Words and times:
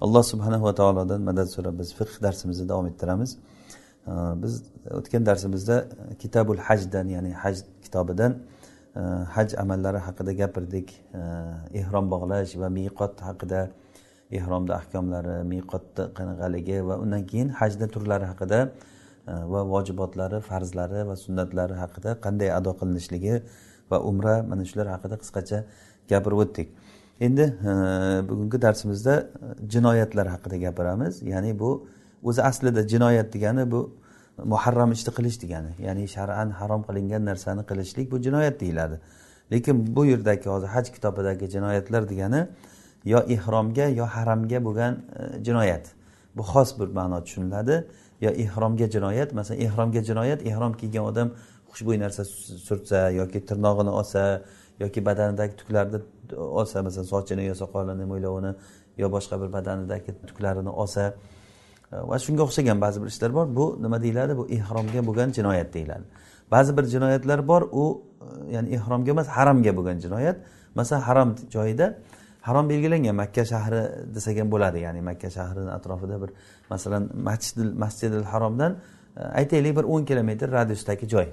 alloh 0.00 0.22
subhanava 0.22 0.74
taolodan 0.74 1.20
madad 1.28 1.48
so'rab 1.54 1.78
biz 1.80 1.88
fiqh 1.98 2.16
darsimizni 2.22 2.68
davom 2.68 2.86
ettiramiz. 2.90 3.30
Biz 4.42 4.52
o'tgan 4.98 5.22
darsimizda 5.28 5.76
kitabul 6.22 6.58
hajdan 6.68 7.06
ya'ni 7.14 7.32
haj 7.42 7.56
kitobidan 7.84 8.32
haj 9.36 9.48
amallari 9.62 10.00
haqida 10.06 10.32
gapirdik. 10.40 10.88
Ehrom 11.80 12.06
bog'lash 12.12 12.52
va 12.62 12.68
miqot 12.78 13.14
haqida 13.28 13.60
ehromni 14.38 14.72
ahkomlari 14.80 15.36
miqotni 15.52 16.04
qanaqaligi 16.18 16.78
va 16.88 16.94
undan 17.02 17.22
keyin 17.30 17.48
hajni 17.60 17.86
turlari 17.94 18.26
haqida 18.32 18.58
va 19.52 19.60
vojibotlari 19.72 20.38
farzlari 20.48 21.00
va 21.08 21.14
sunnatlari 21.24 21.74
haqida 21.82 22.10
qanday 22.24 22.50
ado 22.58 22.70
qilinishligi 22.80 23.34
va 23.90 23.98
umra 24.10 24.34
mana 24.50 24.62
shular 24.70 24.86
haqida 24.94 25.16
qisqacha 25.22 25.58
gapirib 26.10 26.38
o'tdik. 26.44 26.68
Endi 27.20 27.42
e, 27.42 28.28
bugungi 28.28 28.62
darsimizda 28.62 29.30
jinoyatlar 29.68 30.26
haqida 30.26 30.56
gapiramiz. 30.56 31.22
Ya'ni 31.22 31.58
bu 31.58 31.88
o'zi 32.22 32.42
aslida 32.42 32.88
jinoyat 32.88 33.32
degani 33.32 33.70
bu 33.70 33.94
muharram 34.44 34.92
ishni 34.92 35.14
qilish 35.14 35.42
degani. 35.42 35.70
Ya'ni 35.78 36.08
shar'an 36.08 36.50
harom 36.50 36.82
qilingan 36.82 37.24
narsani 37.24 37.62
qilishlik 37.66 38.10
bu 38.12 38.22
jinoyat 38.22 38.60
deyiladi. 38.60 39.00
Lekin 39.52 39.96
bu 39.96 40.06
yerdagi 40.06 40.48
hozir 40.50 40.68
haj 40.68 40.92
kitobidagi 40.92 41.50
jinoyatlar 41.50 42.08
degani 42.08 42.48
yo 43.04 43.18
ehromga 43.18 43.86
yo 43.88 44.04
haramga 44.04 44.64
bo'lgan 44.64 44.94
e, 44.94 45.44
jinoyat. 45.44 45.84
Bu 46.36 46.42
xos 46.42 46.80
bir 46.80 46.86
ma'no 46.86 47.24
tushuniladi. 47.24 47.84
Yo 48.20 48.30
ehromga 48.30 48.90
jinoyat 48.90 49.32
masalan 49.32 49.60
ehromga 49.60 50.02
jinoyat 50.04 50.46
ehrom 50.46 50.72
kiygan 50.72 51.04
odam 51.04 51.28
xushbo'y 51.70 51.98
narsa 52.00 52.24
surtsa 52.68 53.10
yoki 53.10 53.40
tirnog'ini 53.48 53.90
olsa 54.00 54.42
yoki 54.80 55.04
badanidagi 55.06 55.56
tuklarni 55.56 55.98
olsa 56.32 56.82
masalan 56.82 57.06
sochini 57.06 57.44
yo 57.44 57.54
soqolini 57.54 58.04
mo'ylovini 58.04 58.54
yo 58.98 59.12
boshqa 59.12 59.40
bir 59.42 59.52
badanidagi 59.52 60.14
tuklarini 60.26 60.68
olsa 60.68 61.14
e, 61.92 61.96
va 62.10 62.18
shunga 62.18 62.42
o'xshagan 62.42 62.80
ba'zi 62.80 63.02
bir 63.02 63.06
ishlar 63.06 63.34
bor. 63.34 63.46
Bu 63.56 63.78
nima 63.82 64.02
deyiladi? 64.02 64.36
Bu 64.36 64.48
ehromga 64.48 65.06
bo'lgan 65.06 65.32
jinoyat 65.32 65.74
deyiladi. 65.74 66.04
Ba'zi 66.50 66.76
bir 66.76 66.84
jinoyatlar 66.84 67.48
bor 67.48 67.62
u 67.72 68.02
e, 68.48 68.54
ya'ni 68.54 68.68
ehromga 68.76 69.10
emas 69.10 69.28
haramga 69.28 69.76
bo'lgan 69.76 69.98
jinoyat. 70.04 70.36
Masalan 70.74 71.00
harom 71.00 71.36
joyida 71.50 71.98
harom 72.42 72.68
belgilangan. 72.68 73.14
Makka 73.14 73.44
shahri 73.44 73.82
desak 74.14 74.36
ham 74.40 74.50
bo'ladi 74.54 74.78
ya'ni 74.86 75.00
makka 75.02 75.30
shahrini 75.30 75.70
atrofida 75.78 76.22
bir 76.22 76.30
masalan 76.70 77.10
masjidil 77.28 77.72
masjidil 77.84 78.24
haromdan 78.32 78.72
e, 79.16 79.22
aytaylik 79.40 79.76
bir 79.76 79.84
o'n 79.84 80.04
kilometr 80.04 80.52
radiusdagi 80.52 81.08
joy. 81.08 81.26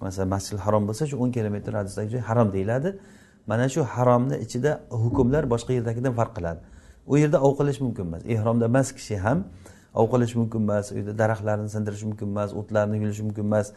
Masalan 0.00 0.28
masjidil 0.28 0.60
harom 0.66 0.88
bo'lsa 0.88 1.06
shu 1.10 1.16
o'n 1.22 1.30
kilometr 1.36 1.72
radiusdagi 1.72 2.08
joy 2.10 2.20
harom 2.20 2.52
deyiladi. 2.52 2.98
Mana 3.46 3.68
shu 3.68 3.82
haromni 3.82 4.36
ichida 4.44 4.80
hukmlar 4.90 5.44
boshqa 5.52 5.72
yerdagidan 5.78 6.12
farq 6.18 6.32
qiladi. 6.38 6.60
U 7.06 7.16
yerda 7.16 7.38
ov 7.46 7.52
qilish 7.58 7.80
mumkin 7.80 8.04
emas. 8.08 8.22
Ehromda 8.34 8.64
emas 8.64 8.92
kishi 8.92 9.16
ham 9.24 9.44
ov 9.94 10.06
qilish 10.12 10.34
mumkin 10.40 10.60
emas 10.66 10.92
u 10.92 10.96
yerda 10.98 11.14
daraxtlarni 11.22 11.68
sindirish 11.74 12.02
mumkin 12.08 12.26
emas 12.34 12.50
o'tlarni 12.60 12.96
yulish 13.02 13.20
mumkin 13.26 13.44
emas. 13.44 13.72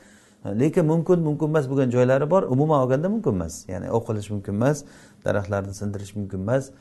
Lekin 0.62 0.86
mumkin 0.86 1.20
mumkin 1.28 1.48
emas 1.52 1.66
bo'lgan 1.70 1.90
joylari 1.96 2.30
bor 2.30 2.44
umuman 2.44 2.80
olganda 2.84 3.10
mumkin 3.10 3.34
emas. 3.38 3.54
Ya'ni 3.72 3.92
ov 3.92 4.02
qilish 4.08 4.30
mumkin 4.34 4.54
emas 4.54 4.84
daraxtlarni 5.26 5.74
sindirish 5.82 6.16
mumkin 6.16 6.40
emas. 6.46 6.72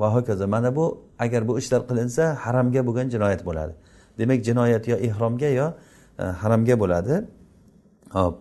Va 0.00 0.08
hokazo 0.14 0.48
mana 0.48 0.76
bu 0.76 1.04
agar 1.18 1.48
bu 1.48 1.58
ishlar 1.58 1.82
qilinsa 1.88 2.34
haramga 2.44 2.86
bo'lgan 2.86 3.06
jinoyat 3.14 3.44
bo'ladi. 3.48 3.72
Demak 4.18 4.42
jinoyat 4.44 4.88
yo 4.88 4.96
ehromga 4.96 5.50
yo 5.60 5.66
e, 6.18 6.24
haramga 6.42 6.74
bo'ladi. 6.82 7.14
Hop. 8.12 8.34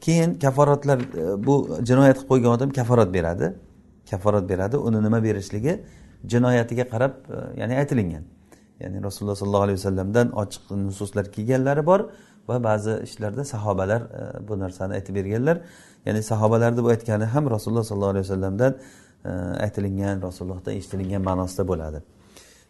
Keyin 0.00 0.38
kaforatlar 0.38 0.98
e, 0.98 1.46
bu 1.46 1.54
jinoyat 1.88 2.16
qilib 2.16 2.28
qo'ygan 2.30 2.50
odam 2.56 2.70
kaforat 2.70 3.14
beradi. 3.14 3.54
Kaforat 4.10 4.48
beradi. 4.48 4.76
Uni 4.76 5.02
nima 5.02 5.22
berishligi 5.22 5.80
jinoyatiga 6.32 6.84
qarab 6.92 7.12
e, 7.30 7.60
ya'ni 7.60 7.74
aytilingan. 7.82 8.24
Ya'ni 8.80 9.02
rasululloh 9.02 9.36
sollallohu 9.36 9.66
alayhi 9.66 9.78
vasallamdan 9.80 10.26
ochiq 10.42 10.64
nususlar 10.86 11.24
kelganlari 11.34 11.86
bor 11.86 12.00
va 12.48 12.64
ba'zi 12.64 12.92
ishlarda 13.02 13.44
sahobalar 13.44 14.00
e, 14.02 14.48
bu 14.48 14.58
narsani 14.58 14.92
aytib 14.98 15.14
berganlar. 15.14 15.56
Ya'ni 16.06 16.22
sahobalarni 16.22 16.84
bu 16.84 16.88
aytgani 16.94 17.24
ham 17.24 17.50
rasululloh 17.50 17.84
sollallohu 17.84 18.10
alayhi 18.14 18.26
vasallamdan 18.28 18.74
aytilingan 19.64 20.22
rasulullohdan 20.22 20.72
eshitilingan 20.78 21.22
ma'nosida 21.28 21.68
bo'ladi. 21.68 21.98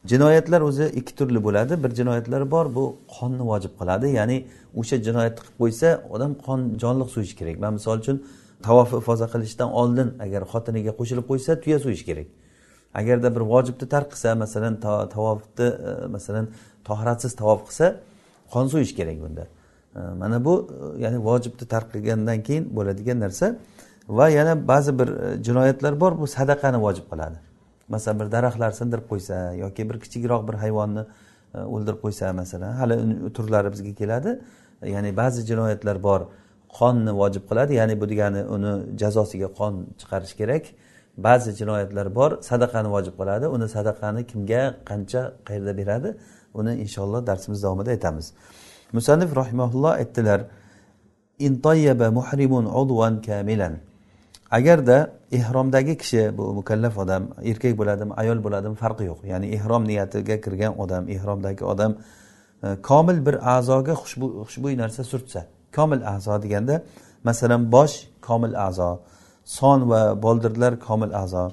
Jinoyatlar 0.04 0.60
o'zi 0.60 0.84
ikki 0.94 1.14
turli 1.14 1.44
bo'ladi. 1.44 1.82
Bir 1.84 1.90
jinoyatlar 1.90 2.50
bor 2.50 2.74
bu 2.74 2.96
qonni 3.18 3.44
vojib 3.50 3.70
qiladi. 3.80 4.08
Ya'ni 4.18 4.46
o'sha 4.76 4.96
jinoyatni 4.96 5.40
qilib 5.44 5.58
qo'ysa 5.62 5.88
odam 6.10 6.34
qon 6.46 6.60
jonliq 6.82 7.08
so'yishi 7.14 7.36
kerak. 7.36 7.60
Man 7.60 7.72
misol 7.78 7.98
uchun 7.98 8.22
tavofi 8.62 8.96
ifoza 8.96 9.26
qilishdan 9.34 9.70
oldin 9.80 10.08
agar 10.24 10.42
xotiniga 10.52 10.92
qo'shilib 10.98 11.26
qo'ysa 11.30 11.60
tuya 11.62 11.78
so'yish 11.84 12.04
kerak. 12.08 12.26
Agarda 12.94 13.28
bir 13.36 13.40
vojibni 13.40 13.86
tark 13.94 14.08
qilsa 14.12 14.34
masalan 14.34 14.74
tavofni 15.14 15.66
e, 15.88 16.06
masalan 16.14 16.46
tohiratsiz 16.88 17.32
tavof 17.40 17.60
qilsa 17.68 17.86
qon 18.52 18.66
so'yish 18.72 18.92
kerak 18.98 19.16
bunda. 19.24 19.44
E, 19.96 20.00
mana 20.20 20.44
bu 20.44 20.54
e, 20.62 21.02
ya'ni 21.04 21.18
vojibni 21.28 21.64
tark 21.74 21.88
qilgandan 21.94 22.38
keyin 22.46 22.64
bo'ladigan 22.76 23.20
narsa. 23.20 23.56
Va 24.08 24.28
yana 24.28 24.68
ba'zi 24.68 24.98
bir 24.98 25.08
jinoyatlar 25.46 26.00
bor 26.00 26.12
bu 26.20 26.26
sadaqani 26.26 26.78
vojib 26.86 27.06
qiladi. 27.12 27.47
Masalan 27.88 28.20
bir 28.20 28.32
daraxtlar 28.32 28.70
sindirib 28.80 29.06
qo'ysa 29.12 29.36
yoki 29.54 29.90
bir 29.90 30.00
kichikroq 30.04 30.48
bir 30.48 30.56
hayvonni 30.64 31.02
e, 31.54 31.58
o'ldirib 31.58 32.00
qo'ysa 32.04 32.32
masalan 32.32 32.72
hali 32.80 32.96
turlari 33.36 33.72
bizga 33.72 33.94
keladi. 33.94 34.40
Ya'ni 34.94 35.16
ba'zi 35.16 35.46
jinoyatlar 35.50 36.02
bor 36.02 36.20
qonni 36.78 37.12
vojib 37.20 37.44
qiladi. 37.50 37.74
Ya'ni 37.80 38.00
bu 38.00 38.08
degani 38.08 38.44
uni 38.54 38.72
jazosiga 39.00 39.48
qon 39.58 39.74
chiqarish 40.00 40.34
kerak. 40.40 40.64
Ba'zi 41.16 41.50
jinoyatlar 41.60 42.14
bor 42.14 42.30
sadaqani 42.50 42.88
vojib 42.96 43.14
qiladi. 43.20 43.46
Uni 43.56 43.66
sadaqani 43.76 44.26
kimga 44.30 44.62
qancha 44.90 45.22
qayerda 45.48 45.72
beradi 45.80 46.10
uni 46.54 46.72
inshaalloh 46.84 47.26
darsimiz 47.26 47.62
davomida 47.62 47.90
aytamiz. 47.90 48.26
Musannif 48.92 49.36
rahimaulloh 49.36 49.92
aytdilar 50.00 50.40
muhrimun 52.18 52.64
udvan 52.80 53.22
kamilan. 53.22 53.74
Agarda 54.50 55.10
ehromdagi 55.32 55.98
kishi 55.98 56.38
bu 56.38 56.54
mukallaf 56.54 56.98
odam 56.98 57.22
erkak 57.44 57.78
bo'ladimi 57.78 58.12
ayol 58.14 58.44
bo'ladimi 58.44 58.74
farqi 58.74 59.04
yo'q. 59.04 59.20
Ya'ni 59.32 59.46
ehrom 59.56 59.84
niyatiga 59.84 60.40
kirgan 60.40 60.78
odam 60.78 61.08
ehromdagi 61.08 61.64
odam 61.64 61.92
e, 62.62 62.68
komil 62.82 63.26
bir 63.26 63.36
a'zoga 63.56 63.94
xushbo'y 64.46 64.74
narsa 64.82 65.04
surtsa. 65.04 65.46
Komil 65.76 66.00
a'zo 66.14 66.42
deganda 66.42 66.82
masalan 67.24 67.72
bosh 67.72 67.94
komil 68.20 68.54
a'zo 68.66 69.00
son 69.44 69.90
va 69.90 70.22
boldirlar 70.22 70.80
komil 70.80 71.12
a'zo. 71.22 71.52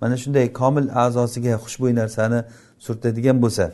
Mana 0.00 0.16
shunday 0.16 0.52
komil 0.52 0.86
a'zosiga 1.04 1.54
xushbo'y 1.64 1.94
narsani 2.00 2.38
surtadigan 2.78 3.36
bo'lsa 3.44 3.64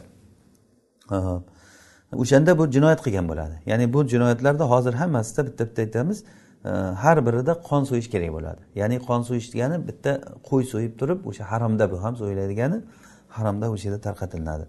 o'shanda 2.22 2.58
bu 2.58 2.64
jinoyat 2.74 3.00
qilgan 3.04 3.26
bo'ladi. 3.30 3.54
Ya'ni 3.70 3.92
bu 3.94 4.00
jinoyatlarda 4.12 4.64
hozir 4.72 4.94
hammasida 5.00 5.40
bitta 5.46 5.62
bitta 5.68 5.82
aytamiz 5.82 6.18
har 7.02 7.26
birida 7.26 7.52
qon 7.68 7.82
so'yish 7.90 8.08
kerak 8.14 8.30
bo'ladi. 8.36 8.62
Ya'ni 8.80 8.96
qon 9.08 9.22
so'yish 9.28 9.48
degani 9.54 9.76
bitta 9.88 10.12
qo'y 10.48 10.64
so'yib 10.72 10.94
turib 11.00 11.26
o'sha 11.30 11.44
haromda 11.52 11.84
bu 11.92 12.02
ham 12.04 12.14
so'yiladigani 12.16 12.78
haromda 13.36 13.66
o'sha 13.74 13.88
yerda 13.88 14.00
tarqatilinadi 14.08 14.64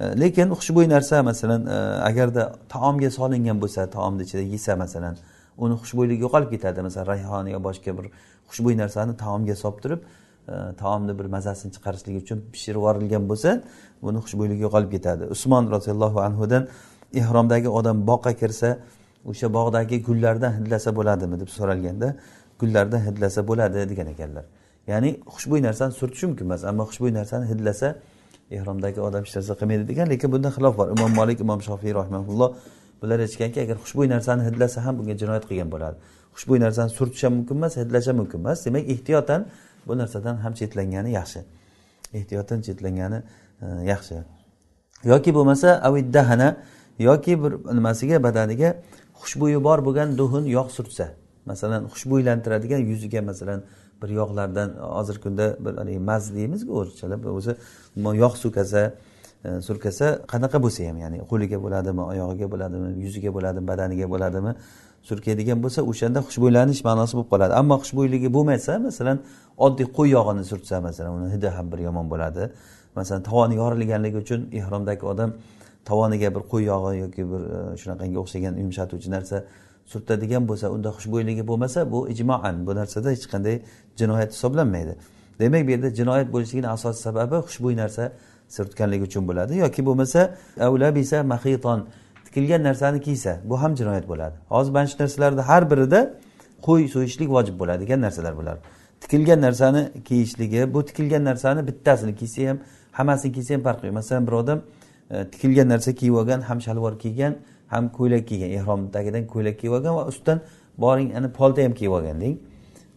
lekin 0.00 0.48
xushbo'y 0.48 0.88
narsa 0.88 1.22
masalan 1.22 1.66
e, 1.66 1.78
agarda 2.08 2.52
taomga 2.68 3.10
solingan 3.10 3.60
bo'lsa 3.62 3.90
taomni 3.90 4.22
ichida 4.22 4.42
yesa 4.54 4.76
masalan 4.76 5.16
uni 5.58 5.74
xushbo'yligi 5.82 6.22
yo'qolib 6.26 6.50
ketadi. 6.54 6.82
Masalan 6.82 7.06
rayhon 7.12 7.46
yo 7.54 7.58
boshqa 7.68 7.92
bir 7.98 8.06
xushbo'y 8.50 8.76
narsani 8.82 9.16
taomga 9.24 9.56
solib 9.62 9.78
turib 9.84 10.00
e, 10.48 10.54
taomni 10.82 11.18
bir 11.18 11.26
mazasini 11.36 11.72
chiqarishlik 11.76 12.16
uchun 12.22 12.38
pishirib 12.52 12.80
yuborilgan 12.80 13.24
bo'lsa 13.30 13.50
buni 14.04 14.18
xushbo'yligi 14.24 14.62
yo'qolib 14.66 14.90
ketadi. 14.96 15.24
Usmon 15.34 15.64
roziyallohu 15.74 16.18
anhudan 16.28 16.62
ehromdagi 17.20 17.68
odam 17.78 17.96
boqqa 18.10 18.32
kirsa 18.40 18.68
o'sha 19.24 19.52
bog'dagi 19.54 20.02
gullardan 20.02 20.52
hidlasa 20.58 20.96
bo'ladimi 20.96 21.40
deb 21.40 21.48
so'ralganda 21.48 22.08
gullardan 22.60 23.00
hidlasa 23.08 23.40
bo'ladi 23.48 23.88
degan 23.90 24.06
ekanlar. 24.06 24.44
Ya'ni 24.86 25.10
xushbo'y 25.34 25.62
narsani 25.62 25.92
surtish 25.92 26.22
mumkin 26.22 26.44
emas 26.44 26.64
ammo 26.64 26.84
xushbo'y 26.90 27.12
narsani 27.14 27.46
hidlasa 27.52 27.88
ehromdagi 28.50 29.00
odam 29.00 29.22
hech 29.24 29.36
narsa 29.36 29.54
qilmaydi 29.60 29.84
degan 29.90 30.06
lekin 30.12 30.28
bunda 30.32 30.50
xilof 30.56 30.74
bor. 30.78 30.88
Imom 30.96 31.12
molik 31.20 31.40
imom 31.40 31.60
shofiy 31.68 31.92
rahmaulloh 32.00 32.50
bular 33.02 33.18
aytishganki 33.24 33.58
agar 33.64 33.76
xushbo'y 33.84 34.08
narsani 34.14 34.42
hidlasa 34.48 34.78
ham 34.86 34.94
bunga 34.98 35.14
jinoyat 35.22 35.44
qilgan 35.50 35.68
bo'ladi. 35.74 35.96
Xushbo'y 36.36 36.60
narsani 36.66 36.90
surtish 36.98 37.22
ham 37.26 37.32
mumkin 37.38 37.56
emas 37.60 37.76
hidlash 37.82 38.06
ham 38.10 38.16
mumkin 38.20 38.38
emas. 38.42 38.58
Demak 38.66 38.84
ehtiyotan 38.94 39.40
bu 39.86 39.98
narsadan 39.98 40.36
ham 40.44 40.52
chetlangani 40.60 41.10
yaxshi. 41.18 41.40
Ehtiyotdan 42.18 42.60
chetlangani 42.66 43.18
e, 43.62 43.66
yaxshi. 43.92 44.14
Yoki 45.04 45.30
bo'lmasa 45.34 45.68
aviddahana 45.88 46.48
yoki 46.98 47.32
bir 47.42 47.52
nimasiga 47.76 48.22
badaniga 48.22 48.70
xushbo'yi 49.22 49.58
bor 49.66 49.78
bo'lgan 49.86 50.08
duhun 50.20 50.44
yog' 50.56 50.70
surtsa 50.76 51.06
masalan 51.50 51.82
xushbo'ylantiradigan 51.92 52.82
yuziga 52.90 53.20
masalan 53.30 53.60
bir 54.02 54.08
yog'lardan 54.20 54.68
hozirgi 54.96 55.20
kunda 55.22 55.46
bir 55.64 55.98
maz 56.10 56.34
deymizku 56.34 56.70
o'zichalab 56.80 57.24
o'zi 57.38 57.52
yog' 58.22 58.36
surkasa 58.42 58.82
e, 59.44 59.60
surkasa 59.66 60.06
qanaqa 60.32 60.58
bo'lsa 60.64 60.80
ham 60.88 60.96
ya'ni 61.04 61.18
qo'liga 61.30 61.58
bo'ladimi 61.64 62.02
oyog'iga 62.12 62.46
bo'ladimi 62.52 62.88
yuziga 63.04 63.30
bo'ladimi 63.36 63.66
badaniga 63.72 64.06
bo'ladimi 64.14 64.52
surkaydigan 65.08 65.58
bo'lsa 65.64 65.80
o'shanda 65.90 66.20
xushbo'ylanish 66.28 66.82
ma'nosi 66.88 67.12
bo'lib 67.16 67.30
qoladi. 67.32 67.52
Ammo 67.60 67.76
xushbo'yligi 67.82 68.28
bo'lmasa 68.36 68.72
masalan 68.86 69.16
oddiy 69.66 69.86
qo'y 69.96 70.08
yog'ini 70.16 70.44
surtsa 70.50 70.80
masalan 70.88 71.12
uni 71.18 71.28
hidi 71.34 71.48
ham 71.56 71.66
bir 71.72 71.78
yomon 71.86 72.06
bo'ladi. 72.12 72.42
Masalan 72.98 73.22
tovoni 73.28 73.54
yorilganligi 73.62 74.18
uchun 74.24 74.40
ehromdagi 74.60 75.04
odam 75.12 75.30
tovoniga 75.84 76.34
bir 76.34 76.42
qo'y 76.52 76.64
yog'i 76.64 76.98
yoki 76.98 77.22
bir 77.32 77.42
e, 77.56 77.76
shunaqangi 77.80 78.18
o'xshagan 78.22 78.54
yumshatuvchi 78.62 79.10
narsa 79.10 79.44
surtadigan 79.92 80.48
bo'lsa 80.48 80.70
unda 80.70 80.88
xushbo'yligi 80.96 81.46
bo'lmasa 81.46 81.92
bu 81.92 82.08
ijmoan. 82.08 82.66
Bu 82.66 82.74
narsada 82.74 83.10
hech 83.10 83.26
qanday 83.32 83.62
jinoyat 84.00 84.30
hisoblanmaydi. 84.32 84.94
Demak 85.40 85.66
bu 85.66 85.70
yerda 85.70 85.94
jinoyat 86.00 86.32
bo'lishligini 86.32 86.68
asosiy 86.68 87.02
sababi 87.02 87.36
xushbo'y 87.48 87.76
narsa 87.76 88.12
surtganligi 88.56 89.04
uchun 89.10 89.28
bo'ladi. 89.28 89.56
Yoki 89.64 89.86
bo'lmasa 89.86 90.20
avlabisa 90.60 91.22
mahiton 91.22 91.86
tikilgan 92.24 92.62
narsani 92.62 93.00
kiysa 93.00 93.32
bu 93.44 93.62
ham 93.62 93.76
jinoyat 93.76 94.08
bo'ladi. 94.08 94.36
Hozir 94.48 94.72
mana 94.72 94.86
shu 94.86 94.96
narsalarni 95.02 95.40
har 95.40 95.70
birida 95.70 96.00
qo'y 96.66 96.88
so'yishlik 96.94 97.28
vojib 97.36 97.56
bo'ladigan 97.60 98.00
narsalar 98.00 98.36
bular. 98.36 98.56
Tikilgan 99.00 99.40
narsani 99.40 99.82
kiyishligi 100.08 100.74
bu 100.74 100.84
tikilgan 100.84 101.24
narsani 101.24 101.66
bittasini 101.68 102.14
kiysa 102.20 102.48
ham 102.50 102.58
hammasini 102.92 103.32
kiysa 103.32 103.54
ham 103.54 103.62
farqi 103.62 103.86
yo'q. 103.86 103.94
Masalan 103.94 104.26
bir 104.26 104.32
odam 104.32 104.58
Э, 105.10 105.30
tikilgan 105.30 105.68
narsa 105.68 105.94
kiyib 105.94 106.14
olgan 106.14 106.40
ham 106.40 106.60
shalvor 106.60 106.98
kiygan 106.98 107.36
ham 107.68 107.92
ko'ylak 107.92 108.28
kiygan. 108.28 108.50
Ehromdagidan 108.50 109.26
ko'ylak 109.26 109.58
kiyib 109.60 109.72
olgan 109.72 109.94
va 109.96 110.06
ustidan 110.06 110.40
boring 110.78 111.16
ana 111.16 111.32
polta 111.32 111.62
ham 111.62 111.74
kiyib 111.74 111.92
olgan 111.92 112.20
deng. 112.20 112.36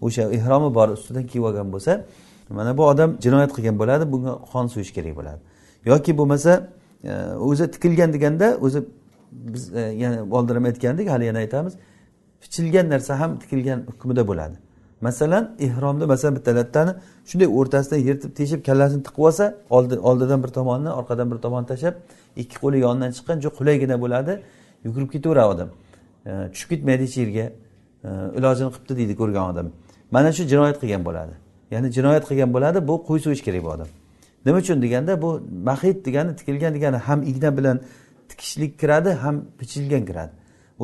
O'sha 0.01 0.21
ehromi 0.21 0.75
bor 0.75 0.89
ustidan 0.89 1.25
kiyib 1.27 1.44
olgan 1.44 1.74
bo'lsa 1.74 2.06
mana 2.50 2.77
bu 2.77 2.86
odam 2.86 3.18
jinoyat 3.25 3.51
qilgan 3.56 3.80
bo'ladi 3.80 4.12
bunga 4.12 4.33
qon 4.51 4.68
suyish 4.68 4.94
kerak 4.94 5.15
bo'ladi. 5.19 5.39
Yoki 5.86 6.18
bo'lmasa 6.18 6.51
e, 7.04 7.12
o'zi 7.50 7.71
tikilgan 7.71 8.13
deganda 8.13 8.48
o'zi 8.62 8.80
biz 9.31 9.63
ya'ni 9.74 10.01
yana 10.04 10.24
oldin 10.38 10.56
ham 10.56 10.65
aytgandik 10.65 11.10
hali 11.10 11.25
yana 11.25 11.39
aytamiz 11.45 11.74
pichilgan 12.42 12.89
narsa 12.89 13.19
ham 13.19 13.39
tikilgan 13.39 13.80
hukmida 13.89 14.27
bo'ladi. 14.27 14.56
Masalan 15.08 15.44
ehromda 15.66 16.06
masalan 16.14 16.34
bitta 16.38 16.52
lattani 16.60 16.92
shunday 17.30 17.48
o'rtasidan 17.60 18.00
yirtib 18.08 18.32
teshib 18.40 18.62
kallasini 18.68 19.04
tiqib 19.08 19.24
olsa 19.28 19.46
oldidan 20.10 20.40
bir 20.44 20.52
tomonni 20.58 20.90
orqadan 21.00 21.28
bir 21.32 21.38
tomonni 21.46 21.68
tashlab 21.72 21.96
ikki 22.42 22.58
qo'li 22.64 22.78
yonidan 22.86 23.12
chiqqan 23.18 23.38
juda 23.44 23.54
qulaygina 23.60 23.96
bo'ladi. 24.04 24.34
Yugurib 24.86 25.10
ketaveradi 25.16 25.48
odam. 25.54 25.70
Tushib 26.54 26.70
ketmaydi 26.72 27.04
hech 27.08 27.18
yerga. 27.22 27.46
Ilojini 28.38 28.70
qilibdi 28.74 28.94
deydi 29.00 29.14
ko'rgan 29.22 29.46
odam. 29.52 29.68
Mana 30.16 30.30
shu 30.38 30.44
jinoyat 30.54 30.78
qilgan 30.82 31.04
bo'ladi. 31.08 31.34
Ya'ni 31.74 31.88
jinoyat 31.98 32.24
qilgan 32.30 32.50
bo'ladi 32.56 32.80
bu 32.90 32.96
qo'y 33.08 33.20
so'yish 33.26 33.44
kerak 33.48 33.64
bu 33.66 33.70
odam. 33.76 33.90
Nima 34.46 34.58
uchun 34.64 34.82
deganda 34.86 35.22
bu 35.22 35.30
mahid 35.70 35.98
degani 36.08 36.32
tikilgan 36.40 36.72
degani 36.78 36.98
ham 37.08 37.20
igna 37.32 37.50
bilan 37.58 37.78
tikishlik 38.30 38.72
kiradi 38.82 39.10
ham 39.24 39.36
bichilgan 39.60 40.04
kiradi. 40.10 40.34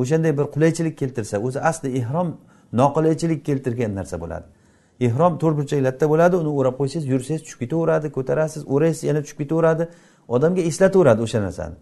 O'shanday 0.00 0.32
bir 0.38 0.46
qulaychilik 0.54 0.94
keltirsa 1.00 1.36
o'zi 1.46 1.60
asli 1.70 1.88
ehrom 2.00 2.28
noqulaychilik 2.72 3.44
keltirgan 3.44 3.94
narsa 3.94 4.20
bo'ladi. 4.20 4.46
Ehrom 5.00 5.38
to'rt 5.38 5.56
burchaklarda 5.58 6.06
bo'ladi 6.12 6.36
uni 6.36 6.50
o'rab 6.58 6.74
qo'ysangiz 6.80 7.06
yursangiz 7.12 7.42
tushib 7.42 7.60
ketaveradi 7.64 8.12
ko'tarasiz 8.16 8.62
o'raysiz 8.74 9.04
yana 9.10 9.20
tushib 9.24 9.38
ketaveradi 9.42 9.88
odamga 10.28 10.60
eslataveradi 10.70 11.20
o'sha 11.26 11.40
narsani. 11.46 11.74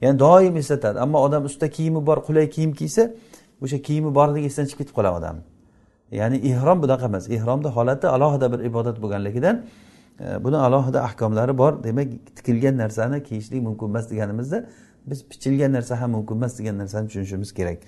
Ya'ni 0.00 0.18
doim 0.18 0.56
eslatadi. 0.56 0.98
Ammo 1.04 1.18
odam 1.26 1.42
ustida 1.48 1.68
kiyimi 1.76 2.06
bor 2.08 2.18
qulay 2.28 2.46
kiyim 2.50 2.72
kiysa 2.80 3.02
o'sha 3.64 3.78
kiyimi 3.86 4.10
borligi 4.18 4.46
esdan 4.50 4.64
chiqib 4.70 4.78
ketib 4.82 4.94
qoladi 4.98 5.16
odamni 5.20 5.42
ya'ni 6.10 6.36
ehrom 6.36 6.82
bunaqa 6.82 7.06
emas. 7.06 7.30
Ehromni 7.30 7.68
holati 7.68 8.06
alohida 8.06 8.52
bir 8.52 8.60
ibodat 8.64 9.02
bo'lganligidan 9.02 9.64
e, 10.20 10.44
buni 10.44 10.56
alohida 10.56 11.02
ahkomlari 11.04 11.58
bor. 11.58 11.84
Demak 11.84 12.08
tikilgan 12.36 12.76
narsani 12.76 13.22
kiyishlik 13.22 13.62
mumkin 13.62 13.86
emas 13.86 14.10
deganimizda 14.10 14.68
biz 15.06 15.28
pichilgan 15.30 15.72
narsa 15.72 16.00
ham 16.00 16.10
mumkin 16.10 16.34
emas 16.36 16.58
degan 16.58 16.78
narsani 16.78 17.06
tushunishimiz 17.08 17.54
kerak. 17.54 17.78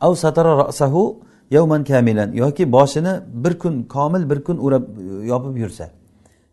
Av 0.00 0.14
satara 0.14 0.52
rasahu 0.58 1.22
yawman 1.50 1.84
kamilan 1.84 2.32
yoki 2.32 2.72
boshini 2.72 3.20
bir 3.44 3.58
kun 3.58 3.82
komil 3.82 4.30
bir 4.30 4.44
kun 4.44 4.58
o'rab 4.58 4.84
yopib 5.26 5.56
yursa 5.56 5.90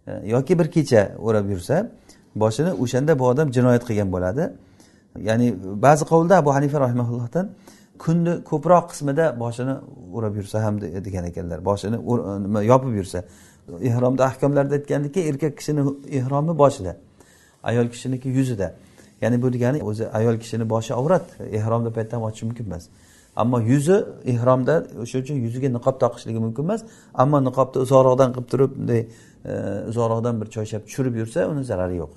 e, 0.08 0.12
yoki 0.26 0.60
bir 0.60 0.72
kecha 0.72 1.12
o'rab 1.20 1.50
yursa 1.50 1.92
boshini 2.36 2.72
o'shanda 2.84 3.20
bu 3.20 3.28
odam 3.28 3.54
jinoyat 3.54 3.84
qilgan 3.88 4.12
bo'ladi. 4.12 4.44
Ya'ni 5.20 5.56
ba'zi 5.86 6.04
qovulda 6.12 6.38
abu 6.38 6.54
hanifa 6.54 6.80
rahimaullohdan 6.80 7.50
kunni 8.00 8.34
ko'proq 8.50 8.86
qismida 8.92 9.26
boshini 9.40 9.76
o'rab 10.16 10.36
yursa 10.36 10.64
ham 10.64 10.82
degan 10.82 11.26
ekanlar. 11.32 11.66
Boshini 11.66 11.98
nima 12.46 12.64
yopib 12.64 12.94
yursa. 13.00 13.24
Ehromda 13.90 14.26
ahkomlarda 14.26 14.74
aytgandiki 14.76 15.20
erkak 15.30 15.58
kishini 15.58 15.82
ehromi 16.20 16.58
boshida 16.58 16.98
ayol 17.64 17.88
kishiniki 17.94 18.30
yuzida. 18.30 18.68
Ya'ni 19.22 19.42
bu 19.42 19.54
degani 19.54 19.84
o'zi 19.84 20.04
ayol 20.20 20.38
kishini 20.44 20.70
boshi 20.70 20.94
avrat 20.94 21.26
ehromda 21.60 21.90
paytda 21.98 22.14
ham 22.18 22.24
ochish 22.24 22.44
mumkin 22.44 22.66
emas. 22.66 22.84
Ammo 23.36 23.60
yuzi 23.60 24.06
ehromda 24.26 24.84
o'sha 25.02 25.20
uchun 25.20 25.36
yuziga 25.46 25.70
niqob 25.78 26.00
taqishligi 26.04 26.40
mumkin 26.46 26.64
emas. 26.64 26.82
Ammo 27.14 27.38
niqobni 27.48 27.82
uzoqroqdan 27.86 28.30
qilib 28.36 28.48
turib 28.52 28.72
bunday 28.78 29.02
e, 29.52 29.54
uzoqroqdan 29.92 30.42
bir 30.42 30.48
choyshab 30.56 30.82
tushirib 30.88 31.16
yursa 31.22 31.48
uni 31.52 31.64
zarari 31.64 31.96
yo'q. 32.04 32.14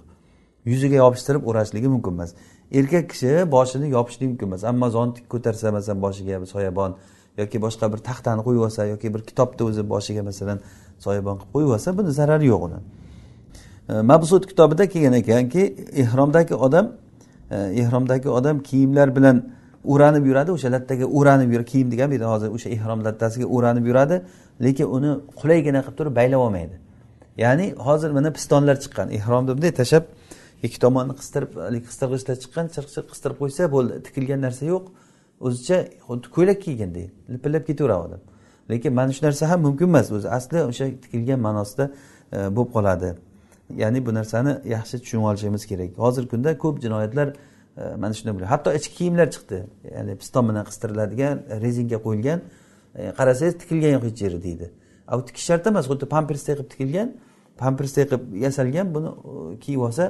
Yuziga 0.70 0.96
yopishtirib 1.04 1.42
o'rashligi 1.50 1.88
mumkin 1.94 2.12
emas. 2.16 2.30
Erkak 2.78 3.10
kishi 3.10 3.30
boshini 3.54 3.90
yopishligi 3.96 4.30
mumkin 4.32 4.46
emas. 4.50 4.64
Ammo 4.70 4.90
zontik 4.96 5.24
ko'tarsa 5.32 5.72
masalan 5.76 6.02
boshiga 6.06 6.46
soyabon 6.54 6.96
yoki 7.40 7.58
boshqa 7.64 7.92
bir 7.92 7.98
taxtani 8.08 8.42
qo'yib 8.46 8.62
olsa 8.66 8.86
yoki 8.92 9.14
bir 9.14 9.22
kitobni 9.28 9.62
o'zi 9.68 9.82
boshiga 9.92 10.22
masalan 10.30 10.58
soyabon 11.04 11.36
qilib 11.40 11.52
qo'yib 11.54 11.70
olsa 11.76 11.98
buni 11.98 12.10
zarari 12.20 12.46
yo'q 12.52 12.62
uni. 12.68 12.78
E, 13.90 13.92
Mabsud 14.10 14.42
kitobida 14.50 14.84
kelgan 14.92 15.14
ekanki 15.22 15.62
ehromdagi 16.02 16.54
odam 16.66 16.86
ehromdagi 17.82 18.28
odam 18.28 18.56
kiyimlar 18.68 19.16
bilan 19.16 19.57
o'ranib 19.92 20.24
yuradi 20.30 20.50
o'sha 20.56 20.68
lattaga 20.74 21.06
o'ranib 21.18 21.48
yuradi 21.52 21.68
kiyim 21.72 21.88
degan 21.92 22.08
bu 22.12 22.16
hozir 22.32 22.48
o'sha 22.56 22.68
ehrom 22.76 23.00
lattasiga 23.06 23.46
o'ranib 23.56 23.84
yuradi 23.90 24.16
lekin 24.64 24.86
uni 24.96 25.10
qulaygina 25.40 25.80
qilib 25.86 25.96
turib 25.98 26.14
baylab 26.20 26.40
olmaydi. 26.46 26.76
Ya'ni 27.44 27.66
hozir 27.86 28.10
mana 28.10 28.30
pistonlar 28.36 28.76
chiqqan. 28.84 29.06
Ehromni 29.18 29.48
bunday 29.56 29.72
tashlab 29.80 30.04
ikki 30.66 30.78
tomonni 30.84 31.14
qistirib 31.20 31.50
haligi 31.66 31.84
qistirgichda 31.90 32.34
chiqqan 32.42 32.66
chirq 32.74 32.88
chirq 32.94 33.08
qistirib 33.12 33.36
qo'ysa 33.42 33.62
bo'ldi 33.74 33.94
tikilgan 34.06 34.40
narsa 34.46 34.64
yo'q. 34.72 34.84
O'zicha 35.46 35.78
xuddi 36.08 36.26
ko'ylak 36.36 36.58
kiyganday 36.66 37.06
lipillab 37.34 37.64
ketaveradi 37.68 38.02
odam. 38.06 38.20
Lekin 38.70 38.92
mana 38.98 39.12
shu 39.16 39.22
narsa 39.26 39.44
ham 39.50 39.60
mumkin 39.66 39.86
emas 39.92 40.08
o'zi 40.16 40.28
asli 40.38 40.58
o'sha 40.70 40.84
tikilgan 41.04 41.40
ma'nosida 41.46 41.84
e, 42.36 42.38
bo'lib 42.56 42.70
qoladi. 42.76 43.08
Ya'ni 43.82 44.06
bu 44.06 44.10
narsani 44.18 44.52
yaxshi 44.74 44.96
tushunib 45.02 45.24
olishimiz 45.30 45.62
kerak. 45.70 45.90
Hozirgi 46.04 46.28
kunda 46.32 46.50
ko'p 46.64 46.76
jinoyatlar 46.84 47.28
mana 48.02 48.12
shunday 48.18 48.32
bo'ladi 48.36 48.50
hatto 48.54 48.72
ichki 48.78 48.94
kiyimlar 48.98 49.28
chiqdi. 49.34 49.58
Ya'ni 49.94 50.16
piston 50.20 50.44
bilan 50.48 50.64
qistiriladigan 50.70 51.36
rezinga 51.64 51.98
qo'yilgan. 52.06 52.38
Qarasangiz 53.18 53.54
tikilgan 53.62 53.92
yo'q 53.96 54.04
hech 54.08 54.22
yeri 54.26 54.38
deydi. 54.46 54.66
U 55.18 55.20
tikish 55.28 55.46
shart 55.50 55.66
emas 55.70 55.86
xuddi 55.90 56.06
pampersday 56.14 56.54
qilib 56.56 56.70
tikilgan 56.72 57.08
pampersday 57.62 58.04
qilib 58.10 58.24
yasalgan 58.44 58.94
buni 58.94 59.10
kiyib 59.64 59.80
olsa 59.88 60.04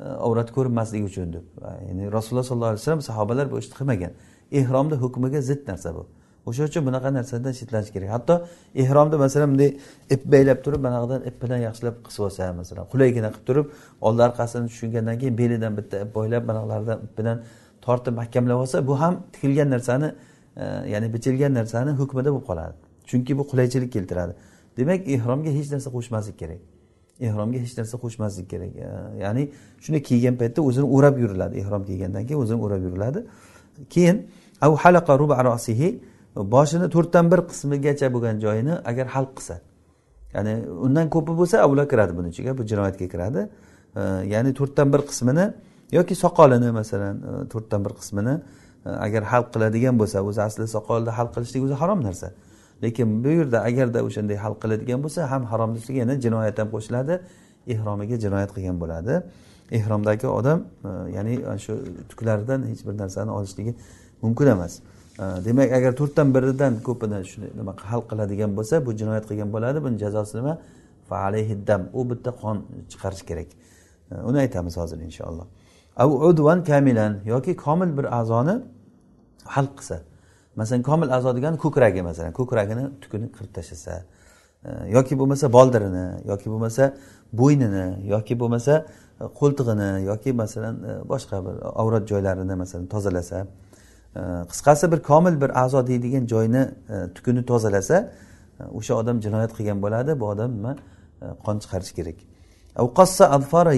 e, 0.00 0.04
avrat 0.26 0.50
ko'rinmasligi 0.56 1.04
uchun 1.10 1.32
deb. 1.36 1.44
Ya'ni 1.88 2.12
rasululloh 2.16 2.46
sollallohu 2.50 2.72
alayhi 2.72 2.82
vasallam 2.82 3.04
sahobalar 3.10 3.46
bu 3.52 3.58
ishni 3.62 3.74
qilmagan. 3.80 4.12
Ehromni 4.60 4.96
hukmiga 5.04 5.40
zid 5.50 5.68
narsa 5.70 5.94
bu. 5.96 6.06
O'sha 6.46 6.64
uchun 6.64 6.82
bunaqa 6.88 7.08
narsadan 7.18 7.52
chetlanish 7.58 7.90
kerak. 7.94 8.10
Hatto 8.16 8.34
ehromda 8.82 9.16
masalan 9.24 9.48
bunday 9.52 9.70
ip 10.14 10.22
baylab 10.32 10.58
turib 10.64 10.80
manaqadan 10.86 11.20
ip 11.28 11.36
bilan 11.42 11.60
yaxshilab 11.68 11.96
qisib 12.06 12.22
olsa 12.26 12.52
masalan 12.60 12.84
qulaygina 12.92 13.28
qilib 13.34 13.46
turib 13.48 13.66
oldi 14.06 14.20
orqasini 14.28 14.66
tushungandan 14.72 15.16
keyin 15.20 15.38
belidan 15.42 15.72
bitta 15.78 15.96
ip 16.04 16.10
boylab 16.18 16.42
bunaqalardan 16.48 16.98
ip 17.06 17.12
bilan 17.18 17.36
tortib 17.86 18.14
mahkamlab 18.20 18.58
olsa 18.64 18.86
bu 18.88 19.00
ham 19.00 19.14
tikilgan 19.32 19.70
narsani 19.74 20.08
e, 20.56 20.64
ya'ni 20.92 21.08
bichilgan 21.14 21.52
narsani 21.54 21.90
hukmida 22.00 22.30
bo'lib 22.34 22.46
qoladi. 22.50 22.74
Chunki 23.10 23.38
bu 23.38 23.42
qulaychilik 23.50 23.92
keltiradi. 23.96 24.32
Demak 24.76 25.00
ehromga 25.14 25.50
hech 25.58 25.68
narsa 25.74 25.88
qo'shmaslik 25.96 26.36
kerak. 26.42 26.60
Ehromga 27.26 27.58
hech 27.64 27.74
narsa 27.78 27.96
qo'shmaslik 28.04 28.46
kerak. 28.52 28.72
E, 28.76 28.88
ya'ni 29.24 29.42
shuni 29.84 29.98
kiygan 30.08 30.34
paytda 30.40 30.60
o'zini 30.68 30.86
o'rab 30.96 31.16
yuriladi. 31.22 31.54
Ehrom 31.62 31.82
kiygandan 31.90 32.22
keyin 32.26 32.40
o'zini 32.44 32.60
o'rab 32.64 32.82
yuriladi. 32.86 33.20
Keyin 33.94 34.16
av 34.66 34.72
halaqa 34.82 35.12
rasihi 35.50 35.88
boshini 36.36 36.88
to'rtdan 36.94 37.30
bir 37.32 37.40
qismigacha 37.50 38.12
bo'lgan 38.14 38.40
joyini 38.44 38.74
agar 38.84 39.06
halq 39.06 39.32
qilsa. 39.38 39.60
Ya'ni 40.34 40.54
undan 40.86 41.10
ko'pi 41.10 41.32
bo'lsa 41.40 41.56
avlo 41.66 41.88
kiradi 41.88 42.16
buni 42.16 42.28
ichiga 42.32 42.58
bu 42.58 42.62
jinoyatga 42.62 43.06
kiradi. 43.14 43.48
Ya'ni 44.34 44.54
to'rtdan 44.54 44.92
bir 44.92 45.02
qismini 45.10 45.44
yoki 45.92 46.14
soqolini 46.14 46.70
masalan 46.70 47.16
e, 47.16 47.48
to'rtdan 47.52 47.84
bir 47.84 47.92
qismini 48.00 48.34
e, 48.86 48.90
agar 49.06 49.22
halq 49.22 49.48
qiladigan 49.54 49.98
bo'lsa 50.00 50.22
o'zi 50.28 50.42
asli 50.48 50.68
soqolni 50.76 51.10
halq 51.18 51.32
qilishlik 51.36 51.62
o'zi 51.66 51.74
harom 51.82 52.00
narsa. 52.08 52.32
Lekin 52.82 53.24
bu 53.24 53.28
yerda 53.28 53.58
agarda 53.68 53.98
o'shanday 54.08 54.36
hal 54.44 54.54
qiladigan 54.62 55.00
bo'lsa 55.04 55.30
ham 55.32 55.42
harom 55.52 55.70
yana 56.00 56.14
jinoyat 56.24 56.58
ham 56.58 56.68
qo'shiladi 56.74 57.14
ehromiga 57.74 58.16
jinoyat 58.24 58.50
qilgan 58.56 58.76
bo'ladi. 58.82 59.14
Ehromdagi 59.78 60.26
odam 60.38 60.58
e, 60.84 60.88
ya'ni 61.16 61.34
shu 61.64 61.72
tuklaridan 62.10 62.60
hech 62.70 62.82
bir 62.86 62.94
narsani 63.02 63.30
olishligi 63.38 63.74
mumkin 64.22 64.46
emas. 64.56 64.80
Demak 65.18 65.72
agar 65.72 65.92
to'rtdan 66.00 66.34
biridan 66.34 66.72
ko'pini 66.88 67.24
shuni 67.24 67.48
nima 67.56 67.72
hal 67.90 68.02
qiladigan 68.10 68.50
bo'lsa 68.58 68.74
bu 68.86 68.90
jinoyat 69.00 69.24
qilgan 69.30 69.52
bo'ladi. 69.52 69.78
Buni 69.84 69.96
jazosi 70.04 70.36
nima? 70.38 70.58
Dam. 71.66 71.82
U 71.92 72.10
bitta 72.10 72.30
qon 72.42 72.56
chiqarish 72.92 73.24
kerak. 73.28 73.48
Uni 74.28 74.38
aytamiz 74.44 74.76
hozir 74.76 74.98
inshaalloh. 75.08 75.46
Udvan 76.28 76.64
kamilan 76.64 77.12
yoki 77.24 77.56
komil 77.56 77.90
bir 77.98 78.06
a'zoni 78.20 78.54
hal 79.44 79.66
qilsa. 79.78 79.96
Masalan 80.56 80.82
komil 80.82 81.08
a'zo 81.16 81.36
degani 81.36 81.56
ko'kragi 81.64 82.02
masalan. 82.02 82.32
Ko'kragini 82.32 82.84
tukini 83.02 83.26
qirib 83.36 83.52
tashlasa. 83.56 84.04
Yoki 84.96 85.14
bo'lmasa 85.20 85.52
boldirini 85.52 86.06
yoki 86.30 86.48
bo'lmasa 86.52 86.84
bo'ynini 87.32 87.86
yoki 88.14 88.34
bo'lmasa 88.40 88.86
e, 89.20 89.24
qo'ltig'ini 89.40 89.90
yoki 90.10 90.32
masalan 90.32 90.76
e, 90.90 90.92
boshqa 91.12 91.36
bir 91.46 91.54
avrat 91.82 92.04
joylarini 92.08 92.54
masalan 92.54 92.86
tozalasa. 92.86 93.46
Qisqasi 94.14 94.92
bir 94.92 95.00
komil 95.02 95.40
bir 95.40 95.64
a'zo 95.64 95.86
deydigan 95.86 96.26
joyni 96.26 96.70
e, 96.88 97.12
tukuni 97.14 97.44
tozalasa 97.44 98.12
e, 98.60 98.64
o'sha 98.64 98.94
odam 98.94 99.22
jinoyat 99.22 99.52
qilgan 99.56 99.82
bo'ladi 99.82 100.20
bu 100.20 100.26
odam 100.26 100.50
nima 100.56 100.76
qon 101.44 101.58
chiqarish 101.58 101.92
kerak. 101.98 102.18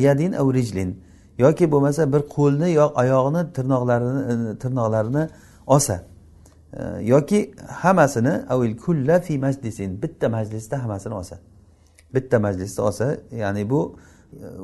Yadin 0.06 0.32
rijlin. 0.54 1.02
Yoki 1.38 1.70
bo'lmasa 1.72 2.12
bir 2.12 2.22
qo'lni 2.36 2.68
yo 2.72 2.92
oyog'ini 3.02 3.52
tirnoqlarini 3.56 4.58
tirnoqlarini 4.62 5.28
olsa 5.66 6.02
yoki 7.00 7.54
hammasini 7.68 8.34
avil 8.48 8.76
kulla 8.76 9.20
fi 9.20 9.38
majlisin 9.38 10.02
bitta 10.02 10.28
majlisda 10.28 10.82
hammasini 10.82 11.14
olsa. 11.14 11.36
Bitta 12.14 12.38
majlisda 12.38 12.82
olsa 12.82 13.16
ya'ni 13.32 13.70
bu 13.70 13.96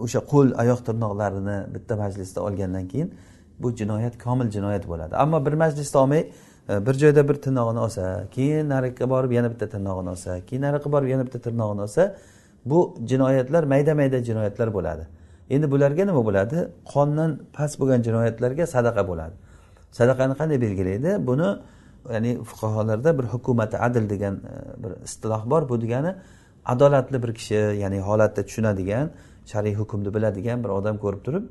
o'sha 0.05 0.21
qo'l 0.33 0.49
oyoq 0.63 0.81
tirnoqlarini 0.89 1.75
bitta 1.75 1.97
majlisda 1.97 2.41
olgandan 2.43 2.89
keyin 2.89 3.15
bu 3.63 3.77
jinoyat 3.77 4.19
komil 4.25 4.51
jinoyat 4.51 4.89
bo'ladi. 4.89 5.17
Ammo 5.17 5.47
bir 5.47 5.53
majlisda 5.53 5.99
olmay 5.99 6.31
e, 6.69 6.87
bir 6.87 6.95
joyda 6.95 7.29
bir 7.29 7.35
tirnog'ini 7.35 7.79
olsa 7.79 8.25
keyin 8.31 8.69
nariga 8.69 9.11
borib 9.11 9.31
yana 9.31 9.51
bitta 9.51 9.69
tirnog'ini 9.69 10.11
olsa 10.11 10.41
keyin 10.47 10.63
nariga 10.63 10.93
borib 10.93 11.09
yana 11.09 11.27
bitta 11.27 11.39
tirnog'ini 11.39 11.81
olsa 11.81 12.17
bu 12.65 12.97
jinoyatlar 13.07 13.65
mayda 13.65 13.95
mayda 13.95 14.25
jinoyatlar 14.25 14.75
bo'ladi. 14.75 15.07
Endi 15.51 15.71
bularga 15.71 16.05
nima 16.07 16.25
bo'ladi? 16.25 16.69
Qondan 16.93 17.39
past 17.53 17.81
bo'lgan 17.81 18.03
jinoyatlarga 18.03 18.67
sadaqa 18.67 19.09
bo'ladi. 19.09 19.35
Sadaqani 19.93 20.35
qanday 20.41 20.61
belgilaydi? 20.61 21.27
Buni 21.27 21.49
ya'ni 22.13 22.45
fuqarolarda 22.51 23.19
bir 23.19 23.25
hukumati 23.25 23.77
adl 23.79 24.11
degan 24.11 24.35
e, 24.35 24.83
bir 24.83 24.93
istiloh 25.05 25.43
bor. 25.51 25.69
Bu 25.69 25.81
degani 25.81 26.15
adolatli 26.65 27.23
bir 27.23 27.35
kishi 27.35 27.55
ya'ni 27.55 28.01
holatni 28.01 28.43
tushunadigan 28.45 29.11
shar'iy 29.47 29.75
hukmni 29.75 30.15
biladigan 30.15 30.65
bir 30.65 30.69
odam 30.69 30.99
ko'rib 30.99 31.23
turib 31.27 31.45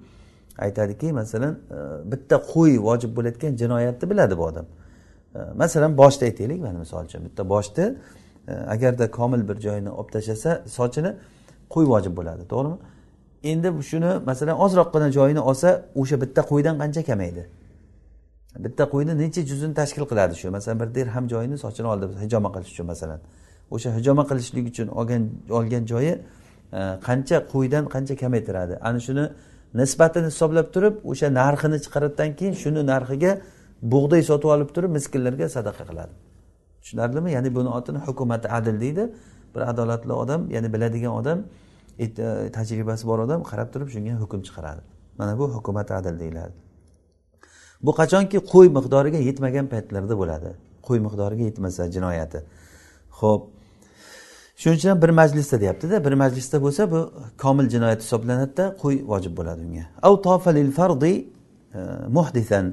aytadiki 0.59 1.13
masalan 1.13 1.59
e, 1.71 2.11
bitta 2.11 2.35
qo'y 2.53 2.77
vojib 2.87 3.15
bo'layotgan 3.17 3.55
jinoyatni 3.55 4.09
biladi 4.09 4.37
bu 4.37 4.43
odam. 4.43 4.65
E, 5.35 5.39
masalan 5.55 5.97
boshni 5.97 6.23
aytaylik 6.25 6.61
mana 6.61 6.79
misol 6.79 7.05
uchun 7.05 7.25
bitta 7.25 7.49
boshni 7.49 7.95
e, 8.47 8.53
agarda 8.53 9.11
komil 9.11 9.47
bir 9.49 9.57
joyini 9.65 9.89
olib 9.89 10.09
tashlasa 10.15 10.63
sochini 10.67 11.11
qo'y 11.69 11.85
vojib 11.93 12.17
bo'ladi 12.17 12.43
to'g'rimi? 12.53 12.77
Endi 13.43 13.69
shuni 13.91 14.11
masalan 14.25 14.55
ozroqgina 14.65 15.11
joyini 15.11 15.39
olsa 15.39 15.85
o'sha 15.95 16.21
bitta 16.21 16.41
qo'ydan 16.51 16.75
qancha 16.81 17.03
kamaydi? 17.09 17.43
Bitta 18.65 18.83
qo'yni 18.93 19.13
necha 19.17 19.41
juzini 19.41 19.73
tashkil 19.73 20.05
qiladi 20.11 20.35
shu? 20.35 20.51
Masalan 20.51 20.79
bir 20.79 20.89
dirham 20.95 21.25
joyini 21.33 21.57
sochini 21.57 21.87
oldi 21.87 22.05
hijoma 22.23 22.49
qilish 22.55 22.71
uchun 22.73 22.85
masalan. 22.85 23.19
O'sha 23.71 23.89
hijoma 23.97 24.23
qilishlik 24.29 24.65
uchun 24.71 24.87
olgan 24.99 25.23
olgan 25.57 25.83
joyi 25.91 26.13
qancha 27.07 27.37
qo'ydan 27.53 27.83
qancha 27.93 28.15
kamaytiradi? 28.23 28.73
Ana 28.87 28.99
shuni 29.07 29.25
nisbatini 29.73 30.25
hisoblab 30.31 30.73
turib 30.73 30.95
o'sha 31.11 31.27
narxini 31.39 31.77
chiqaradidan 31.85 32.35
keyin 32.39 32.53
shuni 32.63 32.81
narxiga 32.93 33.31
bug'doy 33.93 34.21
sotib 34.29 34.49
olib 34.55 34.69
turib 34.75 34.91
miskinlarga 34.97 35.49
sadaqa 35.55 35.83
qiladi. 35.89 36.13
Tushunarlimi? 36.81 37.31
Ya'ni 37.31 37.55
buni 37.55 37.69
otini 37.69 37.99
hukumati 38.07 38.47
adil 38.47 38.81
deydi. 38.81 39.03
Bir 39.55 39.61
adolatli 39.71 40.13
odam 40.13 40.49
ya'ni 40.55 40.73
biladigan 40.73 41.13
odam 41.19 41.43
e, 41.99 42.05
tajribasi 42.57 43.07
bor 43.07 43.19
odam 43.19 43.43
qarab 43.43 43.69
turib 43.73 43.89
shunga 43.95 44.13
hukm 44.23 44.41
chiqaradi. 44.47 44.81
Mana 45.17 45.39
bu 45.39 45.45
hukumati 45.55 45.93
adil 45.93 46.19
deyiladi. 46.19 46.53
Bu 47.83 47.91
qachonki 47.99 48.37
qo'y 48.53 48.67
miqdoriga 48.77 49.19
yetmagan 49.29 49.65
paytlarda 49.73 50.15
bo'ladi. 50.21 50.49
Qo'y 50.87 50.99
miqdoriga 51.05 51.43
yetmasa 51.49 51.91
jinoyati. 51.95 52.39
Ho'p 53.19 53.41
shuning 54.59 54.77
uchun 54.77 54.89
ham 54.89 55.01
bir 55.01 55.09
majlisda 55.09 55.61
deyaptida 55.61 56.05
bir 56.05 56.13
majlisda 56.13 56.57
bo'lsa 56.65 56.91
bu 56.91 56.99
komil 57.43 57.69
jinoyat 57.73 58.01
hisoblanadida 58.03 58.65
qo'y 58.81 58.95
vojib 59.11 59.33
bo'ladi 59.39 59.61
unga. 59.67 59.85
Av 60.07 60.13
tofalil 60.27 60.71
fardi 60.79 61.13
e, 61.73 61.79
muhdisan 62.17 62.65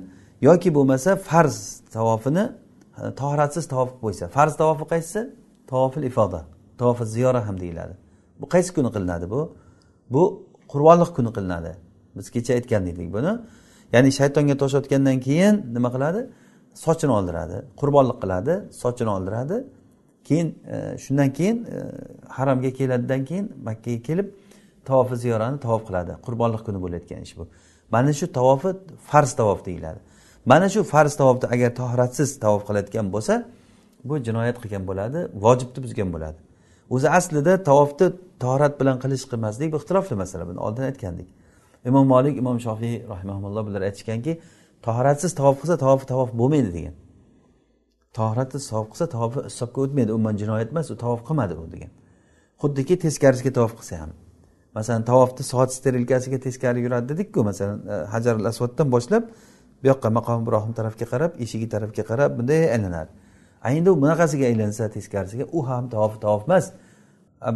yoki 0.48 0.74
bo'lmasa 0.76 1.10
farz 1.16 1.56
tavofini 1.96 2.44
e, 2.98 3.14
tohratsiz 3.20 3.64
tavof 3.72 3.88
qilib 3.90 4.02
qo'ysa. 4.04 4.24
Farz 4.36 4.56
tavofi 4.62 4.84
qaysisi 4.92 5.20
tavofil 5.70 6.02
ifoda. 6.10 6.40
Tavofi 6.78 7.04
ziyora 7.14 7.40
ham 7.48 7.60
deyiladi. 7.60 7.94
Bu 8.40 8.46
qaysi 8.54 8.70
kuni 8.76 8.90
qilinadi 8.94 9.30
bu? 9.30 9.40
Bu 10.10 10.22
qurbonliq 10.72 11.10
kuni 11.16 11.30
qilinadi. 11.36 11.72
Biz 12.16 12.26
kecha 12.34 12.54
aytgan 12.58 12.86
edik 12.92 13.08
buni. 13.16 13.32
Ya'ni 13.94 14.10
shaytonga 14.18 14.56
tosh 14.62 14.74
otgandan 14.80 15.18
keyin 15.26 15.54
nima 15.74 15.88
qiladi? 15.94 16.20
Sochini 16.84 17.12
oldiradi. 17.18 17.56
Qurbonlik 17.80 18.18
qiladi 18.22 18.54
sochini 18.82 19.10
oldiradi. 19.16 19.56
Keyin 20.28 20.48
e, 20.74 20.98
shundan 21.04 21.30
keyin 21.38 21.58
e, 21.64 21.78
haromga 22.36 22.70
keladidan 22.78 23.24
keyin 23.28 23.46
makkaga 23.68 24.02
kelib 24.08 24.28
tavofi 24.88 25.16
ziyorani 25.16 25.58
tavof 25.64 25.82
qiladi. 25.88 26.12
Qurbonlik 26.26 26.62
kuni 26.66 26.78
bo'layotgan 26.84 27.20
ish 27.26 27.34
bu. 27.38 27.44
Mana 27.94 28.12
shu 28.18 28.26
tavofi 28.38 28.70
farz 29.10 29.32
tavof 29.40 29.60
deyiladi. 29.66 30.00
Mana 30.46 30.68
shu 30.68 30.80
farz 30.92 31.16
tavofni 31.20 31.46
agar 31.54 31.70
tohratsiz 31.80 32.30
tavof 32.44 32.62
qilayotgan 32.68 33.06
bo'lsa 33.14 33.34
bu 34.08 34.14
jinoyat 34.26 34.56
qilgan 34.62 34.84
bo'ladi 34.90 35.18
vojibni 35.44 35.80
buzgan 35.84 36.08
bo'ladi. 36.14 36.38
O'zi 36.94 37.08
aslida 37.18 37.52
tavofni 37.68 38.06
tohrat 38.44 38.74
bilan 38.80 38.96
qilish 39.02 39.24
qilmaslik 39.30 39.68
bu 39.72 39.76
ixtirofli 39.80 40.16
masala. 40.22 40.44
Buni 40.50 40.60
oldin 40.66 40.82
aytgandik. 40.90 41.28
Imom 41.88 42.06
molik 42.14 42.34
imom 42.42 42.58
shofiy 42.66 42.94
rahimaulloh 43.12 43.62
bular 43.68 43.82
aytishganki 43.88 44.32
toharatsiz 44.86 45.32
tavof 45.40 45.56
qilsa 45.60 45.76
tavofi 45.84 46.06
tavof 46.12 46.30
bo'lmaydi 46.40 46.70
degan. 46.78 46.94
Toharatsiz 48.18 48.68
tavof 48.70 48.86
qilsa 48.92 49.06
tavofi 49.14 49.40
hisobga 49.48 49.80
o'tmaydi 49.84 50.12
umuman 50.16 50.36
jinoyat 50.42 50.70
emas 50.74 50.90
u 50.94 50.96
tavof 51.04 51.20
qilmadi 51.28 51.54
u 51.62 51.66
degan. 51.74 51.90
Xuddiki 52.62 52.94
teskarisiga 53.04 53.52
tavof 53.58 53.74
qilsa 53.80 54.00
ham. 54.02 54.10
Masalan 54.76 55.04
tavofni 55.10 55.44
soat 55.52 55.70
sterilkasiga 55.72 56.38
teskari 56.46 56.80
yuradi 56.84 57.08
dedikku 57.12 57.44
masalan 57.44 57.78
e, 57.88 57.94
hajar 58.12 58.34
asvoddan 58.50 58.90
boshlab 58.94 59.22
bu 59.82 59.88
yoqqa 59.90 60.08
maqom 60.18 60.42
ibrohim 60.44 60.72
tarafga 60.78 61.06
qarab 61.12 61.32
eshigi 61.44 61.68
tarafga 61.74 62.02
qarab 62.10 62.38
bunday 62.38 62.60
aylanadi. 62.76 63.10
Endi 63.64 63.90
u 63.90 63.96
bunaqasiga 64.02 64.44
aylansa 64.50 64.88
teskarisiga 64.96 65.44
u 65.52 65.68
ham 65.68 65.88
tavof 65.94 66.20
tavof 66.24 66.42
emas. 66.48 66.72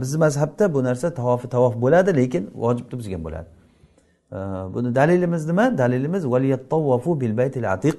Bizni 0.01 0.19
mazhabda 0.25 0.75
bu 0.75 0.85
narsa 0.85 1.15
tavofi 1.21 1.49
tavof 1.57 1.75
bo'ladi 1.85 2.17
lekin 2.21 2.51
vojibni 2.55 2.99
buzgan 3.01 3.25
bo'ladi. 3.27 3.49
E, 4.33 4.39
buni 4.75 4.95
dalilimiz 4.95 5.47
nima? 5.51 5.79
Dalilimiz 5.79 6.25
bil 7.21 7.37
baytil 7.37 7.73
atiq. 7.73 7.99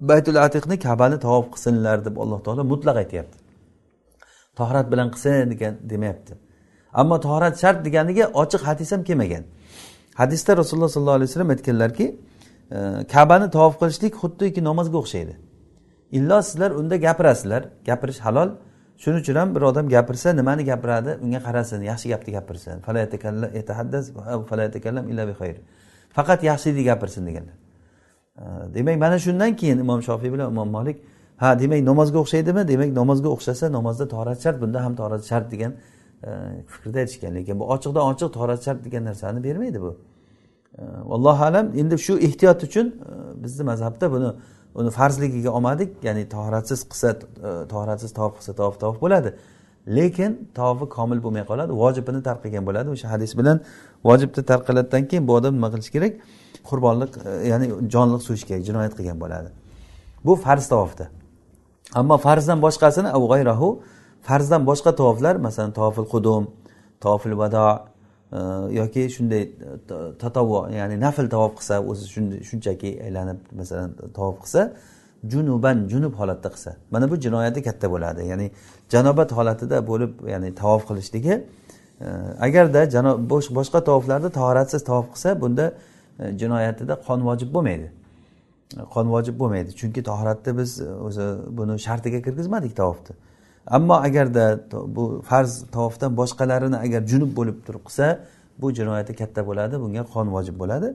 Baytul 0.00 0.36
atiqni 0.46 0.78
kabani 0.78 1.18
tavof 1.20 1.46
qilsinlar 1.54 2.04
deb 2.04 2.16
alloh 2.22 2.40
taolo 2.44 2.64
mutlaq 2.72 2.96
aytyapti. 3.02 3.38
Tohrat 4.58 4.92
bilan 4.92 5.08
qilsin 5.14 5.50
degan 5.50 5.74
demayapti. 5.90 6.34
Ammo 6.92 7.20
tohrat 7.26 7.54
shart 7.62 7.84
deganiga 7.84 8.24
ochiq 8.42 8.62
hadis 8.68 8.92
ham 8.92 9.02
kelmagan. 9.04 9.44
Hadisda 10.14 10.56
rasululloh 10.60 10.90
sollallohu 10.94 11.18
alayhi 11.18 11.30
vasallam 11.30 11.50
aytganlarki 11.54 12.06
e, 12.06 12.78
kabani 13.12 13.50
tavof 13.56 13.74
qilishlik 13.80 14.14
xuddiki 14.22 14.60
namozga 14.68 14.96
o'xshaydi. 15.02 15.34
Illo 16.18 16.42
sizlar 16.42 16.70
unda 16.70 16.96
gapirasizlar. 17.06 17.62
Gapirish 17.88 18.20
halol. 18.26 18.50
Shuning 19.02 19.20
uchun 19.24 19.36
ham 19.40 19.54
bir 19.54 19.62
odam 19.70 19.88
gapirsa 19.88 20.28
nimani 20.40 20.62
gapiradi? 20.64 21.10
Unga 21.24 21.40
qarasin 21.46 21.80
yaxshi 21.90 22.08
gapni 22.12 22.30
gapirsin. 22.38 22.76
Faqat 26.16 26.40
yaxshilik 26.50 26.84
gapirsin 26.90 27.26
deganlar. 27.26 27.59
Demak 28.74 28.98
mana 28.98 29.18
shundan 29.18 29.56
keyin 29.56 29.78
imom 29.78 30.00
shofiy 30.02 30.32
bilan 30.32 30.50
imom 30.50 30.68
molik 30.68 30.96
ha 31.36 31.58
demak 31.60 31.80
namozga 31.90 32.18
o'xshaydimi? 32.18 32.68
Demak 32.68 32.90
namozga 33.00 33.28
o'xshasa 33.28 33.72
namozda 33.72 34.08
torat 34.08 34.42
shart 34.42 34.62
bunda 34.62 34.84
ham 34.84 34.96
torat 34.96 35.24
shart 35.30 35.52
degan 35.52 35.72
e, 36.24 36.30
fikrda 36.72 36.98
aytishgan. 36.98 37.34
Lekin 37.34 37.60
bu 37.60 37.64
ochiqdan 37.74 38.04
ochiq 38.12 38.32
torat 38.38 38.64
shart 38.64 38.84
degan 38.84 39.04
narsani 39.04 39.44
bermaydi 39.44 39.80
bu. 39.80 39.96
Allohu 41.10 41.44
alam 41.44 41.66
endi 41.80 41.98
shu 41.98 42.18
ehtiyot 42.18 42.62
uchun 42.62 42.86
e, 42.86 43.42
bizni 43.44 43.64
mazhabda 43.64 44.12
buni 44.12 44.30
uni 44.74 44.90
farzligiga 44.90 45.50
olmadik. 45.50 45.90
Ya'ni 46.02 46.28
toratsiz 46.28 46.80
qilsa 46.90 47.08
e, 47.10 47.16
toratsiz 47.18 47.68
tohratsiz 47.72 48.12
tavof 48.18 48.32
qilsa 48.38 48.52
tavof 48.60 48.80
tavof 48.80 49.00
bo'ladi. 49.04 49.30
Lekin 49.96 50.48
tavofi 50.54 50.86
komil 50.96 51.18
bo'lmay 51.24 51.44
qoladi 51.50 51.72
vojibini 51.82 52.22
tark 52.22 52.40
qilgan 52.44 52.64
bo'ladi. 52.68 52.88
O'sha 52.94 53.08
hadis 53.14 53.32
bilan 53.38 53.56
vojibni 54.08 54.42
tark 54.50 54.64
qiladidan 54.68 55.02
keyin 55.10 55.24
bu 55.28 55.32
odam 55.38 55.52
nima 55.54 55.68
qilishi 55.74 55.92
kerak? 55.96 56.12
Qurbonlik 56.68 57.12
e, 57.26 57.48
ya'ni 57.48 57.66
jonliq 57.94 58.22
so'yish 58.28 58.44
kerak 58.48 58.62
jinoyat 58.68 58.94
qilgan 58.98 59.18
bo'ladi. 59.20 59.50
Bu 60.24 60.36
farz 60.36 60.68
tavofda 60.68 61.06
ammo 61.94 62.16
farzdan 62.26 62.58
boshqasini 62.66 63.10
g'ayrahu 63.32 63.68
farzdan 64.28 64.62
boshqa 64.70 64.90
tavoflar 65.00 65.34
masalan 65.46 65.72
tavofil 65.78 66.06
qudum 66.14 66.42
tavofil 67.04 67.34
vado 67.42 67.66
e, 68.32 68.38
yoki 68.80 69.02
shunday 69.16 69.42
e, 69.42 69.48
tatavvo 70.22 70.60
ya'ni 70.80 70.96
nafl 71.06 71.26
tavof 71.34 71.52
qilsa 71.58 71.74
o'zi 71.90 72.04
shunchaki 72.48 72.90
aylanib 73.06 73.38
masalan 73.60 73.90
tavof 74.18 74.36
qilsa 74.44 74.62
junuban 75.32 75.88
junub 75.92 76.14
holatda 76.20 76.48
qilsa. 76.54 76.70
Mana 76.90 77.10
bu 77.10 77.16
jinoyati 77.24 77.60
katta 77.62 77.86
bo'ladi. 77.94 78.20
Ya'ni 78.32 78.46
janobat 78.92 79.30
holatida 79.38 79.76
bo'lib 79.90 80.12
ya'ni 80.32 80.54
tavof 80.62 80.82
qilishligi 80.88 81.34
agarda 82.40 82.80
boshqa 83.30 83.84
tavoflarda 83.84 84.30
tahoratsiz 84.30 84.84
tavof 84.84 85.06
qilsa 85.14 85.40
bunda 85.40 85.72
E, 86.20 86.38
jinoyatida 86.40 86.94
qon 87.06 87.20
vojib 87.28 87.50
bo'lmaydi. 87.54 87.88
Qon 88.94 89.06
vojib 89.14 89.36
bo'lmaydi. 89.40 89.70
Chunki 89.80 90.02
tahoratni 90.02 90.58
biz 90.58 90.80
e, 90.80 90.92
o'zi 91.06 91.26
buni 91.58 91.78
shartiga 91.86 92.20
kirgizmadik 92.26 92.76
tavofni 92.76 93.16
ammo 93.66 93.94
agarda 93.94 94.60
bu 94.96 95.22
farz 95.22 95.64
tavofdan 95.72 96.16
boshqalarini 96.16 96.76
agar 96.76 97.06
junub 97.06 97.36
bo'lib 97.36 97.56
turib 97.66 97.82
qilsa 97.88 98.18
bu 98.58 98.72
jinoyati 98.78 99.16
katta 99.20 99.46
bo'ladi 99.46 99.80
bunga 99.80 100.04
qon 100.14 100.26
vojib 100.36 100.56
bo'ladi. 100.62 100.88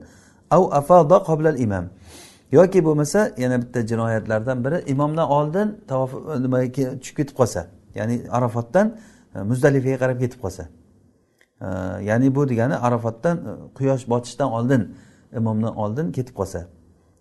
Av 0.50 0.62
afada 0.80 1.16
qoblal 1.28 1.58
imam. 1.66 1.84
Yoki 2.52 2.84
bo'lmasa 2.84 3.30
yana 3.42 3.56
bitta 3.62 3.86
jinoyatlardan 3.90 4.64
biri 4.64 4.78
imomdan 4.92 5.28
oldin 5.38 5.68
tavof 5.88 6.14
e, 6.14 6.42
nimaga 6.42 6.66
tushib 7.00 7.16
ketib 7.16 7.36
qolsa 7.40 7.66
ya'ni 7.94 8.16
arafotdan 8.30 8.86
muzdalifaga 9.50 9.98
qarab 10.02 10.18
ketib 10.24 10.40
qolsa. 10.44 10.64
Ya'ni 12.10 12.34
bu 12.34 12.48
degani 12.48 12.76
arafatdan 12.76 13.36
quyosh 13.78 14.04
botishdan 14.12 14.48
oldin 14.58 14.82
imomdan 15.32 15.76
oldin 15.76 16.12
ketib 16.12 16.34
qolsa. 16.34 16.66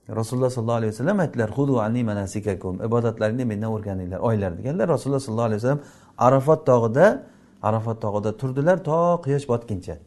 Rasululloh 0.10 0.50
sollallohu 0.50 0.80
alayhi 0.82 0.94
vasallam 0.94 1.20
aytdilar 1.20 1.50
hudu 1.50 1.80
anni 1.80 2.04
manasikakum. 2.04 2.84
Ibodatlaringni 2.88 3.46
mendan 3.46 3.72
o'rganinglar 3.72 4.20
oylar 4.20 4.58
deganlar 4.58 4.90
rasululloh 4.90 5.20
sollallohu 5.20 5.46
alayhi 5.50 5.62
vasallam 5.62 5.82
arafat 6.18 6.66
tog'ida 6.66 7.24
arafat 7.64 8.02
tog'ida 8.02 8.38
turdilar 8.38 8.84
to 8.84 9.22
quyosh 9.26 9.48
botguncha 9.48 9.98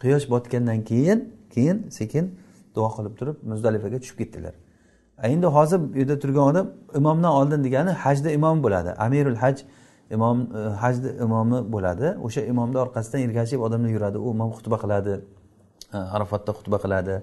quyosh 0.00 0.30
botgandan 0.30 0.84
keyin 0.84 1.18
keyin 1.54 1.86
sekin 1.90 2.24
duo 2.74 2.88
qilib 2.96 3.14
turib 3.18 3.36
muzdalifaga 3.50 3.98
tushib 4.02 4.18
ketdilar. 4.18 4.54
Endi 5.22 5.46
hozir 5.46 5.78
bu 5.94 5.98
yerda 5.98 6.18
turgan 6.18 6.44
odam 6.50 6.66
imomdan 6.94 7.32
oldin 7.32 7.64
degani 7.64 7.90
hajda 7.90 8.30
imom 8.30 8.62
bo'ladi. 8.64 8.90
Amirul 9.06 9.36
haj 9.36 9.56
imom 10.10 10.38
e, 10.40 10.60
hajni 10.82 11.10
imomi 11.24 11.72
bo'ladi. 11.72 12.16
O'sha 12.26 12.40
imomni 12.40 12.78
orqasidan 12.78 13.20
ergashib 13.20 13.60
odamlar 13.60 13.90
yuradi. 13.96 14.18
U 14.18 14.30
imom 14.36 14.50
xutba 14.56 14.76
qiladi. 14.84 15.20
Arafatda 15.98 16.52
xutba 16.52 16.78
qiladi. 16.84 17.22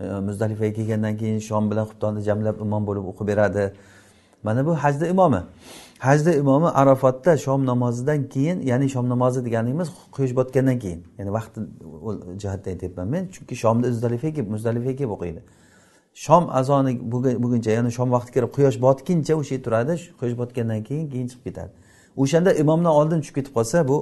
E, 0.00 0.04
muzdalifaga 0.04 0.72
kelgandan 0.72 1.16
keyin 1.16 1.38
shom 1.38 1.70
bilan 1.70 1.86
xuftonni 1.90 2.20
jamlab 2.28 2.60
imom 2.60 2.86
bo'lib 2.86 3.04
o'qib 3.12 3.26
beradi. 3.26 3.72
Mana 4.42 4.66
bu 4.66 4.74
hajni 4.74 5.08
imomi. 5.08 5.42
Hajni 5.98 6.34
imomi 6.34 6.68
arafatda 6.68 7.36
shom 7.36 7.66
namozidan 7.66 8.28
keyin 8.28 8.60
ya'ni 8.60 8.88
shom 8.88 9.08
namozi 9.08 9.44
deganimiz 9.44 9.88
quyosh 10.12 10.36
botgandan 10.36 10.78
keyin 10.78 11.04
ya'ni 11.18 11.32
vaqti 11.32 11.60
jihatdan 12.42 12.70
aytyapman 12.70 13.08
men 13.08 13.28
chunki 13.34 13.54
shomda 13.56 13.86
muzdalifaga 13.88 14.34
kelib 14.34 14.50
muzdalifaga 14.50 14.96
kelib 14.96 15.10
o'qiydi. 15.16 15.40
Shom 16.14 16.44
azoni 16.60 16.92
bo'lguncha 17.12 17.70
ya'ni 17.70 17.90
shom 17.98 18.08
vaqti 18.16 18.30
kirib 18.36 18.50
quyosh 18.56 18.76
botguncha 18.86 19.34
o'sha 19.40 19.54
yerda 19.54 19.64
turadi 19.64 19.92
quyosh 20.20 20.36
botgandan 20.40 20.80
keyin 20.88 21.06
keyin 21.12 21.26
chiqib 21.30 21.44
ketadi. 21.48 21.70
O'shanda 22.22 22.50
imomdan 22.62 22.92
oldin 23.00 23.20
tushib 23.20 23.34
ketib 23.38 23.52
qolsa 23.58 23.88
bu 23.88 23.96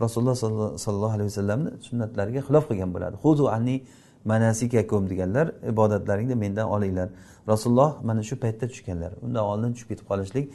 rasululloh 0.00 0.36
sollallohu 0.84 1.14
alayhi 1.16 1.30
vasallamni 1.32 1.70
sunnatlariga 1.88 2.40
xilof 2.46 2.64
qilgan 2.70 2.90
bo'ladi. 2.94 3.16
Hudu 3.24 3.44
anni 3.56 3.76
manasikakum 4.24 5.02
deganlar 5.10 5.46
ibodatlaringni 5.72 6.34
mendan 6.44 6.66
olinglar. 6.74 7.08
Rasululloh 7.48 7.90
mana 8.08 8.22
shu 8.22 8.34
paytda 8.44 8.66
tushganlar. 8.72 9.12
Undan 9.24 9.44
oldin 9.52 9.70
tushib 9.74 9.88
ketib 9.92 10.06
qolishlik 10.10 10.46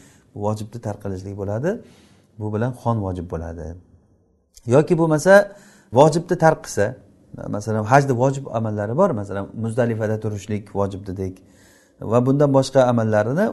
vojibni 0.43 0.79
tark 0.85 0.99
qilishlik 1.03 1.35
bo'ladi. 1.41 1.69
Bu 2.39 2.47
bilan 2.53 2.71
xon 2.81 2.97
vojib 3.05 3.27
bo'ladi. 3.33 3.65
Yoki 4.75 4.93
bo'lmasa 5.01 5.33
vojibni 5.99 6.35
tark 6.43 6.59
qilsa 6.65 6.85
masalan 7.55 7.83
hajni 7.91 8.13
vojib 8.21 8.45
amallari 8.57 8.97
bor 9.01 9.09
masalan 9.09 9.45
muzdalifada 9.63 10.19
turishlik 10.23 10.63
vojib 10.79 11.01
dedik. 11.09 11.35
Va 12.01 12.25
bundan 12.25 12.49
boshqa 12.57 12.81
amallarini 12.91 13.45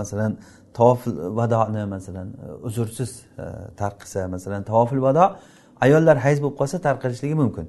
masalan 0.00 0.32
tavofil 0.74 1.36
vadoni 1.38 1.84
masalan 1.84 2.28
uzrsiz 2.62 3.10
e, 3.38 3.42
tarqisa 3.42 3.76
tark 3.76 3.96
qilsa 4.00 4.28
masalan 4.28 4.62
tavofil 4.62 5.00
vado 5.02 5.24
ayollar 5.80 6.16
hayz 6.16 6.38
bo'lib 6.42 6.56
qolsa 6.60 6.80
tark 6.86 7.02
qilishligi 7.02 7.34
mumkin. 7.34 7.66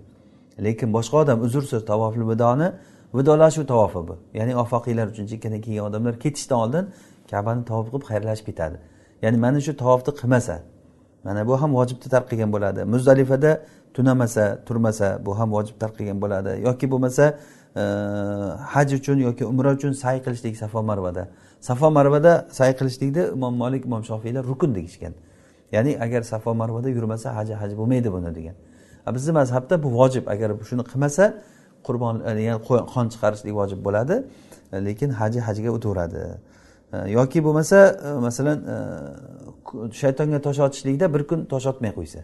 Lekin 0.65 0.93
boshqa 0.93 1.17
odam 1.23 1.41
uzrsiz 1.41 1.85
tavofil 1.91 2.23
vidoni 2.31 2.71
vidolashuv 3.17 3.65
tavofi 3.65 4.07
bu. 4.07 4.15
Ya'ni 4.33 4.55
ofoqiylar 4.63 5.07
uchun 5.13 5.25
chekkadan 5.31 5.61
kelgan 5.61 5.83
odamlar 5.89 6.19
ketishdan 6.19 6.59
oldin 6.63 6.85
kabani 7.31 7.65
tavof 7.65 7.87
qilib 7.91 8.05
xayrlashib 8.11 8.45
ketadi. 8.49 8.77
Ya'ni 9.23 9.37
mana 9.37 9.59
shu 9.65 9.77
tavofni 9.83 10.11
qilmasa 10.19 10.55
mana 11.23 11.47
bu 11.47 11.61
ham 11.61 11.71
vojibni 11.73 12.09
tark 12.13 12.29
qilgan 12.31 12.51
bo'ladi. 12.55 12.83
Muzdalifada 12.93 13.51
tunamasa 13.93 14.59
turmasa 14.67 15.07
bu 15.25 15.39
ham 15.39 15.51
vojib 15.51 15.75
tark 15.81 15.93
qilgan 15.99 16.21
bo'ladi. 16.23 16.51
Yoki 16.67 16.91
bo'lmasa 16.91 17.23
e, 17.75 17.83
haj 18.73 18.93
uchun 18.99 19.17
yoki 19.27 19.43
umra 19.45 19.69
uchun 19.77 19.91
say 19.91 20.17
qilishlik 20.25 20.55
safo 20.57 20.83
marvada 20.83 21.27
safo 21.59 21.91
marvada 21.91 22.47
say 22.51 22.71
qilishlikni 22.79 23.23
imom 23.33 23.53
molik 23.55 23.85
imom 23.85 24.03
shofiylar 24.03 24.43
rukun 24.43 24.75
deyishgan. 24.75 25.13
Ya'ni 25.71 25.97
agar 25.99 26.21
safo 26.21 26.53
marvada 26.53 26.89
yurmasa 26.89 27.35
haji 27.35 27.53
haj 27.53 27.71
bo'lmaydi 27.77 28.11
buni 28.11 28.35
degan. 28.35 28.55
Bizni 29.13 29.31
mazhabda 29.31 29.83
bu 29.83 29.89
vojib. 29.99 30.27
Agar 30.27 30.49
shuni 30.69 30.83
qilmasa 30.83 31.23
qurbon 31.83 32.15
e, 32.25 32.41
ya'ni 32.41 32.59
qon 32.93 33.05
chiqarishlik 33.13 33.53
vojib 33.59 33.79
bo'ladi. 33.87 34.23
E, 34.73 34.85
lekin 34.85 35.09
haji 35.09 35.39
hajga 35.47 35.69
o'taveradi 35.77 36.23
e, 36.93 36.97
yoki 37.17 37.39
bo'lmasa 37.45 37.77
masalan 38.27 38.57
shaytonga 40.01 40.39
tosh 40.41 40.59
otishlikda 40.67 41.13
bir 41.13 41.27
kun 41.29 41.45
tosh 41.45 41.65
otmay 41.71 41.91
qo'ysa. 41.99 42.21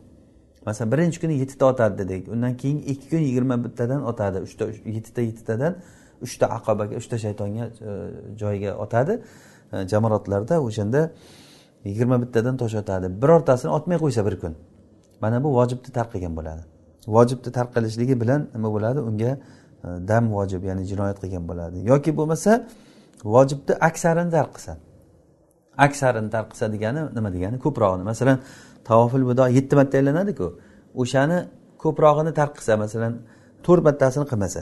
Masalan 0.65 0.91
birinchi 0.91 1.21
kuni 1.21 1.33
yettita 1.41 1.65
otadi 1.65 1.97
dedik. 1.97 2.27
Undan 2.33 2.57
keyin 2.57 2.79
ikki 2.91 3.09
kun 3.09 3.17
yigirma 3.17 3.63
bittadan 3.65 4.01
otadi. 4.11 4.37
Uchta 4.47 4.65
yettita 4.95 5.21
yettitadan 5.21 5.75
uchta 6.21 6.45
aqobaga 6.57 6.95
uchta 7.01 7.17
shaytonga 7.17 7.65
e, 7.65 7.91
joyiga 8.41 8.71
otadi. 8.85 9.21
E, 9.73 9.87
Jamoratlarda 9.87 10.61
o'shanda 10.61 11.11
yigirma 11.85 12.21
bittadan 12.23 12.57
tosh 12.57 12.75
otadi. 12.81 13.07
Birortasini 13.21 13.71
otmay 13.71 13.97
qo'ysa 14.03 14.25
bir 14.25 14.39
kun 14.39 14.55
mana 15.21 15.43
bu 15.43 15.49
vojibni 15.57 15.91
tark 15.97 16.09
qilgan 16.13 16.33
bo'ladi. 16.39 16.61
Vojibni 17.07 17.51
tark 17.57 17.69
qilishligi 17.75 18.21
bilan 18.21 18.41
nima 18.55 18.69
bo'ladi? 18.75 18.99
Unga 19.09 19.31
e, 19.31 19.37
dam 20.09 20.23
vojib 20.37 20.61
ya'ni 20.69 20.83
jinoyat 20.91 21.17
qilgan 21.23 21.43
bo'ladi. 21.49 21.77
Yoki 21.91 22.11
bo'lmasa 22.17 22.51
vojibni 23.23 23.73
aksarini 23.89 24.31
tark 24.37 24.51
qilsa. 24.55 24.73
Aksarini 25.85 26.29
tark 26.35 26.47
qilsa 26.51 26.65
degani 26.75 27.01
nima 27.17 27.29
degani? 27.35 27.57
Ko'prog'ini. 27.65 28.03
Masalan 28.11 28.37
tavofil 28.89 29.23
vido 29.29 29.45
yetti 29.57 29.73
marta 29.79 29.95
aylanadiku. 30.01 30.47
O'shani 31.01 31.37
ko'prog'ini 31.83 32.31
tark 32.39 32.53
qilsa 32.57 32.73
masalan 32.83 33.13
to'rt 33.65 33.83
martasini 33.87 34.25
qilmasa. 34.31 34.61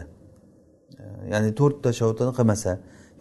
Ya'ni 1.34 1.52
to'rtta 1.60 1.90
shovtini 2.00 2.32
qilmasa 2.40 2.72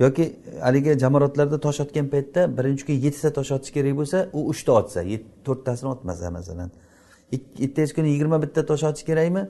yoki 0.03 0.25
haligi 0.67 0.99
jamoratlarda 1.05 1.59
tosh 1.67 1.81
otgan 1.85 2.07
paytda 2.15 2.41
birinchi 2.59 2.83
kun 2.89 2.97
yettita 3.05 3.31
tosh 3.39 3.51
otish 3.57 3.73
kerak 3.77 3.95
bo'lsa 4.01 4.19
u 4.39 4.41
uchta 4.53 4.73
otsa 4.81 5.01
to'rttasini 5.47 5.89
otmasa 5.95 6.31
masalan. 6.39 6.71
Ertasi 7.65 7.93
kuni 7.97 8.09
yigirma 8.15 8.39
bitta 8.45 8.61
tosh 8.71 8.85
otish 8.89 9.05
kerakmi? 9.11 9.43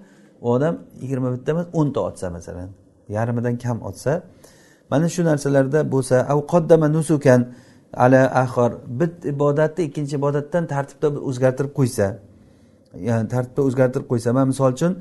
U 0.45 0.47
odam 0.57 0.75
yigirma 1.03 1.29
bitta 1.35 1.49
emas 1.55 1.67
o'nta 1.81 2.01
otsa 2.09 2.27
masalan. 2.37 2.69
Yarmidan 3.17 3.55
kam 3.65 3.79
otsa. 3.91 4.13
Mana 4.91 5.09
shu 5.15 5.23
narsalarda 5.31 5.81
bo'lsa 5.95 6.17
avqoddama 6.35 6.89
nusukan 6.97 7.41
ala 8.05 8.23
axor 8.43 8.71
bit 9.01 9.15
ibodatni 9.33 9.83
ikkinchi 9.89 10.15
ibodatdan 10.21 10.65
tartibda 10.75 11.09
o'zgartirib 11.29 11.73
qo'ysa 11.79 12.07
ya'ni 13.09 13.27
tartibda 13.35 13.61
o'zgartirib 13.69 14.07
qo'ysa 14.13 14.29
man 14.39 14.47
misol 14.53 14.71
uchun 14.77 14.93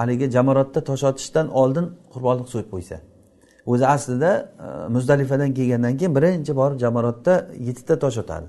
haligi 0.00 0.26
jamoratda 0.36 0.80
tosh 0.88 1.04
otishdan 1.10 1.46
oldin 1.62 1.86
qurbonlik 2.12 2.48
so'yib 2.52 2.68
qo'ysa. 2.74 2.96
O'zi 3.72 3.86
aslida 3.94 4.30
e, 4.66 4.88
muzdalifadan 4.94 5.50
kelgandan 5.58 5.94
keyin 5.98 6.12
birinchi 6.16 6.52
bor 6.60 6.70
jamoratda 6.82 7.34
yettita 7.66 7.98
tosh 7.98 8.18
otadi. 8.22 8.46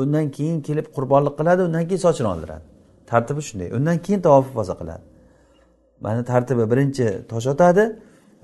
Undan 0.00 0.26
keyin 0.36 0.58
kelib 0.66 0.86
qurbonlik 0.96 1.34
qiladi 1.38 1.60
undan 1.68 1.84
keyin 1.88 2.02
sochini 2.06 2.28
oldiradi. 2.34 2.64
Tartibi 3.10 3.42
shunday. 3.48 3.68
Undan 3.76 3.96
keyin 4.04 4.20
tavof 4.26 4.46
ifoza 4.50 4.74
qiladi. 4.80 5.02
Mana 6.04 6.24
tartibi 6.24 6.64
birinchi 6.72 7.06
tosh 7.30 7.46
otadi 7.52 7.84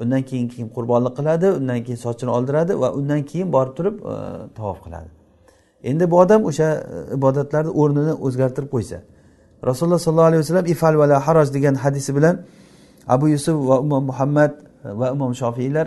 undan 0.02 0.22
keyin 0.30 0.48
keyin 0.52 0.68
qurbonlik 0.76 1.14
qiladi 1.18 1.46
undan 1.58 1.78
keyin 1.84 2.00
sochini 2.06 2.30
oldiradi 2.36 2.72
va 2.82 2.88
undan 2.98 3.22
keyin 3.30 3.48
borib 3.56 3.72
turib 3.78 3.96
e, 4.12 4.14
tavof 4.58 4.78
qiladi. 4.84 5.08
Endi 5.90 6.04
bu 6.10 6.16
odam 6.24 6.40
o'sha 6.50 6.68
e, 6.94 7.14
ibodatlarni 7.16 7.70
o'rnini 7.80 8.12
o'zgartirib 8.26 8.70
qo'ysa 8.74 8.98
rasululloh 9.64 9.98
sollallohu 9.98 10.30
alayhi 10.30 10.42
vasallam 10.44 10.66
ifal 10.66 10.94
vala 10.98 11.16
haroj 11.26 11.48
degan 11.54 11.74
hadisi 11.74 12.16
bilan 12.16 12.44
abu 13.08 13.28
yusuf 13.28 13.56
va 13.68 13.76
imom 13.80 14.04
muhammad 14.04 14.52
E, 14.86 14.98
va 15.00 15.10
imom 15.16 15.34
shofiylar 15.34 15.86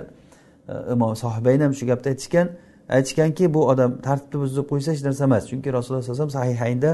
e, 0.70 0.74
imom 0.94 1.16
sohibayn 1.16 1.62
ham 1.66 1.74
shu 1.74 1.86
gapni 1.92 2.10
aytishgan. 2.14 2.48
Aytishganki 2.90 3.54
bu 3.54 3.62
odam 3.72 3.92
tartibni 4.08 4.42
buzib 4.44 4.66
qo'ysa 4.72 4.92
hech 4.94 5.04
narsa 5.08 5.24
emas. 5.30 5.44
Chunki 5.52 5.70
rasululloh 5.78 6.04
sallallohu 6.04 6.24
alayhi 6.24 6.38
vasallam 6.38 6.58
sahihaynda 6.58 6.92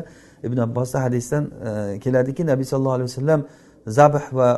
ibn 0.48 0.58
abbosda 0.68 1.04
hadisdan 1.06 1.44
e, 1.68 2.00
keladiki 2.04 2.44
nabiy 2.52 2.66
sallallohu 2.72 2.98
alayhi 3.00 3.10
vasallam 3.12 3.42
zabh 3.98 4.22
va 4.40 4.50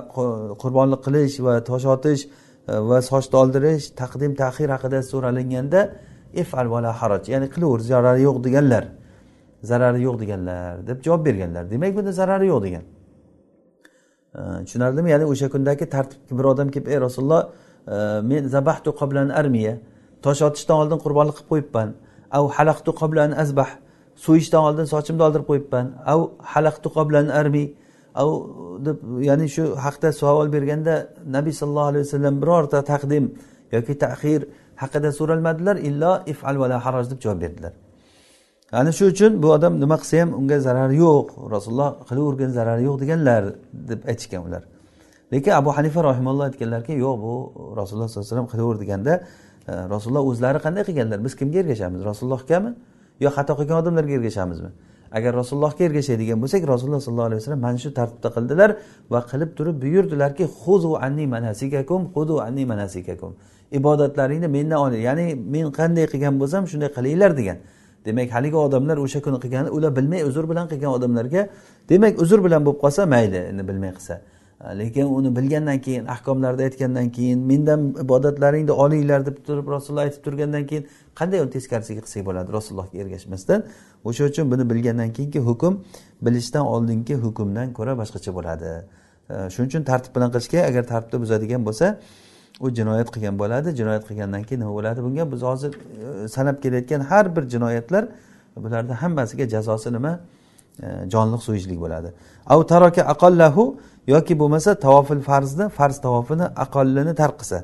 qurbonlik 0.64 1.02
qilish 1.06 1.40
va 1.46 1.54
tosh 1.70 1.86
otish 1.96 2.24
va 2.68 3.02
sochni 3.10 3.36
oldirish 3.42 3.86
taqdim 4.02 4.36
tahir 4.42 4.70
haqida 4.76 5.00
so'ralinganda 5.12 5.82
ifal 6.34 6.68
vala 6.74 6.92
haroj 7.02 7.24
ya'ni 7.34 7.48
qilaver 7.56 7.80
zarari 7.92 8.22
yo'q 8.28 8.38
deganlar. 8.46 8.84
Zarari 9.64 10.02
yo'q 10.08 10.20
deganlar 10.22 10.88
deb 10.88 10.98
javob 11.06 11.26
berganlar. 11.26 11.64
Demak 11.72 11.96
bunda 11.98 12.12
zarari 12.12 12.48
yo'q 12.54 12.62
degan. 12.68 12.84
Tushunarlimi? 14.66 15.10
Ya'ni 15.14 15.26
o'sha 15.32 15.48
kundagi 15.54 15.86
tartibga 15.96 16.34
bir 16.40 16.46
odam 16.54 16.68
kelib 16.74 16.88
ey 16.94 17.00
rasululloh 17.06 17.42
e, 17.48 17.96
men 18.32 18.44
zabahtu 18.56 18.90
qoblan 19.00 19.30
armiya 19.40 19.74
tosh 20.26 20.42
otishdan 20.48 20.78
oldin 20.82 21.00
qurbonlik 21.06 21.36
qilib 21.38 21.50
qo'yibman. 21.52 21.90
Av 22.38 22.46
halaqtu 22.58 22.92
qoblan 23.02 23.32
azbah 23.44 23.70
so'yishdan 24.26 24.62
oldin 24.68 24.86
sochimni 24.94 25.24
oldirib 25.28 25.48
qo'yibman. 25.52 25.86
Av 26.14 26.20
halaqtu 26.54 26.88
qoblan 26.98 27.28
armi 27.40 27.66
av 28.22 28.30
deb 28.88 28.98
ya'ni 29.30 29.48
shu 29.56 29.64
haqda 29.86 30.10
savol 30.22 30.48
berganda 30.56 30.96
nabiy 31.36 31.54
sallallohu 31.60 31.90
alayhi 31.92 32.06
vasallam 32.08 32.36
birorta 32.42 32.80
taqdim 32.92 33.26
yoki 33.76 33.94
tahir 34.04 34.42
haqida 34.82 35.10
so'ralmadilar 35.20 35.76
illo 35.90 36.12
ifal 36.34 36.56
vala 36.64 36.78
haroj 36.86 37.06
deb 37.12 37.20
javob 37.26 37.40
berdilar. 37.46 37.74
Ana 38.72 38.92
shu 38.92 39.06
uchun 39.06 39.42
bu 39.44 39.48
odam 39.52 39.80
nima 39.80 39.98
qilsa 39.98 40.22
ham 40.22 40.34
unga 40.34 40.60
zarari 40.60 40.96
yo'q 40.96 41.28
rasululloh 41.56 41.90
qilavergan 42.10 42.52
zarari 42.58 42.84
yo'q 42.84 43.00
deganlar 43.04 43.44
deb 43.90 44.00
aytishgan 44.12 44.42
ular. 44.48 44.64
Lekin 45.34 45.52
abu 45.52 45.70
hanifa 45.78 46.04
rahimalloh 46.04 46.46
aytganlarki 46.50 46.94
yo'q 47.06 47.16
bu 47.24 47.34
rasululloh 47.80 48.08
sollallohu 48.10 48.28
alayhi 48.28 48.34
vasallam 48.34 48.48
qilaver 48.54 48.78
deganda 48.84 49.14
e, 49.68 49.74
rasululloh 49.94 50.24
o'zlari 50.32 50.60
qanday 50.66 50.84
qilganlar? 50.90 51.18
Biz 51.26 51.34
kimga 51.40 51.60
ergashamiz? 51.64 52.00
Rasulullohgami 52.12 52.72
yo 53.24 53.30
xato 53.36 53.54
qilgan 53.60 53.78
odamlarga 53.82 54.14
ergashamizmi? 54.20 54.72
Agar 55.18 55.32
rasulullohga 55.42 55.84
ergashadigan 55.90 56.38
bo'lsak 56.44 56.62
rasululloh 56.74 57.02
sollallohu 57.06 57.30
alayhi 57.30 57.42
vasallam 57.42 57.62
mana 57.68 57.78
shu 57.84 57.90
tartibda 58.00 58.30
qildilar 58.36 58.70
va 59.14 59.20
qilib 59.32 59.50
turib 59.58 59.76
buyurdilarki 59.84 60.46
xuzu 60.64 60.92
anni 61.06 61.26
manasikakum 61.36 62.02
xudu 62.16 62.36
anni 62.48 62.64
manasikakum. 62.72 63.32
Ibodatlaringni 63.80 64.48
mendan 64.58 64.80
oling. 64.86 65.02
Ya'ni 65.08 65.26
men 65.54 65.66
qanday 65.80 66.06
qilgan 66.14 66.34
bo'lsam 66.42 66.64
shunday 66.72 66.90
qilinglar 66.98 67.32
degan. 67.40 67.58
Demak 68.08 68.30
haligi 68.36 68.58
odamlar 68.68 68.98
o'sha 69.06 69.20
kuni 69.26 69.38
qilgani 69.44 69.70
ular 69.78 69.92
bilmay 70.00 70.22
uzr 70.30 70.46
bilan 70.52 70.66
qilgan 70.72 70.92
odamlarga 70.98 71.42
demak 71.92 72.14
uzr 72.24 72.40
bilan 72.46 72.62
bo'lib 72.66 72.80
qolsa 72.84 73.02
mayli 73.14 73.40
endi 73.52 73.64
bilmay 73.70 73.92
qilsa. 73.98 74.16
Lekin 74.80 75.06
uni 75.18 75.30
bilgandan 75.38 75.80
keyin 75.86 76.06
ahkomlarni 76.06 76.64
aytgandan 76.68 77.10
keyin 77.18 77.40
mendan 77.50 77.82
ibodatlaringni 78.04 78.74
olinglar 78.84 79.26
deb 79.26 79.38
turib 79.48 79.68
rasululloh 79.74 80.06
aytib 80.08 80.22
turgandan 80.26 80.64
keyin 80.70 80.84
qanday 81.20 81.40
uni 81.44 81.52
teskarisiga 81.56 82.02
qilsak 82.06 82.24
bo'ladi 82.30 82.50
rasulullohga 82.58 82.98
ergashmasdan? 83.04 83.60
O'sha 84.10 84.24
uchun 84.32 84.46
buni 84.52 84.64
bilgandan 84.72 85.10
keyingi 85.18 85.42
hukm 85.50 85.74
bilishdan 86.26 86.66
oldingi 86.74 87.16
hukmdan 87.26 87.68
ko'ra 87.78 87.94
boshqacha 88.02 88.32
bo'ladi. 88.38 88.72
Shuning 89.54 89.70
uchun 89.72 89.84
tartib 89.90 90.12
bilan 90.16 90.30
qilish 90.34 90.50
kerak 90.54 90.66
agar 90.72 90.84
tartibni 90.94 91.20
buzadigan 91.24 91.62
bo'lsa 91.68 91.86
u 92.60 92.70
jinoyat 92.70 93.12
qilgan 93.14 93.40
bo'ladi. 93.40 93.76
Jinoyat 93.80 94.04
qilgandan 94.10 94.44
keyin 94.44 94.62
nima 94.62 94.74
bo'ladi? 94.74 95.04
Bunga 95.04 95.32
biz 95.32 95.42
hozir 95.42 95.72
e, 96.24 96.28
sanab 96.28 96.62
kelayotgan 96.64 97.02
har 97.12 97.36
bir 97.36 97.44
jinoyatlar 97.54 98.06
bularni 98.56 98.94
hammasiga 99.02 99.46
jazosi 99.54 99.94
nima? 99.94 100.20
E, 100.84 100.88
jonliq 101.14 101.42
so'yishlik 101.48 101.80
bo'ladi. 101.86 102.10
Av 102.54 102.60
taroka 102.72 103.02
aqallahu 103.14 103.64
yoki 104.08 104.40
bo'lmasa 104.42 104.76
tavofil 104.86 105.22
farzni 105.30 105.70
farz 105.70 105.98
tavofini 106.06 106.46
aqollini 106.66 107.14
tark 107.22 107.36
qilsa 107.42 107.60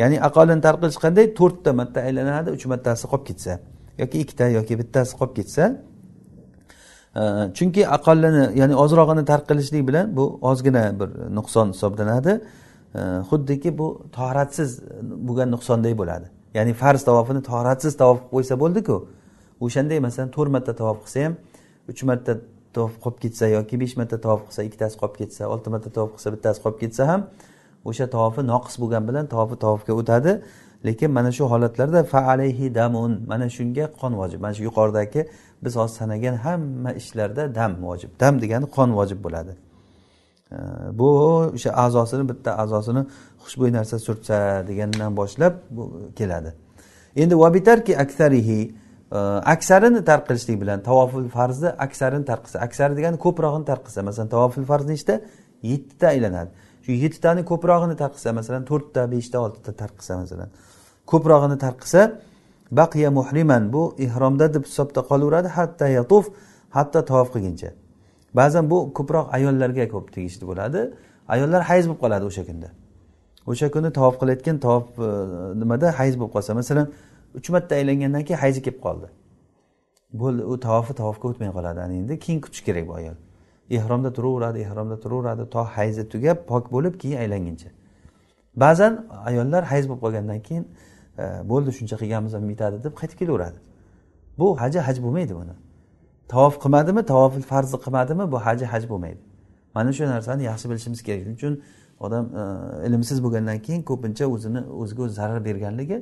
ya'ni 0.00 0.16
aqollini 0.28 0.60
tark 0.66 0.78
qilish 0.82 1.00
qanday? 1.04 1.24
To'rtta 1.38 1.70
marta 1.80 2.00
aylanadi 2.08 2.48
uch 2.56 2.64
martasi 2.72 3.04
qolib 3.12 3.26
ketsa. 3.30 3.52
Yoki 4.02 4.16
ikkita 4.24 4.44
yoki 4.58 4.74
bittasi 4.80 5.12
qolib 5.20 5.34
ketsa. 5.38 5.64
E, 7.20 7.22
chunki 7.58 7.82
aqollini 7.96 8.44
ya'ni 8.60 8.74
ozrog'ini 8.84 9.24
tark 9.30 9.44
qilishlik 9.50 9.82
bilan 9.88 10.06
bu 10.16 10.24
ozgina 10.50 10.84
bir 11.00 11.08
nuqson 11.38 11.66
hisoblanadi. 11.74 12.34
Xuddiki 13.30 13.78
bu 13.78 13.86
toharatsiz 14.16 14.80
bo'lgan 15.26 15.48
nuqsonday 15.54 15.98
bo'ladi. 15.98 16.26
Ya'ni 16.54 16.72
farz 16.74 17.02
tavofini 17.04 17.42
toharatsiz 17.42 17.96
tavof 17.96 18.18
qilib 18.18 18.32
qo'ysa 18.34 18.54
bo'ldiku 18.62 18.96
o'shanday 19.60 19.98
masalan 20.06 20.30
to'rt 20.36 20.50
marta 20.56 20.72
tavof 20.80 20.98
qilsa 21.04 21.24
ham 21.24 21.34
uch 21.90 22.02
marta 22.10 22.32
tavof 22.74 22.94
qolib 23.04 23.18
ketsa 23.24 23.44
yoki 23.56 23.80
besh 23.82 23.94
marta 24.00 24.16
tavof 24.24 24.40
qilsa 24.48 24.60
ikkitasi 24.68 24.96
qolib 25.00 25.16
ketsa 25.20 25.42
olti 25.54 25.68
marta 25.74 25.90
tavof 25.96 26.10
qilsa 26.16 26.28
bittasi 26.34 26.58
qolib 26.64 26.78
ketsa 26.82 27.02
ham 27.10 27.20
o'sha 27.88 28.06
tavofi 28.14 28.40
noqis 28.52 28.74
bo'lgan 28.82 29.02
bilan 29.08 29.24
tavofi 29.34 29.56
tavofga 29.64 29.92
o'tadi. 30.00 30.32
Lekin 30.86 31.10
mana 31.18 31.30
shu 31.36 31.44
holatlarda 31.52 32.00
faalayhi 32.14 32.74
damun 32.74 33.12
mana 33.30 33.46
shunga 33.56 33.86
qon 34.00 34.12
vojib. 34.20 34.40
Mana 34.44 34.54
shu 34.58 34.62
yuqoridagi 34.68 35.20
biz 35.64 35.72
hozir 35.80 35.94
sanagan 36.00 36.34
hamma 36.44 36.90
ishlarda 37.00 37.54
dam 37.58 37.72
vojib. 37.88 38.10
Dam 38.20 38.34
degani 38.42 38.66
qon 38.76 38.88
vojib 38.98 39.18
bo'ladi. 39.26 39.52
Bu 40.92 41.08
o'sha 41.54 41.70
a'zosini 41.70 42.28
bitta 42.28 42.50
a'zosini 42.62 43.02
xushbo'y 43.44 43.72
narsa 43.72 43.98
surtsa 43.98 44.64
degandan 44.68 45.16
boshlab 45.16 45.54
bu 45.70 46.10
keladi. 46.18 46.52
Endi 47.16 47.38
vabitarki 47.38 47.98
aksarihi 47.98 48.60
e, 49.12 49.18
aksarini 49.54 50.04
tark 50.04 50.28
qilishlik 50.28 50.60
bilan 50.60 50.82
tavofil 50.82 51.28
farzni 51.28 51.68
aksarini 51.86 52.24
tark 52.24 52.44
qilsa 52.46 52.58
aksari 52.66 52.96
degani 52.98 53.18
ko'prog'ini 53.24 53.64
tark 53.70 53.82
qilsa 53.86 54.02
masalan 54.08 54.28
tavofil 54.28 54.64
farz 54.70 54.86
nechta 54.92 55.20
yettita 55.62 56.06
aylanadi. 56.14 56.50
Shu 56.84 56.92
yettitani 56.92 57.42
ko'prog'ini 57.50 57.96
tark 58.02 58.14
qilsa 58.16 58.32
masalan 58.38 58.64
to'rtta 58.70 59.02
beshta 59.14 59.36
oltita 59.44 59.72
tark 59.80 59.94
qilsa 59.98 60.14
masalan 60.22 60.48
ko'prog'ini 61.12 61.58
tark 61.64 61.78
qilsa 61.82 62.02
baqiya 62.80 63.10
muhriman 63.18 63.72
bu 63.72 63.82
ihromda 63.98 64.46
deb 64.54 64.64
hisobda 64.70 65.00
qolaveradi 65.10 65.48
hatto 65.58 65.86
yatuf 65.98 66.24
hatto 66.76 66.98
tavof 67.10 67.28
qilguncha 67.34 67.70
ba'zan 68.36 68.70
bu 68.70 68.78
ko'proq 68.98 69.26
ayollarga 69.36 69.88
ko'p 69.94 70.12
tegishli 70.14 70.44
bo'ladi. 70.50 70.80
Ayollar 71.28 71.62
hayz 71.70 71.84
bo'lib 71.88 72.00
qoladi 72.04 72.24
o'sha 72.30 72.44
kunda. 72.48 72.68
O'sha 73.50 73.70
kuni 73.74 73.92
tavof 73.98 74.14
qilayotgan 74.20 74.58
tavof 74.66 74.86
e, 74.98 75.08
nimada 75.60 75.98
hayz 75.98 76.14
bo'lib 76.20 76.32
qolsa 76.36 76.54
masalan 76.60 76.86
uch 77.38 77.48
marta 77.54 77.74
aylangandan 77.80 78.22
keyin 78.28 78.40
hayzi 78.44 78.60
kelib 78.66 78.80
qoldi. 78.86 79.08
Bo'ldi 80.22 80.42
u 80.52 80.60
tavofi 80.66 80.94
tavofga 81.00 81.28
o'tmay 81.30 81.50
qoladi. 81.56 81.78
Ana 81.86 81.94
endi 82.00 82.18
keyin 82.24 82.40
kutish 82.44 82.62
kerak 82.68 82.88
bu 82.88 82.94
ayol. 83.00 83.16
Ehromda 83.70 84.10
turaveradi 84.16 84.58
ehromda 84.66 84.96
turaveradi 85.04 85.50
to 85.54 85.62
hayzi 85.76 86.08
tugab 86.12 86.38
pok 86.50 86.72
bo'lib 86.74 86.94
keyin 87.02 87.18
aylanguncha. 87.24 87.70
Ba'zan 88.64 88.92
ayollar 89.30 89.62
hayz 89.72 89.84
bo'lib 89.88 90.00
qolgandan 90.04 90.40
keyin 90.48 90.64
e, 91.18 91.24
bo'ldi 91.50 91.70
shuncha 91.78 91.96
qilganmiz 92.02 92.32
ham 92.36 92.50
yetadi 92.50 92.76
deb 92.84 92.94
qaytib 93.00 93.18
kelaveradi. 93.20 93.58
Bu 94.38 94.46
haji 94.60 94.78
haj 94.88 94.96
bo'lmaydi 95.04 95.34
buni. 95.40 95.54
Tavof 96.28 96.54
qilmadimi 96.62 97.02
tavofil 97.12 97.42
farzi 97.42 97.76
qilmadimi? 97.84 98.32
Bu 98.32 98.38
haji 98.46 98.64
haj 98.72 98.88
bo'lmaydi. 98.88 99.18
Mana 99.74 99.92
shu 99.92 100.06
narsani 100.06 100.42
yaxshi 100.42 100.70
bilishimiz 100.70 101.02
kerak. 101.02 101.20
Shuning 101.22 101.36
uchun 101.40 101.54
odam 102.00 102.24
e, 102.40 102.86
ilmsiz 102.88 103.18
bo'lgandan 103.24 103.58
keyin 103.66 103.82
ko'pincha 103.90 104.24
o'zini 104.34 104.60
o'ziga 104.82 105.02
o'zi 105.02 105.14
zarar 105.14 105.44
berganligi 105.44 105.98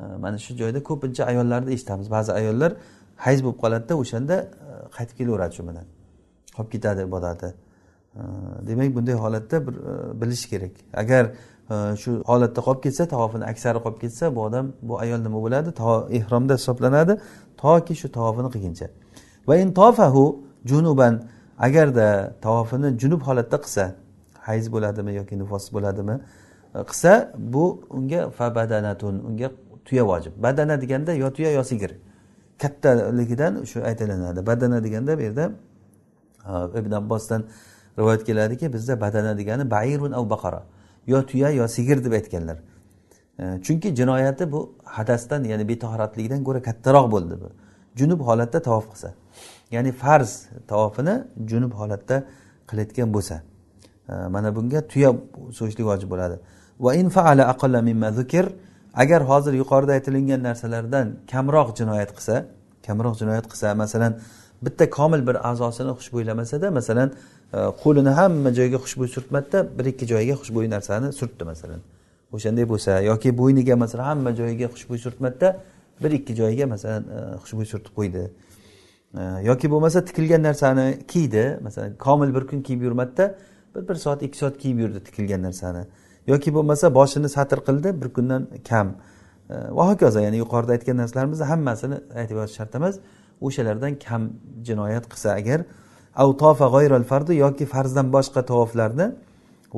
e, 0.00 0.04
mana 0.24 0.38
shu 0.38 0.54
joyda 0.60 0.82
ko'pincha 0.90 1.22
ayollarni 1.24 1.70
eshitamiz. 1.76 2.10
Ba'zi 2.10 2.32
ayollar 2.32 2.72
hayz 3.16 3.44
bo'lib 3.44 3.58
qoladida 3.64 3.94
o'shanda 4.02 4.36
e, 4.42 4.48
qaytib 4.96 5.16
kelaveradi 5.20 5.54
shu 5.58 5.62
bilan. 5.68 5.86
Qolib 6.56 6.70
ketadi 6.74 7.00
ibodati 7.08 7.48
demak 8.68 8.96
bunday 8.96 9.14
holatda 9.24 9.66
bir 9.66 9.74
bilish 10.20 10.44
kerak. 10.52 10.74
Agar 11.02 11.24
shu 12.02 12.10
holatda 12.30 12.60
qolib 12.66 12.80
ketsa 12.86 13.02
tavofini 13.14 13.44
aksari 13.52 13.78
qolib 13.84 13.98
ketsa 14.04 14.24
bu 14.36 14.40
odam 14.48 14.72
bu 14.82 14.94
ayol 15.04 15.20
nima 15.26 15.38
bo'ladi? 15.44 15.68
Ehromda 16.18 16.54
hisoblanadi. 16.60 17.12
Toki 17.62 17.94
shu 18.00 18.08
tavofini 18.16 18.50
qilguncha 18.54 18.88
va 19.48 19.56
in 19.56 19.72
tofahu 19.80 20.24
junuban 20.64 21.14
agarda 21.58 22.34
tavofini 22.40 22.98
junub 23.00 23.22
holatda 23.28 23.56
qilsa 23.64 23.84
hayz 24.48 24.72
bo'ladimi 24.74 25.12
yoki 25.20 25.38
nifos 25.38 25.64
bo'ladimi 25.74 26.14
e, 26.74 26.78
qilsa 26.90 27.12
bu 27.54 27.64
unga 27.90 28.30
fa 28.30 28.54
badanatun 28.54 29.14
unga 29.28 29.48
tuya 29.88 30.04
vojib. 30.06 30.32
Badana 30.42 30.80
deganda 30.80 31.12
yo 31.12 31.32
tuya 31.32 31.50
yo 31.52 31.64
sigir. 31.64 31.90
Kattaligidan 32.58 33.64
shu 33.64 33.80
aytilinadi 33.80 34.46
badana 34.46 34.84
deganda 34.84 35.18
bu 35.18 35.22
yerda 35.22 35.44
e, 36.48 36.80
ibn 36.80 36.92
abbosdan 36.92 37.44
rivoyat 37.98 38.24
keladiki 38.24 38.72
bizda 38.72 39.00
badana 39.00 39.38
degani 39.38 39.70
bairun 39.70 40.12
av 40.12 40.30
baqara. 40.30 40.62
Yo 41.06 41.26
tuya 41.26 41.50
yo 41.50 41.68
sigir 41.68 42.04
deb 42.04 42.12
aytganlar. 42.12 42.58
E, 43.38 43.44
chunki 43.64 43.96
jinoyati 43.96 44.52
bu 44.52 44.74
hadasdan 44.84 45.44
ya'ni 45.44 45.68
betahoratlikdan 45.68 46.44
ko'ra 46.44 46.62
kattaroq 46.62 47.10
bo'ldi 47.14 47.34
bu. 47.42 47.48
Junub 47.96 48.20
holatda 48.20 48.62
tavof 48.62 48.86
qilsa. 48.92 49.14
Ya'ni 49.70 49.92
farz 49.92 50.30
tavofini 50.68 51.14
junub 51.50 51.72
holatda 51.80 52.16
qilayotgan 52.70 53.08
bo'lsa. 53.16 53.36
Mana 54.34 54.56
bunga 54.56 54.80
tuya 54.92 55.10
so'yishlik 55.58 55.86
vojib 55.90 56.08
bo'ladi. 56.10 56.36
Va 56.80 56.94
in 56.94 57.08
faala 57.08 57.44
aqalla 57.52 57.82
mimma 57.82 58.10
zikr 58.20 58.44
agar 58.94 59.20
hozir 59.30 59.52
yuqorida 59.52 59.92
aytilingan 59.92 60.42
narsalardan 60.48 61.06
kamroq 61.32 61.68
jinoyat 61.78 62.10
qilsa 62.16 62.36
kamroq 62.86 63.14
jinoyat 63.20 63.46
qilsa 63.52 63.74
masalan 63.74 64.12
bitta 64.62 64.90
komil 64.90 65.26
bir 65.26 65.36
a'zosini 65.50 65.92
xushbo'ylamasada 65.98 66.70
masalan 66.70 67.08
e, 67.52 67.58
qo'lini 67.82 68.12
hamma 68.20 68.50
joyiga 68.58 68.78
xushbo'y 68.84 69.08
surtmadida 69.16 69.58
bir 69.78 69.84
ikki 69.92 70.06
joyiga 70.12 70.34
xushbo'y 70.40 70.70
narsani 70.70 71.12
surtdi 71.12 71.44
masalan. 71.44 71.80
O'shanday 72.32 72.66
bo'lsa 72.72 73.00
yoki 73.10 73.30
bo'yniga 73.40 73.74
masalan 73.82 74.04
hamma 74.04 74.30
joyiga 74.40 74.66
xushbo'y 74.74 74.98
surtmadida 75.06 75.48
bir 76.02 76.10
ikki 76.18 76.32
joyiga 76.40 76.66
masalan 76.74 77.02
e, 77.16 77.18
xushbo'y 77.42 77.66
surtib 77.72 77.92
qo'ydi. 77.98 78.22
Yoki 79.42 79.70
bo'lmasa 79.70 80.04
tikilgan 80.04 80.42
narsani 80.42 80.98
kiydi. 81.08 81.58
Masalan 81.62 81.96
komil 81.96 82.34
bir 82.34 82.46
kun 82.46 82.62
kiyib 82.62 82.82
yurmadida 82.82 83.34
bir 83.74 83.88
bir 83.88 83.94
soat 83.94 84.22
ikki 84.22 84.38
soat 84.38 84.58
kiyib 84.58 84.78
yurdi 84.78 85.04
tikilgan 85.04 85.42
narsani. 85.42 85.86
Yoki 86.26 86.54
bo'lmasa 86.54 86.94
boshini 86.94 87.28
satr 87.28 87.58
qildi 87.68 88.02
bir 88.02 88.08
kundan 88.08 88.48
kam. 88.68 88.96
Va 89.48 89.92
hokazo 89.92 90.20
ya'ni 90.20 90.36
yuqorida 90.36 90.72
aytgan 90.72 90.96
narsalarimizni 90.96 91.44
hammasini 91.44 91.96
aytib 92.20 92.36
yotish 92.36 92.56
shart 92.56 92.74
emas 92.74 92.94
o'shalardan 93.40 93.98
kam 94.06 94.22
jinoyat 94.68 95.04
qilsa 95.12 95.28
agar 95.40 95.60
avtofa 96.24 96.66
g'oyral 96.74 97.04
fardi 97.10 97.32
yoki 97.44 97.64
farzdan 97.74 98.12
boshqa 98.16 98.40
tavoflarni 98.50 99.06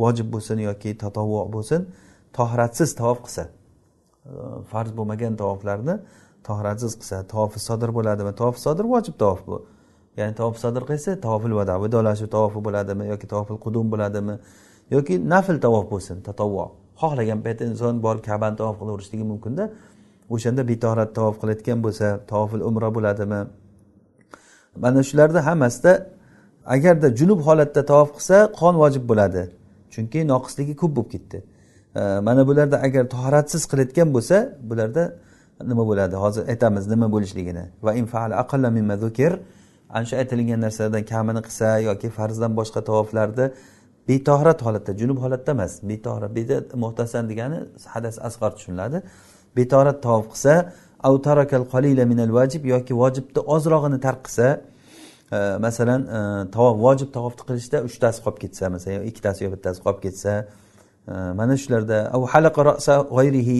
vojib 0.02 0.28
bo'lsin 0.34 0.58
yoki 0.68 0.90
tatavvu 1.04 1.40
bo'lsin 1.54 1.80
tohratsiz 2.38 2.90
tavof 3.00 3.18
qilsa 3.26 3.44
farz 4.72 4.90
bo'lmagan 4.98 5.36
tavoflarni 5.42 5.94
tohiratsiz 6.46 6.92
qilsa 7.00 7.16
tavofi 7.32 7.60
sodir 7.68 7.90
bo'ladimi? 7.98 8.32
Tavofi 8.40 8.60
sodir 8.66 8.84
vojib 8.94 9.14
tavof 9.22 9.40
bu. 9.46 9.56
Ya'ni 10.18 10.34
tavof 10.40 10.56
sodir 10.64 10.82
qilsa 10.90 11.10
tavofil 11.26 11.52
vado 11.60 11.74
vidolashuv 11.84 12.28
tavofi 12.36 12.60
bo'ladimi 12.66 13.04
yoki 13.12 13.26
tavofil 13.32 13.58
qudum 13.64 13.86
bo'ladimi 13.92 14.34
yoki 14.94 15.14
nafl 15.32 15.56
tavof 15.66 15.84
bo'lsin 15.92 16.16
tatovvo 16.28 16.66
xohlagan 17.00 17.40
paytda 17.44 17.64
inson 17.70 17.94
borib 18.06 18.22
kabani 18.30 18.56
tavof 18.60 18.76
qilaverishligi 18.80 19.24
mumkinda. 19.32 19.64
O'shanda 20.34 20.62
betorat 20.70 21.10
tavof 21.18 21.36
qilayotgan 21.40 21.78
bo'lsa 21.84 22.06
tavofil 22.30 22.62
umra 22.70 22.88
bo'ladimi? 22.96 23.40
Mana 24.84 25.00
shularni 25.08 25.40
hammasida 25.48 25.92
agarda 26.76 27.08
junub 27.20 27.40
holatda 27.48 27.82
tavof 27.92 28.10
qilsa 28.16 28.36
qon 28.60 28.74
vojib 28.82 29.04
bo'ladi. 29.10 29.42
Chunki 29.94 30.20
noqisligi 30.32 30.74
ko'p 30.80 30.92
bo'lib 30.96 31.10
ketdi. 31.14 31.38
Mana 32.26 32.42
bularda 32.48 32.76
agar 32.86 33.04
toharatsiz 33.14 33.62
qilayotgan 33.70 34.08
bo'lsa 34.16 34.36
bularda 34.70 35.02
nima 35.70 35.84
bo'ladi? 35.90 36.16
Hozir 36.24 36.48
aytamiz 36.52 36.86
nima 36.86 37.06
bo'lishligini. 37.14 37.64
Va 37.82 37.94
ana 39.90 40.04
shu 40.04 40.16
aytilgan 40.22 40.60
narsalardan 40.66 41.04
kamini 41.12 41.40
qilsa 41.46 41.68
yoki 41.88 42.08
farzdan 42.18 42.52
boshqa 42.58 42.80
tavoflarni 42.88 43.46
betohrat 44.08 44.62
holatda 44.66 44.92
junub 45.00 45.18
holatda 45.24 45.50
emas. 45.56 45.72
Betohrat 45.90 46.74
muhtasan 46.84 47.24
degani 47.30 47.58
hadas 47.94 48.16
asg'or 48.28 48.50
tushuniladi. 48.56 48.98
Betohrat 49.56 49.98
tavof 50.06 50.26
qilsa 50.32 50.54
vajib 52.38 52.64
yoki 52.74 52.94
vojibni 53.02 53.40
ozrog'ini 53.54 53.98
tark 54.06 54.20
qilsa 54.26 54.46
e, 55.32 55.38
masalan 55.66 56.02
e, 56.02 56.20
tavof 56.54 56.76
vojib 56.86 57.08
tavofni 57.16 57.44
qilishda 57.48 57.78
uchtasi 57.88 58.18
qolib 58.24 58.38
ketsa 58.44 58.70
masalan 58.74 59.06
ikkitasi 59.10 59.44
yo 59.44 59.50
bittasi 59.54 59.80
qolib 59.86 60.00
ketsa 60.06 60.32
e, 61.08 61.14
mana 61.40 61.54
shularda 61.62 61.98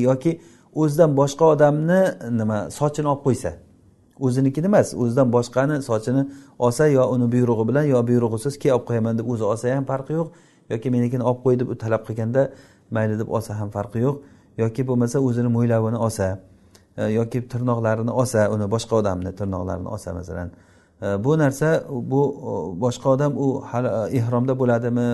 yoki 0.08 0.32
o'zidan 0.74 1.16
boshqa 1.20 1.44
odamni 1.54 2.00
nima 2.40 2.58
sochini 2.78 3.08
olib 3.12 3.22
qo'ysa 3.26 3.50
o'zinikini 4.26 4.66
emas 4.72 4.88
o'zidan 5.02 5.28
boshqani 5.36 5.76
sochini 5.88 6.22
olsa 6.58 6.86
yo 6.86 7.02
uni 7.14 7.26
buyrug'i 7.34 7.64
bilan 7.68 7.84
yo 7.92 7.98
buyrug'isiz 8.08 8.54
keyin 8.62 8.74
olib 8.76 8.86
qo'yaman 8.88 9.18
deb 9.18 9.26
o'zi 9.32 9.44
olsa 9.52 9.74
ham 9.76 9.84
farqi 9.92 10.12
yo'q 10.18 10.28
yoki 10.72 10.88
menikini 10.94 11.24
olib 11.30 11.40
qo'y 11.44 11.54
deb 11.60 11.68
talab 11.82 12.02
qilganda 12.08 12.42
mayli 12.94 13.18
deb 13.20 13.28
olsa 13.36 13.60
ham 13.60 13.70
farqi 13.76 13.98
yo'q 14.06 14.16
yoki 14.62 14.82
bo'lmasa 14.88 15.16
o'zini 15.28 15.50
mo'ylovini 15.56 15.98
olsa 16.06 16.26
yoki 17.18 17.38
tirnoqlarini 17.52 18.12
olsa 18.20 18.40
uni 18.54 18.66
boshqa 18.74 18.94
odamni 19.00 19.30
tirnoqlarini 19.38 19.88
olsa 19.94 20.08
masalan 20.18 20.48
bu 21.24 21.38
narsa 21.38 21.68
bu 22.12 22.20
boshqa 22.84 23.08
odam 23.14 23.32
u 23.44 23.46
hali 23.70 23.88
ehromda 24.18 24.54
bo'ladimi 24.60 25.06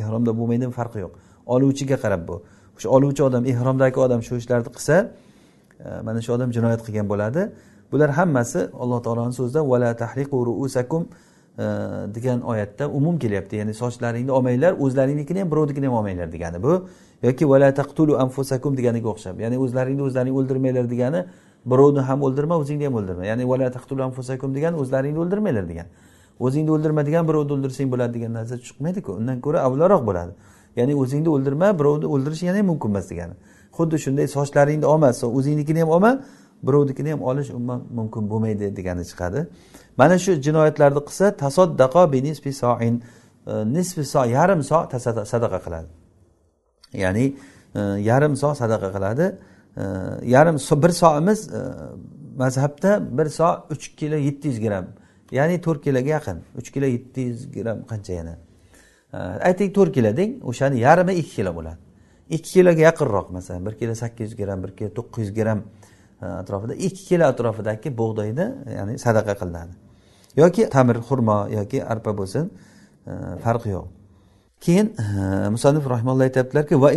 ehromda 0.00 0.32
bo'lmaydimi 0.38 0.72
farqi 0.78 0.98
yo'q 1.04 1.12
oluvchiga 1.54 1.96
qarab 2.04 2.22
bu 2.28 2.36
o'sha 2.76 2.88
oluvchi 2.96 3.22
odam 3.28 3.42
ehromdagi 3.52 3.98
odam 4.06 4.20
shu 4.22 4.36
ishlarni 4.36 4.70
qilsa 4.76 4.96
e, 5.80 6.00
mana 6.06 6.20
shu 6.24 6.32
odam 6.36 6.52
jinoyat 6.56 6.80
qilgan 6.86 7.06
bo'ladi. 7.12 7.42
Bular 7.92 8.10
hammasi 8.18 8.60
alloh 8.82 9.00
taoloni 9.06 9.34
so'zida 9.40 9.60
vala 9.72 9.90
tahriqu 10.02 10.36
ruusakum 10.48 11.02
e, 11.58 11.64
degan 12.16 12.40
oyatda 12.40 12.84
umum 12.98 13.18
kelyapti. 13.18 13.56
Ya'ni 13.60 13.74
sochlaringni 13.82 14.32
olmanglar 14.38 14.72
o'zlaringnikini 14.84 15.40
ham 15.42 15.50
birovnikini 15.52 15.86
ham 15.86 15.94
olmanglar 15.94 16.32
degani 16.32 16.62
bu. 16.62 16.72
Yoki 17.22 17.44
vala 17.48 17.74
taqtulu 17.80 18.12
anfusakum 18.24 18.76
deganiga 18.76 19.08
o'xshab 19.14 19.40
ya'ni 19.44 19.56
o'zlaringni 19.64 20.02
o'zlaring 20.08 20.34
o'ldirmanglar 20.38 20.86
degani 20.94 21.20
birovni 21.70 22.00
ham 22.08 22.18
o'ldirma 22.26 22.54
o'zingni 22.62 22.84
ham 22.88 22.94
o'ldirma. 23.00 23.24
Ya'ni 23.30 23.44
vala 23.52 23.70
taqtulu 23.76 24.02
anfusakum 24.08 24.54
degani 24.56 24.76
o'zlaringni 24.82 25.18
o'ldirmanglar 25.24 25.68
degan 25.72 25.86
o'zingni 26.40 26.70
o'ldirma 26.76 27.06
degan 27.08 27.24
birovni 27.28 27.52
o'ldirsang 27.56 27.88
bo'ladi 27.92 28.12
degan 28.16 28.32
narsa 28.38 28.54
chiqmaydiku. 28.66 29.10
Undan 29.20 29.40
ko'ra 29.46 29.58
avvalroq 29.66 30.02
bo'ladi. 30.08 30.32
Ya'ni 30.76 30.94
o'zingni 31.02 31.28
o'ldirma 31.28 31.78
birovni 31.78 32.06
o'ldirish 32.06 32.42
yana 32.42 32.58
ham 32.58 32.66
mumkin 32.66 32.88
emas 32.88 33.10
degani. 33.10 33.34
Xuddi 33.76 33.96
shunday 34.04 34.26
sochlaringni 34.36 34.86
olma 34.86 35.08
o'zingnikini 35.38 35.80
ham 35.80 35.90
olma 35.96 36.12
birovnikini 36.62 37.10
ham 37.10 37.22
olish 37.22 37.50
umuman 37.50 37.80
mumkin 37.98 38.30
bo'lmaydi 38.30 38.76
degani 38.76 39.04
chiqadi. 39.10 39.46
Mana 39.96 40.18
shu 40.18 40.32
jinoyatlarni 40.46 41.00
qilsa 41.08 41.26
tasoddaqo 41.42 42.12
binisbi 42.12 42.52
soin 42.52 43.02
nisbi 43.46 43.74
nisfi 43.74 44.04
so 44.04 44.24
yarim 44.24 44.62
so 44.62 44.76
sadaqa 45.32 45.58
qiladi. 45.66 45.88
Ya'ni 46.92 47.36
e, 47.74 47.80
yarim 47.80 48.36
so 48.36 48.54
sadaqa 48.54 48.88
qiladi. 48.96 49.26
E, 49.76 49.84
yarim 50.34 50.58
so 50.58 50.82
bir 50.82 50.88
soimiz 50.88 51.50
mazhabda 52.36 53.18
bir 53.18 53.26
so 53.26 53.48
uch 53.70 53.96
kilo 53.96 54.16
yetti 54.16 54.48
yuz 54.48 54.60
gramm 54.60 54.86
ya'ni 55.32 55.60
to'rt 55.60 55.82
kiloga 55.84 56.08
yaqin 56.08 56.38
uch 56.58 56.70
kilo 56.74 56.86
yetti 56.86 57.20
yuz 57.20 57.52
gramm 57.52 57.78
qancha 57.90 58.12
yana? 58.12 58.34
Ayting 59.12 59.72
to'rt 59.74 59.92
kilo 59.94 60.16
deng 60.16 60.40
o'shani 60.42 60.78
yarmi 60.80 61.14
ikki 61.14 61.34
kilo 61.36 61.54
bo'ladi. 61.54 61.78
Ikki 62.30 62.50
kiloga 62.52 62.80
yaqinroq 62.80 63.30
masalan 63.30 63.66
bir 63.66 63.74
kilo 63.78 63.94
sakkiz 63.94 64.30
yuz 64.30 64.36
gramm 64.36 64.62
bir 64.62 64.70
kilo 64.76 64.88
to'qqiz 64.98 65.22
yuz 65.24 65.34
gramm 65.34 65.60
e, 66.22 66.26
atrofida 66.26 66.74
ikki 66.74 67.04
kilo 67.08 67.24
atrofidagi 67.24 67.98
bug'doyni 67.98 68.46
ya'ni 68.78 68.98
sadaqa 68.98 69.34
qilinadi. 69.40 69.72
Yoki 70.36 70.68
tamir 70.70 70.96
xurmo 71.08 71.38
yoki 71.58 71.84
arpa 71.84 72.18
bo'lsin 72.18 72.50
e, 73.06 73.12
farqi 73.44 73.68
yo'q. 73.76 73.86
Keyin 74.60 74.86
e, 74.86 75.48
musannif 75.54 75.84
rahimalloh 75.90 76.24
aytyaptilarki 76.28 76.82
va 76.82 76.90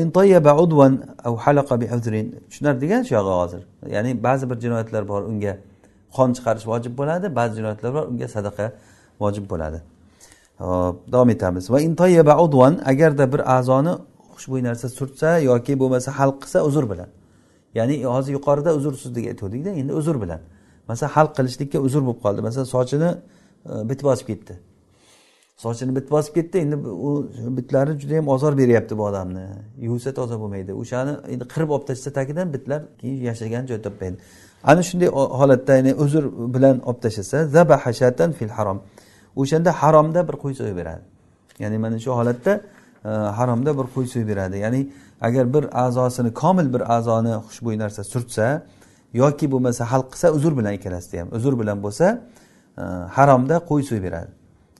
tushunardigan 2.50 3.02
shu 3.08 3.14
yog'i 3.14 3.34
hozir. 3.42 3.62
Ya'ni 3.96 4.24
ba'zi 4.24 4.50
bir 4.50 4.58
jinoyatlar 4.66 5.08
bor 5.08 5.22
unga 5.32 5.58
qon 6.16 6.30
chiqarish 6.38 6.66
vojib 6.72 6.94
bo'ladi 7.00 7.36
ba'zi 7.36 7.54
jinoyatlar 7.60 7.94
bor 7.98 8.06
unga 8.12 8.28
sadaqa 8.36 8.66
vojib 9.20 9.46
bo'ladi. 9.52 9.80
Hop 10.60 11.12
davom 11.12 11.30
etamiz. 11.30 11.70
Va 11.74 11.80
agarda 12.92 13.26
bir 13.34 13.42
a'zoni 13.58 13.94
xushbo'y 14.40 14.64
narsa 14.64 14.88
surtsa 14.90 15.30
yoki 15.40 15.74
bo'lmasa 15.82 16.10
halq 16.20 16.38
qilsa 16.44 16.60
uzr 16.70 16.86
bilan. 16.92 17.10
Ya'ni 17.78 17.96
e, 18.06 18.06
hozir 18.16 18.32
yuqorida 18.38 18.72
uzrsiz 18.80 19.16
deb 19.16 19.26
aytgandikda 19.32 19.70
endi 19.82 19.94
uzr 19.94 20.16
bilan. 20.24 20.42
Masalan 20.88 21.12
halq 21.18 21.32
qilishlikka 21.38 21.80
uzr 21.88 22.02
bo'lib 22.08 22.22
qoldi. 22.26 22.42
Masalan 22.48 22.68
sochini 22.76 23.10
e, 23.72 23.90
bit 23.90 24.04
bosib 24.08 24.28
ketdi. 24.32 24.54
Sochini 25.64 25.96
bit 25.98 26.08
bosib 26.12 26.34
ketdi 26.38 26.58
endi 26.66 26.76
u 27.08 27.10
bitlari 27.58 27.92
juda 28.02 28.14
yam 28.20 28.28
ozor 28.36 28.58
beryapti 28.62 28.98
bu 29.00 29.04
odamni. 29.10 29.46
Yuvsa 29.88 30.14
toza 30.20 30.36
bo'lmaydi. 30.42 30.72
O'shani 30.82 31.14
endi 31.34 31.46
qirib 31.54 31.70
olib 31.76 31.86
tashlasa 31.90 32.12
tagidan 32.20 32.54
bitlar 32.56 32.82
keyin 33.02 33.20
yashagan 33.30 33.64
joy 33.70 33.80
topmaydi. 33.88 34.18
Ana 34.72 34.82
shunday 34.90 35.10
holatda 35.40 35.74
ya'ni 35.80 35.94
uzr 36.04 36.24
bilan 36.56 36.76
olib 36.90 37.02
tashlasa 37.06 37.38
zabahashatan 37.56 38.32
fil 38.40 38.54
harom. 38.58 38.80
O'shanda 39.42 39.72
haromda 39.82 40.22
bir 40.28 40.36
qo'y 40.44 40.54
so'yib 40.60 40.78
beradi. 40.82 41.04
Ya'ni 41.64 41.78
mana 41.84 41.98
shu 42.06 42.12
holatda 42.20 42.54
e, 43.06 43.10
haromda 43.40 43.72
bir 43.80 43.88
qo'y 43.96 44.06
so'yib 44.14 44.28
beradi. 44.32 44.58
Ya'ni 44.66 44.82
agar 45.28 45.46
bir 45.56 45.64
a'zosini 45.86 46.32
komil 46.42 46.68
bir 46.74 46.82
a'zoni 46.96 47.34
xushbo'y 47.48 47.76
narsa 47.84 48.02
surtsa 48.14 48.46
yoki 49.14 49.46
bo'lmasa 49.54 49.84
hal 49.92 50.04
qilsa 50.12 50.28
uzr 50.38 50.52
bilan 50.60 50.74
ikkalasida 50.78 51.22
ham 51.22 51.30
uzr 51.38 51.54
bilan 51.62 51.78
bo'lsa 51.86 52.06
e, 52.82 52.84
haromda 53.18 53.56
qo'y 53.70 53.82
so'yib 53.90 54.04
beradi. 54.08 54.32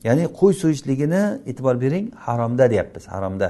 Ya'ni 0.08 0.24
qo'y 0.40 0.52
so'yishligini 0.62 1.22
e'tibor 1.50 1.76
bering 1.84 2.06
haromda 2.26 2.64
deyapmiz 2.72 3.04
haromda. 3.14 3.48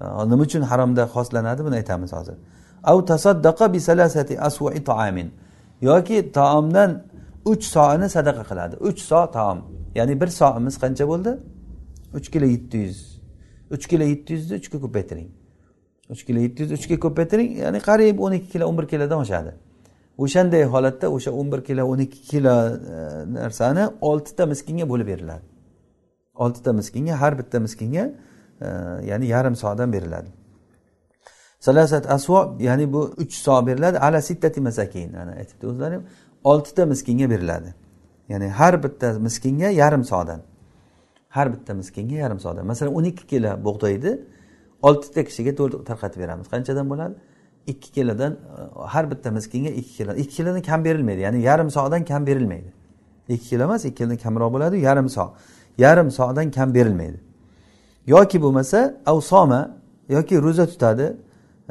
E, 0.00 0.04
nima 0.30 0.42
uchun 0.48 0.62
haromda 0.70 1.02
xoslanadi 1.14 1.60
buni 1.66 1.74
aytamiz 1.80 2.12
hozir. 2.18 2.36
Yoki 5.80 6.32
taomdan 6.32 6.90
uch 7.44 7.64
soini 7.74 8.08
sadaqa 8.16 8.42
qiladi. 8.50 8.74
Uch 8.88 9.00
so 9.10 9.20
taom. 9.36 9.58
Ya'ni 9.94 10.20
bir 10.20 10.30
soimiz 10.40 10.78
qancha 10.82 11.08
bo'ldi? 11.08 11.38
Uch 12.14 12.28
kilo 12.32 12.46
yetti 12.46 12.76
yuz. 12.86 13.00
Uch 13.74 13.88
kilo 13.90 14.04
yetti 14.04 14.32
yuzni 14.36 14.56
uchga 14.62 14.78
ko'paytiring 14.84 15.30
uch 16.10 16.24
kilo 16.24 16.40
yetti 16.40 16.62
yuz 16.62 16.72
uchga 16.72 16.98
ko'paytiring 17.00 17.56
ya'ni 17.64 17.80
qariyb 17.88 18.20
o'n 18.20 18.36
ikki 18.38 18.50
kilo 18.52 18.68
o'n 18.68 18.78
bir 18.78 18.88
kilodan 18.88 19.24
oshadi. 19.24 19.54
O'shanday 20.18 20.64
holatda 20.74 21.10
o'sha 21.16 21.30
o'n 21.40 21.52
bir 21.52 21.64
kilo 21.64 21.86
o'n 21.92 22.04
ikki 22.06 22.20
kilo 22.30 22.54
e, 22.94 22.98
narsani 23.38 23.88
oltita 24.00 24.46
miskinga 24.46 24.88
bo'lib 24.88 25.06
beriladi. 25.12 25.44
Oltita 26.34 26.72
miskinga 26.72 27.20
har 27.20 27.38
bitta 27.38 27.60
miskinga 27.60 28.04
e, 28.60 28.66
ya'ni 29.10 29.26
yarim 29.26 29.56
soadan 29.56 29.92
beriladi. 29.92 30.30
Salasat 31.60 32.10
asvo 32.16 32.56
ya'ni 32.60 32.92
bu 32.92 33.02
uch 33.22 33.32
so 33.32 33.66
beriladi. 33.66 33.98
Ala 33.98 34.22
sittati 34.22 34.60
masakin 34.60 35.12
ana 35.12 35.32
aytibdi 35.40 35.66
o'zlari. 35.66 36.00
Oltita 36.44 36.86
miskinga 36.86 37.30
beriladi. 37.30 37.74
Ya'ni 38.28 38.48
har 38.48 38.74
bitta 38.84 39.18
miskinga 39.26 39.68
yarim 39.82 40.04
sodan 40.04 40.40
har 41.36 41.46
bitta 41.54 41.74
miskinga 41.74 42.16
yarim 42.24 42.40
sodan 42.40 42.66
masalan 42.66 42.94
o'n 42.98 43.04
ikki 43.04 43.26
kilo 43.26 43.50
bug'doyni 43.66 44.12
oltita 44.84 45.24
kishiga 45.24 45.52
tarqatib 45.88 46.20
beramiz. 46.20 46.46
Qanchadan 46.54 46.90
bo'ladi? 46.90 47.14
Ikki 47.66 47.92
kilodan 47.92 48.32
e, 48.32 48.38
har 48.94 49.10
bitta 49.10 49.30
miskinga 49.30 49.70
ikki 49.70 49.92
kilo. 49.98 50.12
Ikki 50.14 50.36
kilodan 50.36 50.62
kam 50.62 50.84
berilmaydi. 50.84 51.20
Ya'ni 51.20 51.42
yarim 51.42 51.70
sodan 51.70 52.04
kam 52.04 52.26
berilmaydi. 52.26 52.70
Ikki 53.28 53.48
kilo 53.48 53.62
emas 53.68 53.84
ikki 53.84 53.96
kilodan 53.98 54.16
kamroq 54.16 54.50
bo'ladi 54.54 54.76
yarim 54.88 55.08
so 55.08 55.24
yarim 55.78 56.10
sodan 56.10 56.50
kam 56.50 56.74
berilmaydi. 56.74 57.18
Yoki 58.06 58.42
bo'lmasa 58.44 58.78
avsoma 59.06 59.60
yoki 60.08 60.42
ro'za 60.42 60.66
tutadi. 60.66 61.16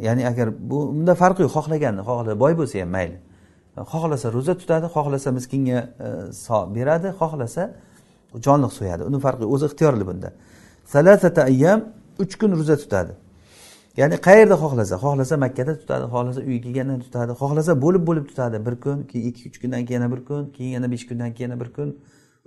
Ya'ni 0.02 0.28
agar 0.28 0.48
bu 0.70 0.78
bunda 0.96 1.14
farqi 1.16 1.42
yo'q 1.46 1.54
xohlaganni 1.58 2.02
xohla 2.10 2.40
boy 2.44 2.54
bo'lsa 2.60 2.76
ham 2.82 2.90
mayli. 2.98 3.18
Xohlasa 3.78 4.34
ro'za 4.34 4.58
tutadi 4.58 4.86
xohlasa 4.86 5.32
miskinga 5.32 5.80
e, 6.00 6.32
so 6.34 6.76
beradi 6.76 7.08
xohlasa 7.20 7.72
jonliq 8.46 8.72
so'yadi. 8.80 9.04
Uni 9.04 9.20
farqi 9.20 9.46
o'zi 9.46 9.66
ixtiyorli 9.66 10.08
bunda. 10.08 10.30
Salasata 10.86 11.42
ayyam 11.44 11.80
uch 12.20 12.36
kun 12.40 12.52
ro'za 12.60 12.78
tutadi. 12.78 13.14
Ya'ni 13.98 14.16
qayerda 14.28 14.56
xohlasa? 14.64 14.96
Xohlasa 15.04 15.38
makkada 15.38 15.74
tutadi 15.82 16.06
xohlasa 16.14 16.40
uyga 16.50 16.64
kelganda 16.64 17.00
tutadi 17.06 17.32
xohlasa 17.42 17.82
bo'lib 17.82 18.04
bo'lib 18.08 18.26
tutadi. 18.30 18.66
Bir 18.66 18.76
kun 18.84 18.98
keyin 19.12 19.28
ikki 19.30 19.50
uch 19.50 19.58
kundan 19.62 19.86
keyin 19.86 20.02
yana 20.02 20.12
bir 20.16 20.26
kun 20.26 20.44
keyin 20.56 20.72
yana 20.78 20.92
besh 20.92 21.06
kundan 21.10 21.34
keyin 21.34 21.50
yana 21.50 21.60
bir 21.62 21.70
kun 21.74 21.90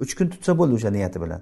uch 0.03 0.13
kun 0.19 0.27
tutsa 0.33 0.59
bo'ldi 0.59 0.75
o'sha 0.79 0.91
niyati 0.91 1.19
bilan. 1.25 1.41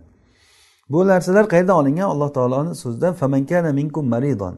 Bu 0.90 1.06
narsalar 1.06 1.44
qayerdan 1.52 1.76
olingan? 1.82 2.08
Alloh 2.14 2.30
taoloni 2.32 2.74
so'zida 2.74 3.72
minkum 3.72 4.08
maridon 4.08 4.54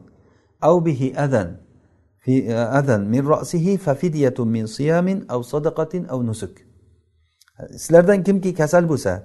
bihi 0.85 1.19
adan. 1.25 1.66
Fi 2.27 2.43
eh, 2.43 2.77
adan 2.79 3.07
min 3.07 3.23
ra'sihi 3.23 3.77
fa 3.77 3.95
fidyatun 3.95 4.47
min 4.47 4.65
siyamin 4.65 5.25
aw 5.29 5.39
sadaqatin 5.43 6.03
aw 6.11 6.19
nusuk. 6.29 6.51
Sizlardan 7.71 8.23
kimki 8.23 8.53
kasal 8.53 8.83
bo'lsa 8.91 9.23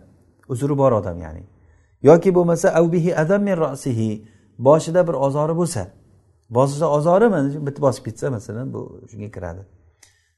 uzri 0.49 0.75
bor 0.79 0.93
odam 0.93 1.19
ya'ni. 1.19 1.43
Yoki 2.03 2.31
bo'lmasa 2.35 2.69
avbihi 2.81 3.11
adan 3.23 3.43
min 3.43 3.57
ra'sihi 3.65 4.09
boshida 4.59 5.03
bir 5.09 5.15
ozori 5.27 5.55
bo'lsa. 5.61 5.83
Boshida 6.51 6.87
ozori 6.97 7.29
mana 7.35 7.51
shu 7.53 7.67
bitta 7.67 7.81
bosib 7.83 8.05
ketsa 8.05 8.31
masalan 8.31 8.73
bu 8.75 8.81
shunga 9.11 9.31
kiradi. 9.37 9.63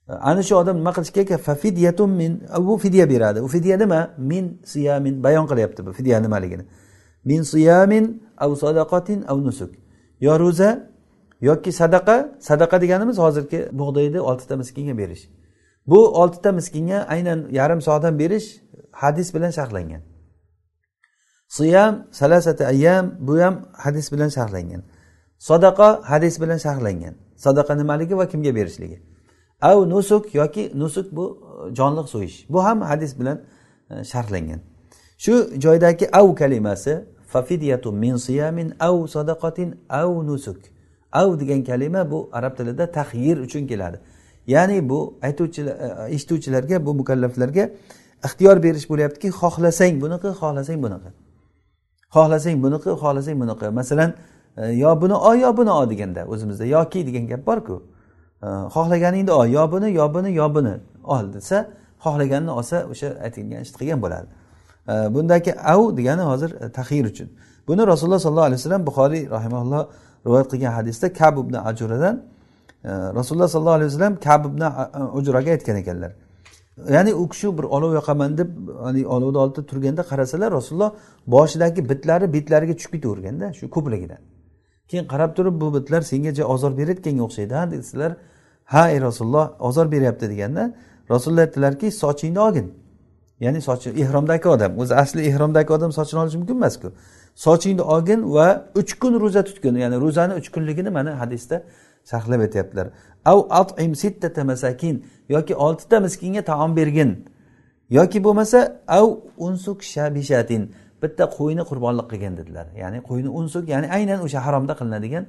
Eh, 0.08 0.28
ana 0.30 0.42
shu 0.42 0.54
odam 0.62 0.76
nima 0.80 0.92
qilish 0.96 1.12
kerak 1.16 1.40
fafidyatun 1.48 2.10
min 2.20 2.32
bu 2.68 2.78
fidya 2.84 3.04
beradi. 3.12 3.38
U 3.46 3.48
fidya 3.54 3.76
nima? 3.82 4.00
Min 4.30 4.44
siyamin 4.72 5.14
bayon 5.24 5.46
qilyapti 5.50 5.80
bu 5.86 5.92
fidya 5.98 6.16
nimaligini 6.20 6.64
min 7.24 7.42
siyamin 7.42 8.22
av 8.36 8.56
sadaqatin 8.56 9.24
av 9.28 9.38
nusuk. 9.46 9.70
Yo 10.20 10.38
ro'za? 10.38 10.93
Yoki 11.48 11.70
sadaqa 11.80 12.16
sadaqa 12.48 12.76
deganimiz 12.82 13.18
hozirgi 13.24 13.60
bug'doyni 13.80 14.20
oltita 14.30 14.56
miskinga 14.56 14.94
berish. 14.98 15.24
Bu 15.86 16.00
oltita 16.20 16.52
miskinga 16.52 16.98
aynan 17.14 17.40
yarim 17.58 17.80
soatdan 17.86 18.18
berish 18.18 18.46
hadis 18.92 19.34
bilan 19.34 19.50
sharhlangan. 19.50 20.02
Siyam 21.48 22.06
salasati 22.10 22.66
ayyam 22.66 23.14
bu 23.20 23.38
ham 23.38 23.68
hadis 23.72 24.12
bilan 24.12 24.28
sharhlangan. 24.28 24.82
Sadaqa 25.38 26.02
hadis 26.04 26.40
bilan 26.40 26.56
sharhlangan. 26.56 27.14
Sadaqa 27.36 27.74
nimaligi 27.76 28.16
va 28.16 28.28
kimga 28.28 28.54
berishligi. 28.54 29.02
Av 29.62 29.88
nusuk 29.88 30.34
yoki 30.34 30.72
nusuk 30.74 31.12
bu 31.16 31.24
e, 31.70 31.74
jonliq 31.74 32.06
so'yish. 32.08 32.36
Bu 32.48 32.64
ham 32.64 32.80
hadis 32.80 33.18
bilan 33.18 33.38
e, 33.90 34.04
sharhlangan. 34.04 34.60
Shu 35.18 35.34
joydagi 35.64 36.06
av 36.16 36.34
kalimasi 36.34 37.04
fafidyatu 37.26 37.92
min 37.92 38.16
siyamin 38.16 38.68
av 38.80 39.06
sadaqatin 39.06 39.74
av 39.88 40.26
nusuk. 40.26 40.73
Av 41.14 41.40
degan 41.40 41.64
kalima 41.64 42.10
bu 42.10 42.28
arab 42.32 42.56
tilida 42.56 42.92
tahyir 42.92 43.36
uchun 43.46 43.66
keladi. 43.66 43.98
Ya'ni 44.46 44.88
bu 44.88 45.18
aytuvchilar 45.22 45.74
e, 45.74 46.10
e, 46.10 46.14
eshituvchilarga 46.14 46.86
bu 46.86 46.94
mukallaflarga 46.94 47.70
ixtiyor 48.24 48.62
berish 48.62 48.86
bo'lyaptiki 48.90 49.28
xohlasang 49.28 50.00
bunaqa 50.02 50.28
xohlasang 50.40 50.82
bunaqa. 50.84 51.10
Xohlasang 52.14 52.62
bunaqa 52.64 52.90
xohlasang 53.02 53.36
bunaqa. 53.42 53.70
Masalan 53.70 54.14
e, 54.56 54.66
yo 54.82 55.00
buni 55.00 55.14
ol 55.14 55.36
yo 55.44 55.56
buni 55.56 55.70
ol 55.70 55.90
deganda 55.90 56.26
o'zimizda 56.26 56.64
yoki 56.76 57.06
degan 57.06 57.26
gap 57.26 57.46
borku. 57.46 57.82
Xohlaganingni 58.74 59.30
ol 59.30 59.46
yo 59.46 59.64
buni 59.72 59.88
yo 59.92 60.14
buni 60.14 60.30
yo 60.40 60.54
buni 60.54 60.74
ol 61.04 61.32
desa 61.34 61.58
xohlaganini 62.04 62.50
olsa 62.50 62.76
o'sha 62.92 63.08
aytilgan 63.24 63.60
ishni 63.64 63.76
qilgan 63.80 64.00
bo'ladi. 64.04 64.26
Bundagi 65.14 65.52
av 65.74 65.96
degani 65.96 66.22
hozir 66.30 66.50
tahir 66.78 67.04
uchun. 67.12 67.28
Buni 67.68 67.82
rasululloh 67.92 68.20
sollallohu 68.26 68.48
alayhi 68.50 68.60
vasallam 68.60 68.82
buxoriy 68.88 69.22
rahimaulloh 69.36 69.82
rivoyat 70.26 70.50
qilgan 70.52 70.72
hadisda 70.72 71.12
kab 71.12 71.38
ibn 71.38 71.54
ajuradan 71.54 72.16
e, 72.84 72.90
rasululloh 72.90 73.48
sollallohu 73.48 73.76
alayhi 73.78 73.90
vasallam 73.92 74.16
kab 74.20 74.46
ibn 74.46 74.60
e, 74.60 74.70
ujraga 75.18 75.50
aytgan 75.50 75.76
ekanlar. 75.76 76.12
Ya'ni 76.88 77.14
u 77.14 77.28
kishi 77.28 77.58
bir 77.58 77.64
olov 77.64 77.94
yoqaman 77.94 78.38
deb 78.38 78.50
olovni 79.16 79.38
oldida 79.38 79.66
turganda 79.66 80.02
qarasalar 80.02 80.52
rasululloh 80.52 80.92
boshidagi 81.26 81.88
bitlari 81.88 82.32
betlariga 82.32 82.74
tushib 82.76 82.92
ketaverganda 82.92 83.52
shu 83.52 83.70
ko'pligidan. 83.70 84.18
Keyin 84.88 85.06
qarab 85.12 85.36
turib 85.36 85.60
bu 85.60 85.74
bitlar 85.74 86.02
senga 86.02 86.44
ozor 86.54 86.72
berayotganga 86.78 87.22
o'xshaydi 87.22 87.54
ha? 87.54 87.70
desalar 87.70 88.12
ha 88.64 88.90
ey 88.90 89.00
rasululloh 89.00 89.46
ozor 89.60 89.92
beryapti 89.92 90.30
deganda 90.32 90.74
rasululloh 91.10 91.42
aytdilarki 91.46 91.90
sochingni 91.90 92.40
olgin 92.46 92.66
ya'ni 93.40 93.60
sochi 93.60 93.90
ehromdagi 93.90 94.48
odam 94.48 94.78
o'zi 94.78 94.94
asli 94.94 95.20
ehromdagi 95.30 95.72
odam 95.72 95.92
sochini 95.92 96.20
olishi 96.20 96.38
mumkin 96.38 96.56
emasku. 96.56 96.88
Sochingni 97.34 97.82
olgin 97.82 98.20
va 98.34 98.66
uch 98.74 98.92
kun 99.00 99.20
ro'za 99.20 99.44
tutgin. 99.44 99.74
Ya'ni 99.74 99.96
ro'zani 100.00 100.34
uch 100.40 100.48
kunligini 100.54 100.90
mana 100.90 101.20
hadisda 101.20 101.62
sharhlab 102.10 102.40
aytyaptilar. 102.46 102.86
Av 103.24 103.46
atim 103.50 103.94
sittata 103.94 104.44
masakin 104.44 105.04
yoki 105.28 105.54
oltita 105.54 106.00
miskinga 106.00 106.42
taom 106.42 106.76
bergin. 106.76 107.10
Yoki 107.90 108.24
bo'lmasa 108.24 108.80
av 108.88 109.08
unsuk 109.46 109.82
shabishatin 109.82 110.62
bitta 111.02 111.24
qo'yni 111.38 111.62
qurbonlik 111.70 112.06
qilgin 112.12 112.36
dedilar. 112.36 112.66
Ya'ni 112.82 112.98
qo'yni 113.08 113.28
unsuk 113.28 113.64
ya'ni 113.68 113.88
aynan 113.96 114.20
o'sha 114.26 114.40
haromda 114.46 114.74
qilinadigan 114.80 115.24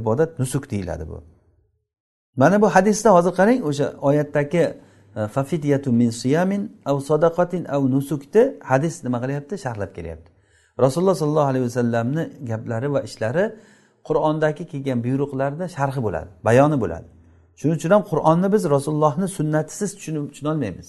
ibodat 0.00 0.38
nusuk 0.38 0.70
deyiladi 0.70 1.08
bu. 1.08 1.18
Mana 2.36 2.62
bu 2.62 2.68
hadisda 2.76 3.08
hozir 3.16 3.32
qarang 3.38 3.60
o'sha 3.70 3.86
oyatdagi 4.08 4.64
e, 5.16 5.26
fafidyatu 5.34 5.92
min 5.92 6.10
siyamin 6.10 6.62
av 6.90 7.00
sadaqatin 7.00 7.64
av 7.74 7.82
nusukni 7.94 8.44
hadis 8.70 8.94
nima 9.04 9.18
qilyapti? 9.22 9.54
Sharhlab 9.64 9.90
kelyapti. 9.96 10.29
Rasululloh 10.84 11.16
sollallohu 11.22 11.48
alayhi 11.52 11.64
vasallamni 11.68 12.22
gaplari 12.50 12.88
va 12.94 13.00
ishlari 13.08 13.44
qur'ondagi 14.08 14.64
kelgan 14.72 14.98
buyruqlarni 15.06 15.66
sharhi 15.76 16.00
bo'ladi 16.06 16.30
bayoni 16.48 16.76
bo'ladi. 16.82 17.08
Shuning 17.60 17.76
uchun 17.78 17.90
ham 17.94 18.02
qur'onni 18.10 18.48
biz 18.54 18.62
rasulullohni 18.74 19.26
sunnatisiz 19.38 19.90
tushunolmaymiz. 19.96 20.88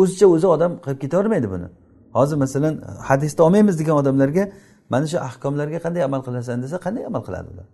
O'zicha 0.00 0.26
o'zi 0.34 0.46
odam 0.56 0.72
qilib 0.84 0.98
ketavermaydi 1.04 1.48
buni. 1.54 1.68
Hozir 2.16 2.36
masalan 2.44 2.74
hadisni 3.08 3.40
olmaymiz 3.46 3.74
degan 3.80 3.96
odamlarga 4.02 4.44
mana 4.92 5.06
shu 5.12 5.18
ahkomlarga 5.28 5.78
qanday 5.84 6.02
amal 6.08 6.20
qilasan? 6.26 6.56
desa 6.64 6.76
qanday 6.86 7.02
amal 7.10 7.22
qiladi 7.26 7.48
ular? 7.54 7.66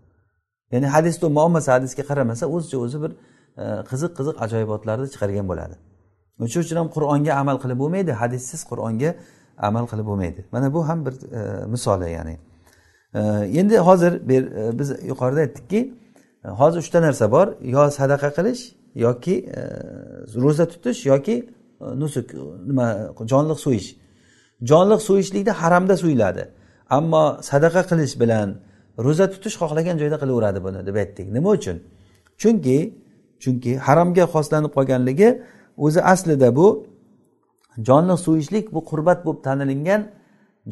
Ya'ni 0.72 0.86
hadisni 0.94 1.26
olmasa 1.44 1.68
hadisga 1.76 2.02
qaramasa 2.10 2.44
o'zicha 2.54 2.78
o'zi 2.84 2.98
bir 3.02 3.12
e, 3.62 3.64
qiziq 3.90 4.10
qiziq 4.18 4.36
ajoyibotlarni 4.44 5.06
chiqargan 5.14 5.46
bo'ladi. 5.50 5.74
Shuning 6.52 6.64
uchun 6.66 6.76
ham 6.80 6.88
qur'onga 6.96 7.32
amal 7.42 7.56
qilib 7.62 7.78
bo'lmaydi 7.82 8.12
hadissiz 8.22 8.60
qur'onga 8.70 9.10
amal 9.59 9.87
qilib 9.87 10.07
bo'lmaydi. 10.07 10.47
Mana 10.53 10.75
bu 10.75 10.88
ham 10.88 11.07
bir 11.07 11.12
e, 11.12 11.66
misoli 11.66 12.11
ya'ni. 12.11 12.38
E, 13.14 13.21
endi 13.61 13.79
hozir 13.79 14.12
e, 14.31 14.79
biz 14.79 14.90
yuqorida 15.11 15.40
aytdikki 15.40 15.94
e, 16.44 16.49
hozir 16.49 16.79
uchta 16.79 17.03
narsa 17.03 17.33
bor. 17.33 17.47
Yo 17.62 17.90
sadaqa 17.90 18.31
qilish 18.37 18.62
yoki 18.94 19.37
e, 19.57 19.62
ro'za 20.42 20.68
tutish 20.68 21.07
yoki 21.07 21.37
e, 21.81 21.85
nusuk 22.01 22.35
nima 22.66 22.87
jonliq 23.33 23.59
so'yish 23.66 23.88
jonliq 24.71 25.01
so'yishlikda 25.09 25.53
haramda 25.62 25.97
so'yiladi 25.97 26.49
ammo 26.90 27.25
sadaqa 27.51 27.83
qilish 27.90 28.14
bilan 28.21 28.49
ro'za 29.07 29.27
tutish 29.33 29.57
xohlagan 29.61 29.97
joyda 30.03 30.16
qilaveradi 30.23 30.61
buni 30.66 30.87
deb 30.87 30.97
aytdik. 31.03 31.27
Nima 31.37 31.51
uchun? 31.59 31.77
Chunki 32.42 32.79
chunki 33.42 33.73
haromga 33.87 34.25
xoslanib 34.35 34.73
qolganligi 34.77 35.29
o'zi 35.85 36.01
aslida 36.12 36.49
bu 36.59 36.68
jonliq 37.88 38.18
so'yishlik 38.26 38.74
bu 38.74 38.80
qurbat 38.90 39.18
bo'lib 39.26 39.40
tanilingan 39.46 40.02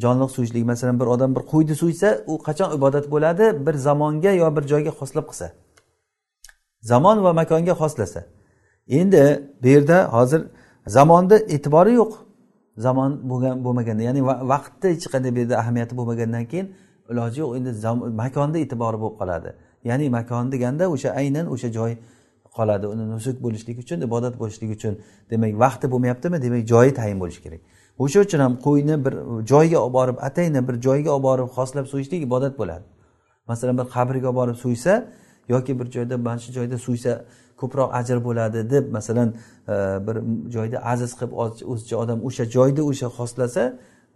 jonliq 0.03 0.29
so'yishlik 0.35 0.65
masalan 0.65 0.99
bir 0.99 1.05
odam 1.05 1.35
bir 1.35 1.43
qo'yni 1.51 1.75
so'ysa 1.75 2.09
u 2.27 2.33
qachon 2.47 2.69
ibodat 2.77 3.05
bo'ladi? 3.11 3.45
Bir 3.65 3.73
zamonga 3.87 4.31
yo 4.31 4.55
bir 4.55 4.63
joyga 4.71 4.91
xoslab 4.99 5.25
qilsa. 5.29 5.47
Zamon 6.81 7.23
va 7.23 7.33
makonga 7.33 7.73
xoslasa. 7.81 8.21
Endi 8.87 9.23
bu 9.61 9.67
yerda 9.67 9.97
hozir 10.13 10.41
zamonni 10.87 11.37
e'tibori 11.55 11.93
yo'q. 12.01 12.11
Zamon 12.85 13.11
bo'lgan 13.29 13.55
bo'lmaganda 13.65 14.03
ya'ni 14.09 14.21
vaqtni 14.53 14.87
hech 14.95 15.07
qanday 15.13 15.31
bu 15.35 15.39
yerda 15.39 15.55
ahamiyati 15.61 15.93
bo'lmagandan 15.99 16.45
keyin 16.51 16.67
iloji 17.11 17.39
yo'q. 17.43 17.51
Endi 17.57 17.71
makonni 18.21 18.57
e'tibori 18.65 18.97
bo'lib 19.03 19.17
qoladi. 19.21 19.49
Ya'ni 19.89 20.09
makon 20.17 20.51
deganda 20.53 20.83
o'sha 20.93 21.09
aynan 21.21 21.45
o'sha 21.53 21.69
joy 21.77 21.91
qoladi. 22.59 22.85
Uni 22.93 23.05
nusuk 23.13 23.37
bo'lishligi 23.45 23.79
uchun 23.85 23.99
ibodat 24.07 24.35
bo'lishligi 24.41 24.73
uchun 24.79 24.93
demak 25.31 25.53
vaqti 25.63 25.85
bo'lmayaptimi? 25.93 26.37
Demak 26.45 26.61
joyi 26.73 26.91
tayin 26.99 27.17
bo'lishi 27.23 27.41
kerak. 27.45 27.61
O'sha 28.03 28.19
uchun 28.25 28.39
ham 28.45 28.53
qo'yni 28.67 28.95
bir 29.05 29.13
joyga 29.51 29.77
olib 29.85 29.93
borib 29.99 30.17
atayni 30.27 30.61
bir 30.67 30.75
joyga 30.87 31.11
olib 31.15 31.25
borib 31.29 31.49
xoslab 31.57 31.85
so'yishlik 31.93 32.21
ibodat 32.27 32.53
bo'ladi. 32.61 32.85
Masalan 33.51 33.75
bir 33.79 33.87
qabrga 33.95 34.27
olib 34.29 34.39
borib 34.41 34.57
so'ysa 34.65 34.93
yoki 35.53 35.79
bir 35.79 35.87
joyda 35.95 36.15
mana 36.17 36.39
shu 36.43 36.51
joyda 36.57 36.77
so'ysa 36.87 37.11
ko'proq 37.61 37.89
ajr 37.99 38.17
bo'ladi 38.27 38.69
deb 38.69 38.91
masalan 38.97 39.29
e, 39.67 39.75
bir 40.07 40.17
joyda 40.55 40.77
aziz 40.93 41.11
qilib 41.19 41.33
o'zicha 41.71 41.95
odam 42.03 42.19
o'sha 42.27 42.45
joyda 42.55 42.81
o'sha 42.91 43.07
xoslasa 43.17 43.63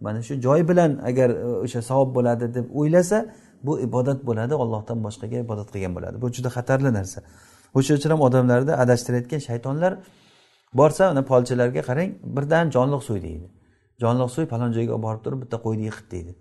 mana 0.00 0.22
shu 0.26 0.34
joy 0.46 0.60
bilan 0.70 0.90
agar 1.10 1.30
e, 1.30 1.46
o'sha 1.64 1.82
savob 1.90 2.14
bo'ladi 2.16 2.54
deb 2.56 2.66
o'ylasa 2.80 3.18
bu 3.66 3.80
ibodat 3.86 4.26
bo'ladi 4.28 4.54
ollohdan 4.62 4.98
boshqaga 5.06 5.36
ibodat 5.46 5.68
qilgan 5.74 5.92
bo'ladi. 5.96 6.16
Bu 6.22 6.28
juda 6.36 6.50
xatarli 6.56 6.90
narsa. 6.98 7.20
O'sha 7.78 7.92
uchun 7.98 8.10
ham 8.14 8.20
odamlarni 8.28 8.72
adashtirayotgan 8.84 9.40
shaytonlar 9.48 9.92
borsa 10.80 11.02
mana 11.08 11.22
polchilarga 11.32 11.82
qarang 11.88 12.10
birdan 12.36 12.70
jonliq 12.76 13.02
so'y 13.08 13.20
deydi. 13.26 13.46
Jonliq 14.02 14.30
so'y 14.36 14.46
falon 14.52 14.70
joyga 14.76 14.92
olib 14.96 15.04
borib 15.06 15.22
turib 15.24 15.38
bitta 15.44 15.56
qo'yni 15.66 15.84
yiqit 15.88 16.06
deydi. 16.14 16.32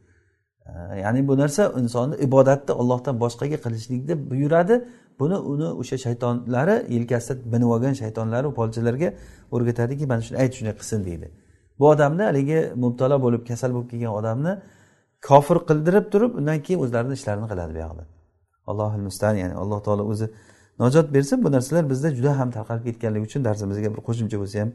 Ya'ni 1.04 1.28
bu 1.28 1.34
narsa 1.42 1.64
insonni 1.82 2.16
ibodatni 2.28 2.74
ollohdan 2.82 3.16
boshqaga 3.24 3.58
qilishlikni 3.66 4.16
buyuradi. 4.32 4.76
Buni 5.20 5.38
uni 5.52 5.70
o'sha 5.82 5.98
shaytonlari 6.06 6.76
yelkasida 6.96 7.42
minib 7.54 7.70
olgan 7.76 7.94
shaytonlari 8.02 8.48
polchilarga 8.60 9.10
o'rgatadiki 9.56 10.06
mana 10.12 10.22
shuni 10.26 10.38
ayt 10.44 10.52
shunday 10.58 10.76
qilsin 10.80 11.00
deydi. 11.10 11.28
Bu 11.80 11.86
odamni 11.94 12.24
haligi 12.30 12.60
mubtalo 12.84 13.16
bo'lib 13.26 13.44
kasal 13.50 13.70
bo'lib 13.76 13.90
kelgan 13.92 14.14
odamni 14.20 14.54
kofir 15.28 15.58
qildirib 15.70 16.06
turib 16.14 16.32
undan 16.40 16.58
keyin 16.66 16.80
o'zlarini 16.84 17.14
ishlarini 17.20 17.48
qiladi 17.52 17.72
buyog'ida 17.78 18.04
allohi 18.72 18.98
mustan 19.08 19.36
ya'ni 19.42 19.56
alloh 19.64 19.80
taolo 19.86 20.04
o'zi 20.12 20.28
najot 20.84 21.08
bersin 21.16 21.44
bu 21.44 21.52
narsalar 21.56 21.90
bizda 21.90 22.10
juda 22.18 22.32
ham 22.40 22.50
tarqalib 22.58 22.84
ketganligi 22.90 23.26
uchun 23.30 23.42
darsimizga 23.48 23.90
bir 23.96 24.02
qo'shimcha 24.08 24.38
bo'lsa 24.42 24.58
ham 24.64 24.70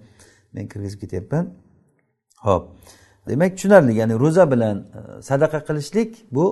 men 0.54 0.64
kirgizib 0.72 1.00
ketyapman. 1.00 1.44
Ho'p 2.46 2.64
demak 3.28 3.50
tushunarli 3.56 3.92
ya'ni 4.00 4.14
ro'za 4.24 4.44
bilan 4.52 4.76
e, 4.78 5.22
sadaqa 5.28 5.58
qilishlik 5.68 6.10
bu 6.36 6.44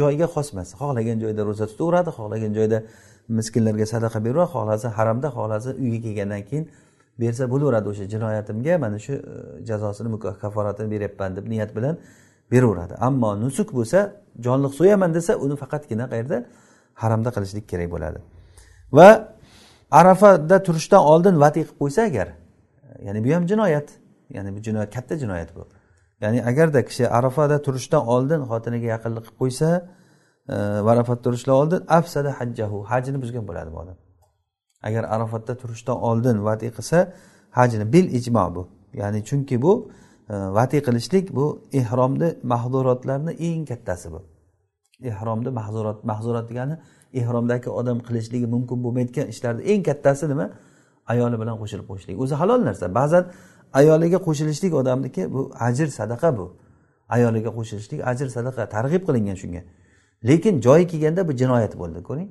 joyga 0.00 0.26
xos 0.34 0.48
emas 0.52 0.68
xohlagan 0.80 1.18
joyda 1.24 1.42
ro'za 1.48 1.66
tutaveradi 1.72 2.10
xohlagan 2.18 2.52
joyda 2.58 2.78
miskinlarga 3.38 3.86
sadaqa 3.94 4.18
beraveradi 4.26 4.50
xohlasa 4.54 4.88
haramda 4.98 5.28
xohlasa 5.36 5.70
uyga 5.82 5.98
kelgandan 6.06 6.42
keyin 6.48 6.64
bersa 7.22 7.44
bo'laveradi 7.52 7.86
o'sha 7.92 8.04
jinoyatimga. 8.12 8.74
Mana 8.84 8.98
shu 9.04 9.12
e, 9.12 9.20
jazosini 9.68 10.18
kaforatini 10.42 10.88
beryapman 10.94 11.30
deb 11.36 11.46
niyat 11.52 11.70
bilan 11.76 11.94
beraveradi. 12.52 12.94
Ammo 13.08 13.30
nusuk 13.44 13.68
bo'lsa 13.78 13.98
jonliq 14.46 14.72
so'yaman 14.78 15.10
desa 15.18 15.32
uni 15.44 15.56
faqatgina 15.62 16.04
qayerda? 16.12 16.36
Haramda 17.02 17.30
qilishlik 17.36 17.64
kerak 17.72 17.90
bo'ladi. 17.94 18.20
Va 18.92 19.34
arafada 19.90 20.62
turishdan 20.62 21.02
oldin 21.12 21.40
vatiy 21.40 21.64
qilib 21.64 21.78
qo'ysa 21.82 22.02
agar 22.10 22.28
ya'ni 23.06 23.24
bu 23.24 23.34
ham 23.34 23.44
jinoyat 23.46 23.88
ya'ni 24.30 24.56
bu 24.56 24.60
jinoyat 24.62 24.94
katta 24.94 25.14
jinoyat 25.18 25.56
bu. 25.56 25.68
Ya'ni 26.20 26.44
agarda 26.44 26.84
kishi 26.84 27.08
arafada 27.08 27.62
turishdan 27.62 28.06
oldin 28.06 28.40
xotiniga 28.50 28.86
yaqinlik 28.94 29.24
qilib 29.24 29.38
qo'ysa 29.40 29.68
e, 30.48 30.54
arafat 30.92 31.18
turishdan 31.24 31.54
oldin 31.60 31.80
afsada 31.98 32.30
hajjahu 32.38 32.78
hajini 32.90 33.18
buzgan 33.22 33.44
bo'ladi 33.48 33.70
bu 33.74 33.78
odam. 33.82 33.96
Agar 34.82 35.04
arafatda 35.04 35.54
turishdan 35.62 35.96
oldin 36.08 36.36
vatiy 36.48 36.70
qilsa 36.76 36.98
hajini 37.58 37.92
bil 37.92 38.06
ijmo 38.18 38.54
bu. 38.54 38.62
Ya'ni 39.00 39.24
chunki 39.28 39.56
bu 39.62 39.72
e, 40.74 40.80
qilishlik 40.86 41.26
bu 41.38 41.46
ehromni 41.80 42.28
mahzurotlarni 42.42 43.32
eng 43.48 43.62
kattasi 43.70 44.08
bu. 44.14 44.20
Ehromni 45.10 45.50
mahzurot 45.58 45.98
mahzurot 46.10 46.46
degani 46.50 46.74
ehromdagi 47.14 47.70
odam 47.70 47.98
qilishligi 47.98 48.46
mumkin 48.46 48.84
bo'lmayotgan 48.84 49.26
ishlarni 49.32 49.62
eng 49.62 49.82
kattasi 49.82 50.28
nima? 50.28 50.50
Ayoli 51.06 51.40
bilan 51.40 51.56
qo'shilib 51.62 51.86
qo'yishlik. 51.90 52.16
O'zi 52.20 52.34
halol 52.34 52.60
narsa. 52.68 52.94
Ba'zan 52.94 53.24
ayoliga 53.72 54.18
qo'shilishlik 54.26 54.72
odamniki 54.74 55.32
bu 55.32 55.52
ajr 55.68 55.86
sadaqa 55.98 56.36
bu. 56.38 56.46
Ayoliga 57.08 57.50
qo'shilishlik 57.58 58.00
ajr 58.10 58.26
sadaqa 58.36 58.68
targ'ib 58.74 59.02
qilingan 59.08 59.36
shunga. 59.42 59.62
Lekin 60.28 60.60
joyi 60.60 60.86
kelganda 60.86 61.28
bu 61.28 61.32
jinoyat 61.32 61.78
bo'ldi 61.78 62.02
ko'ring. 62.08 62.28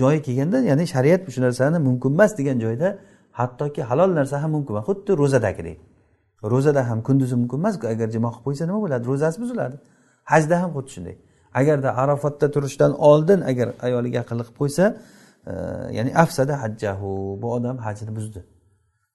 Joyi 0.00 0.22
kelganda 0.22 0.58
ya'ni 0.70 0.86
shariat 0.94 1.30
shu 1.34 1.40
narsani 1.42 1.78
mumkin 1.88 2.10
emas 2.16 2.38
degan 2.38 2.58
joyda 2.64 2.98
hattoki 3.32 3.82
halol 3.82 4.10
narsa 4.18 4.42
ham 4.42 4.50
mumkin 4.56 4.72
emas 4.74 4.84
xuddi 4.88 5.10
ro'zadagidek. 5.22 5.78
Ro'zada 6.52 6.88
ham 6.88 6.98
kunduzi 7.02 7.34
mumkin 7.42 7.58
emas 7.62 7.74
agar 7.94 8.08
jimo 8.14 8.28
qilib 8.30 8.44
qo'ysa 8.46 8.62
nima 8.68 8.80
bo'ladi? 8.84 9.04
Ro'zasi 9.10 9.36
buziladi. 9.42 9.76
Hajda 10.32 10.54
ham 10.62 10.70
xuddi 10.76 10.90
shunday. 10.94 11.16
Agarda 11.54 11.96
arafatda 11.96 12.50
turishdan 12.50 12.92
oldin 13.10 13.40
agar 13.40 13.68
ayoliga 13.86 14.16
yaqinlik 14.22 14.46
qilib 14.46 14.58
qo'ysa 14.60 14.84
e, 15.46 15.52
ya'ni 15.96 16.10
afsada 16.22 16.62
hajjahu 16.62 17.10
bu 17.42 17.52
odam 17.56 17.76
hajini 17.86 18.16
buzdi. 18.16 18.40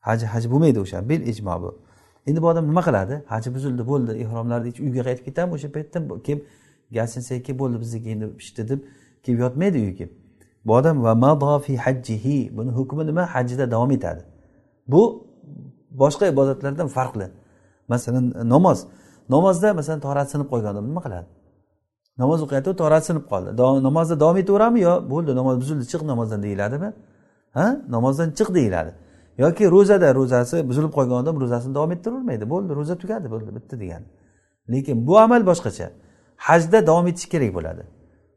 Haji 0.07 0.25
haj 0.33 0.43
bo'lmaydi 0.51 0.79
o'sha 0.85 1.09
bil 1.09 1.21
ijmo 1.31 1.55
bu. 1.63 1.69
Endi 2.27 2.41
bu 2.41 2.47
odam 2.47 2.65
nima 2.67 2.81
qiladi? 2.87 3.15
Haji 3.33 3.49
buzildi 3.55 3.83
bo'ldi 3.91 4.11
ehromlarni 4.23 4.69
uyga 4.85 5.01
qaytib 5.07 5.23
ketadimi 5.27 5.53
o'sha 5.57 5.69
paytda 5.75 5.99
kelib 6.27 6.41
kelib 7.45 7.59
bo'ldi 7.61 7.77
bizniki 7.83 8.09
endi 8.15 8.25
pishdi 8.39 8.61
deb 8.71 8.79
kelib 9.23 9.39
yotmaydi 9.45 9.77
uyga 9.83 9.95
kelib 9.99 10.13
bu 10.65 10.71
odam 10.79 11.03
va 11.03 11.15
madofi 11.15 11.73
hajjihi 11.85 12.37
buni 12.57 12.71
hukmi 12.77 13.03
nima? 13.09 13.23
Hajida 13.33 13.71
davom 13.71 13.91
etadi. 13.97 14.21
Bu 14.87 15.01
boshqa 16.01 16.25
ibodatlardan 16.33 16.87
farqli. 16.87 17.27
Masalan 17.87 18.25
namoz 18.53 18.79
namozda 19.29 19.73
masalan 19.79 19.99
torat 19.99 20.27
sinib 20.31 20.47
qolgan 20.51 20.71
odam 20.73 20.85
nima 20.91 21.01
qiladi? 21.05 21.27
Namoz 22.21 22.39
o'qiyotib 22.45 22.73
torati 22.81 23.05
sinib 23.09 23.25
qoldi. 23.31 23.49
Namozda 23.87 24.15
davom 24.23 24.37
etaveradimi 24.43 24.81
yo 24.87 24.93
bo'ldi 25.13 25.31
namoz 25.39 25.55
buzildi 25.61 25.85
chiq 25.91 26.01
namozdan 26.11 26.39
deyiladimi? 26.45 26.89
Ha? 27.57 27.67
Namozdan 27.95 28.29
chiq 28.37 28.49
deyiladi. 28.57 28.91
Yoki 29.43 29.63
ro'zada 29.75 30.09
ro'zasi 30.19 30.57
buzilib 30.69 30.91
qolgan 30.97 31.17
odam 31.23 31.35
ro'zasini 31.43 31.73
davom 31.77 31.91
ettiravermaydi 31.95 32.45
bo'ldi 32.53 32.71
ro'za 32.79 32.95
tugadi 33.01 33.27
bo'ldi 33.33 33.55
bitti 33.57 33.75
degani. 33.81 34.07
Lekin 34.73 35.07
bu 35.07 35.13
amal 35.25 35.41
boshqacha. 35.49 35.87
Hajda 36.47 36.87
davom 36.89 37.07
etish 37.11 37.27
kerak 37.33 37.51
bo'ladi. 37.57 37.83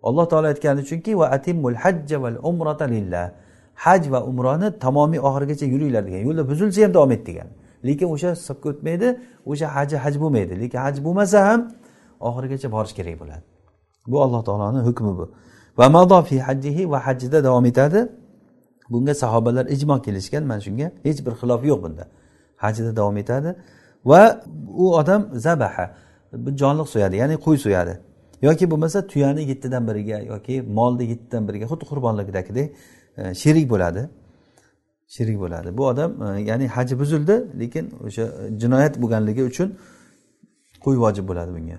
Alloh 0.09 0.27
taolo 0.31 0.47
aytgani 0.53 0.83
chunki 0.91 1.13
va 1.21 1.27
atimmul 1.37 1.77
hajja 1.85 2.23
val 2.23 2.37
umrata 2.51 2.87
lillah. 2.95 3.27
Haj 3.85 4.03
va 4.13 4.21
umroni 4.31 4.69
tamomiy 4.85 5.21
oxirigacha 5.29 5.67
yuringlar 5.75 6.03
degan. 6.09 6.21
Yo'lda 6.29 6.43
buzilsa 6.51 6.79
ham 6.85 6.93
davom 6.97 7.13
et 7.17 7.23
degan. 7.29 7.49
Lekin 7.89 8.07
o'sha 8.15 8.31
hisobga 8.37 8.67
o'tmaydi 8.73 9.09
o'sha 9.51 9.67
haji 9.77 9.97
haj 10.05 10.15
bo'lmaydi. 10.23 10.53
Lekin 10.63 10.79
haj 10.87 10.97
bo'lmasa 11.07 11.39
ham 11.49 11.61
oxirigacha 12.29 12.69
borish 12.77 12.95
kerak 12.99 13.17
bo'ladi. 13.23 13.50
Bu 14.11 14.23
alloh 14.25 14.45
taoloni 14.45 14.81
hukmi 14.89 15.13
bu. 15.19 15.25
Va 15.79 15.89
madofi 15.89 16.41
hajjihi 16.41 16.91
va 16.91 16.99
hajjida 17.07 17.45
davom 17.45 17.65
etadi. 17.65 18.09
Bunga 18.91 19.15
sahobalar 19.15 19.67
ijmo 19.67 20.03
kelishgan. 20.03 20.45
Mana 20.51 20.61
shunga 20.61 20.93
hech 21.03 21.27
bir 21.27 21.33
xilof 21.41 21.65
yo'q 21.65 21.83
bunda. 21.83 22.05
Hajida 22.57 22.97
davom 22.97 23.17
etadi. 23.17 23.51
Va 24.05 24.43
u 24.83 24.95
odam 25.01 25.29
zabaha 25.33 25.85
jonliq 26.33 26.89
so'yadi 26.95 27.17
ya'ni 27.17 27.37
qo'y 27.47 27.59
so'yadi. 27.59 27.95
Yoki 28.43 28.71
bo'lmasa 28.71 29.07
tuyani 29.07 29.43
yettidan 29.51 29.89
biriga 29.89 30.19
yoki 30.33 30.63
molni 30.63 31.05
yettidan 31.13 31.49
biriga 31.49 31.67
xuddi 31.73 31.85
qurbonlikdagidek 31.91 32.67
e, 33.17 33.35
sherik 33.35 33.71
bo'ladi. 33.71 34.03
Sherik 35.09 35.39
bo'ladi. 35.41 35.79
Bu 35.79 35.87
odam 35.87 36.11
e, 36.23 36.41
ya'ni 36.41 36.67
haji 36.69 36.99
buzildi 36.99 37.35
lekin 37.61 37.85
o'sha 38.07 38.25
jinoyat 38.61 38.95
bo'lganligi 39.03 39.43
uchun 39.51 39.69
qo'y 40.85 40.97
vojib 41.05 41.25
bo'ladi 41.31 41.51
bunga. 41.57 41.79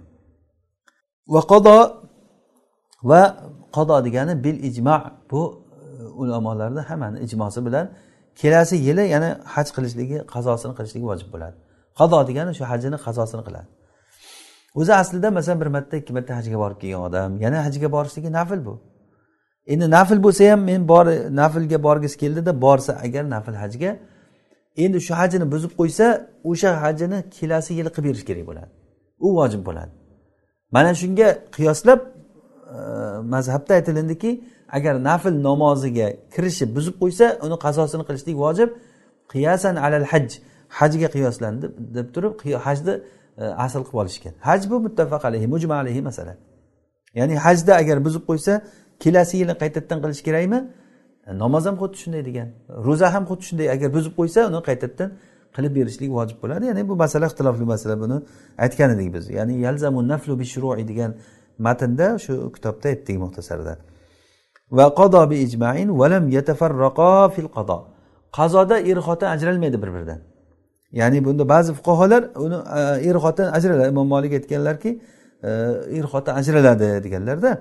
Va 1.34 1.41
qodo 1.51 1.75
va 3.04 3.22
qado 3.76 4.06
degani 4.06 4.43
bil 4.43 4.58
ijmo 4.70 4.97
bu 5.32 5.41
e, 5.99 6.04
ulamolarni 6.22 6.82
hammani 6.89 7.18
ijmosi 7.20 7.66
bilan 7.66 7.86
kelasi 8.36 8.76
yili 8.88 9.04
yana 9.16 9.30
haj 9.54 9.68
qilishligi 9.76 10.18
qazosini 10.34 10.74
qilishligi 10.78 11.06
vojib 11.12 11.30
bo'ladi. 11.34 11.56
Qado 11.99 12.18
degani 12.30 12.52
shu 12.58 12.64
hajini 12.72 12.97
qazosini 13.06 13.43
qiladi. 13.47 13.68
O'zi 14.80 14.93
aslida 15.02 15.32
masalan 15.38 15.62
bir 15.62 15.70
marta 15.76 15.97
ikki 16.02 16.14
marta 16.14 16.32
hajga 16.39 16.58
borib 16.64 16.78
kelgan 16.82 17.02
odam 17.10 17.32
yana 17.45 17.58
hajga 17.66 17.88
borishligi 17.95 18.30
nafl 18.39 18.60
bu. 18.68 18.74
Endi 19.74 19.86
nafl 19.97 20.18
bo'lsa 20.26 20.52
ham 20.52 20.62
men 20.70 20.82
bor 20.88 21.06
naflga 21.41 21.84
borgisi 21.88 22.18
keldida 22.24 22.62
borsa 22.66 22.91
agar 23.06 23.24
nafl 23.36 23.56
hajga 23.64 23.91
endi 24.84 25.02
shu 25.08 25.14
hajini 25.22 25.45
buzib 25.54 25.72
qo'ysa 25.80 26.06
o'sha 26.52 26.70
hajini 26.84 27.18
kelasi 27.38 27.72
yili 27.80 27.89
qilib 27.95 28.08
berish 28.10 28.26
kerak 28.30 28.45
bo'ladi. 28.49 28.72
U 29.26 29.28
vojib 29.39 29.62
bo'ladi. 29.68 29.91
Mana 30.76 30.91
shunga 31.02 31.28
qiyoslab 31.56 31.99
mazhabda 33.34 33.74
aytilindiki 33.74 34.43
agar 34.72 35.03
nafl 35.03 35.34
namoziga 35.43 36.07
kirishi 36.36 36.76
buzib 36.76 36.95
qo'ysa 37.01 37.26
uni 37.45 37.57
qasosini 37.65 38.03
qilishlik 38.07 38.36
vojib. 38.45 38.69
Qiyasan 39.34 39.76
alal 39.86 40.05
haj 40.11 40.28
hajga 40.80 41.07
qiyoslandi 41.15 41.65
deb 41.95 42.07
turib 42.15 42.34
hajni 42.67 42.93
e, 43.38 43.43
asl 43.65 43.82
qilib 43.88 43.99
olishgan. 44.03 44.34
Haj 44.47 44.61
bu 44.72 44.80
muttafaq 44.86 45.24
alayhi 45.30 45.47
mujma 45.53 45.76
alayhi 45.84 46.01
masala. 46.01 46.34
Ya'ni 47.19 47.36
hajda 47.45 47.74
agar 47.82 47.97
buzib 48.05 48.24
qo'ysa 48.30 48.53
kelasi 49.03 49.36
yili 49.41 49.53
qaytadan 49.61 49.97
qilish 50.03 50.22
kerakmi? 50.28 50.59
E, 51.28 51.38
namoz 51.43 51.63
ham 51.67 51.76
xuddi 51.82 51.97
shunday 52.03 52.24
degan. 52.30 52.47
Ro'za 52.88 53.07
ham 53.13 53.24
xuddi 53.30 53.43
shunday. 53.49 53.67
Agar 53.76 53.89
buzib 53.97 54.13
qo'ysa 54.19 54.39
uni 54.49 54.59
qaytadan 54.69 55.09
qilib 55.55 55.74
berishlik 55.78 56.09
vojib 56.17 56.38
bo'ladi. 56.43 56.63
Ya'ni 56.69 56.84
bu 56.89 56.95
masala 57.03 57.26
ixtilofli 57.32 57.65
masala 57.74 57.95
buni 58.03 58.17
aytgan 58.63 58.89
edik 58.95 59.09
biz. 59.15 59.26
Ya'ni 59.38 59.53
yalzamu 59.65 59.99
naflu 60.11 60.34
bishrui 60.41 60.84
degan 60.91 61.11
matnda 61.68 62.07
shu 62.24 62.34
kitobda 62.55 62.86
aytdik 62.93 63.18
muxtasarda. 63.24 63.74
Va 64.78 64.86
qado 64.99 65.22
bi 65.32 65.36
ijmain 65.45 65.89
valam 66.01 66.24
yatafarraqo 66.38 67.12
fil 67.36 67.49
qado 67.57 67.78
qazoda 68.38 68.76
er 68.91 68.97
xotin 69.07 69.28
ajralmaydi 69.36 69.78
bir 69.84 69.89
biridan 69.95 70.22
ya'ni 70.99 71.26
bunda 71.26 71.43
ba'zi 71.53 71.72
fuqarolar 71.74 72.24
uni 72.45 72.57
e, 72.80 73.09
er 73.09 73.16
xotin 73.24 73.47
ajraladi. 73.57 73.89
Imom 73.93 74.07
molik 74.14 74.34
aytganlarki 74.38 74.91
e, 75.43 75.51
er 75.97 76.05
xotin 76.14 76.34
ajraladi 76.39 76.89
deganlarda 77.05 77.51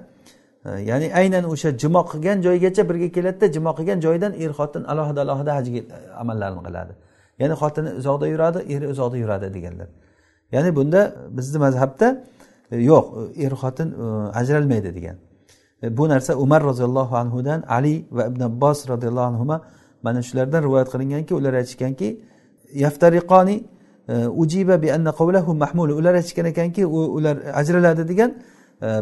e, 0.65 0.71
ya'ni 0.91 1.09
aynan 1.21 1.45
o'sha 1.53 1.71
jimo 1.83 2.03
qilgan 2.11 2.39
joygacha 2.47 2.83
birga 2.91 3.09
keladida 3.17 3.47
jimo 3.57 3.71
qilgan 3.79 3.99
joydan 4.07 4.33
er 4.45 4.53
xotin 4.59 4.83
alohida 4.93 5.21
alohida 5.25 5.53
hajga 5.59 5.81
amallarini 6.23 6.63
qiladi. 6.67 6.93
Ya'ni 7.41 7.55
xotini 7.63 7.91
uzoqda 8.01 8.27
yuradi 8.35 8.59
eri 8.75 8.87
uzoqda 8.93 9.17
yuradi 9.23 9.47
deganlar. 9.57 9.89
Ya'ni 10.55 10.71
bunda 10.77 11.01
bizni 11.37 11.59
mazhabda 11.65 12.09
yo'q 12.71 13.07
er 13.37 13.51
xotin 13.51 13.89
e, 13.93 14.05
ajralmaydi 14.41 14.95
degan. 14.95 15.17
E, 15.83 15.97
bu 15.97 16.09
narsa 16.09 16.35
umar 16.35 16.63
roziyallohu 16.63 17.17
anhudan 17.17 17.65
ali 17.69 18.07
va 18.11 18.27
ibn 18.27 18.41
abbos 18.41 18.89
roziyallohu 18.89 19.25
anhu 19.25 19.61
mana 20.03 20.23
shulardan 20.23 20.63
rivoyat 20.63 20.93
qilinganki 20.93 21.35
ular 21.35 21.55
aytishganki 21.55 22.21
yaftariqoni 22.75 23.65
e, 24.09 24.27
ujiba 24.27 24.83
bi 24.83 24.93
anna 24.93 25.13
qawlahu 25.13 25.55
mahmul. 25.55 25.91
Ular 25.91 26.15
aytishgan 26.15 26.47
ekanki 26.47 26.87
ular 26.87 27.37
ajraladi 27.55 28.09
degan 28.09 28.35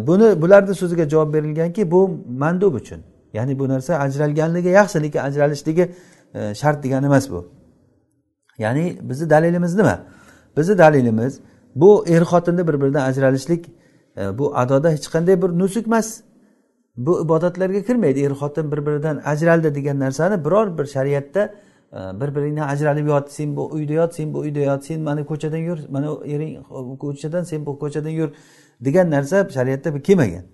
buni 0.07 0.43
bularni 0.43 0.75
so'ziga 0.75 1.09
javob 1.09 1.35
berilganki 1.35 1.91
bu 1.91 2.11
mandub 2.29 2.75
uchun. 2.75 3.01
Ya'ni 3.33 3.59
bu 3.59 3.69
narsa 3.69 3.99
ajralganligi 3.99 4.69
yaxshi 4.69 5.03
lekin 5.03 5.19
ajralishligi 5.19 5.85
shart 6.55 6.85
degani 6.85 7.07
emas 7.07 7.31
bu. 7.31 7.41
Ya'ni 8.59 8.99
bizni 9.03 9.31
dalilimiz 9.31 9.75
nima? 9.75 9.99
Bizni 10.57 10.79
dalilimiz 10.79 11.41
bu 11.81 12.05
er 12.09 12.23
xotinni 12.31 12.69
bir 12.69 12.81
biridan 12.81 13.05
ajralishlik 13.11 13.65
e, 14.17 14.39
bu 14.39 14.57
adoda 14.59 14.91
hech 14.91 15.09
qanday 15.15 15.43
bir 15.43 15.51
nusuk 15.61 15.87
emas. 15.87 16.09
Bu 16.97 17.13
ibodatlarga 17.25 17.83
kirmaydi. 17.83 18.21
Er 18.21 18.35
xotin 18.41 18.73
bir 18.73 18.87
biridan 18.87 19.17
ajraldi 19.25 19.75
degan 19.75 19.99
narsani 20.01 20.45
biror 20.45 20.79
bir 20.79 20.87
shariatda 20.95 21.43
e, 21.93 21.99
bir 22.21 22.35
biringdan 22.37 22.69
ajralib 22.69 23.07
yot 23.07 23.31
sen 23.31 23.57
bu 23.57 23.71
uyda 23.73 23.93
yot 23.93 24.15
sen 24.15 24.35
bu 24.35 24.39
uyda 24.39 24.59
yot 24.59 24.85
sen 24.85 25.01
mana 25.01 25.27
ko'chadan 25.27 25.63
yur 25.69 25.79
mana 25.89 26.09
ering 26.25 26.53
ko'chadan 26.99 27.43
sen 27.43 27.67
bu 27.67 27.79
ko'chadan 27.79 28.15
yur 28.21 28.31
degan 28.81 29.11
narsa 29.11 29.49
shariatda 29.49 30.03
kelmagan. 30.03 30.45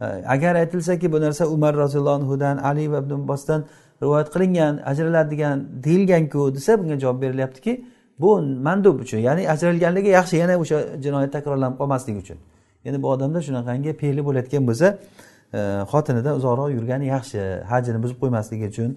E, 0.00 0.04
agar 0.34 0.54
aytilsaki 0.54 1.12
bu 1.12 1.20
narsa 1.20 1.46
umar 1.46 1.76
roziyallohu 1.76 2.14
anhudan 2.14 2.56
ali 2.56 2.92
va 2.92 2.98
ibn 2.98 3.12
abbosdan 3.12 3.64
rivoyat 4.02 4.28
qilingan 4.34 4.80
ajraladigan 4.84 5.58
deyilganku 5.84 6.54
desa 6.54 6.78
bunga 6.80 6.98
javob 6.98 7.22
berilyaptiki 7.22 7.84
bu 8.20 8.42
mandub 8.66 9.00
uchun 9.00 9.18
ya'ni 9.18 9.42
ajralganligi 9.54 10.10
yaxshi 10.18 10.36
yana 10.42 10.54
o'sha 10.62 10.78
jinoyat 11.04 11.32
takrorlanib 11.36 11.76
qolmasligi 11.80 12.18
uchun. 12.24 12.38
Endi 12.84 13.02
bu 13.02 13.08
odamda 13.14 13.40
shunaqangi 13.46 13.92
fe'li 14.00 14.22
bo'layotgan 14.28 14.62
bo'lsa 14.68 14.86
e, 15.58 15.60
xotinidan 15.92 16.34
uzoqroq 16.38 16.70
yurgani 16.76 17.06
yaxshi 17.14 17.40
hajini 17.70 17.98
buzib 18.04 18.18
qo'ymasligi 18.22 18.66
uchun 18.72 18.90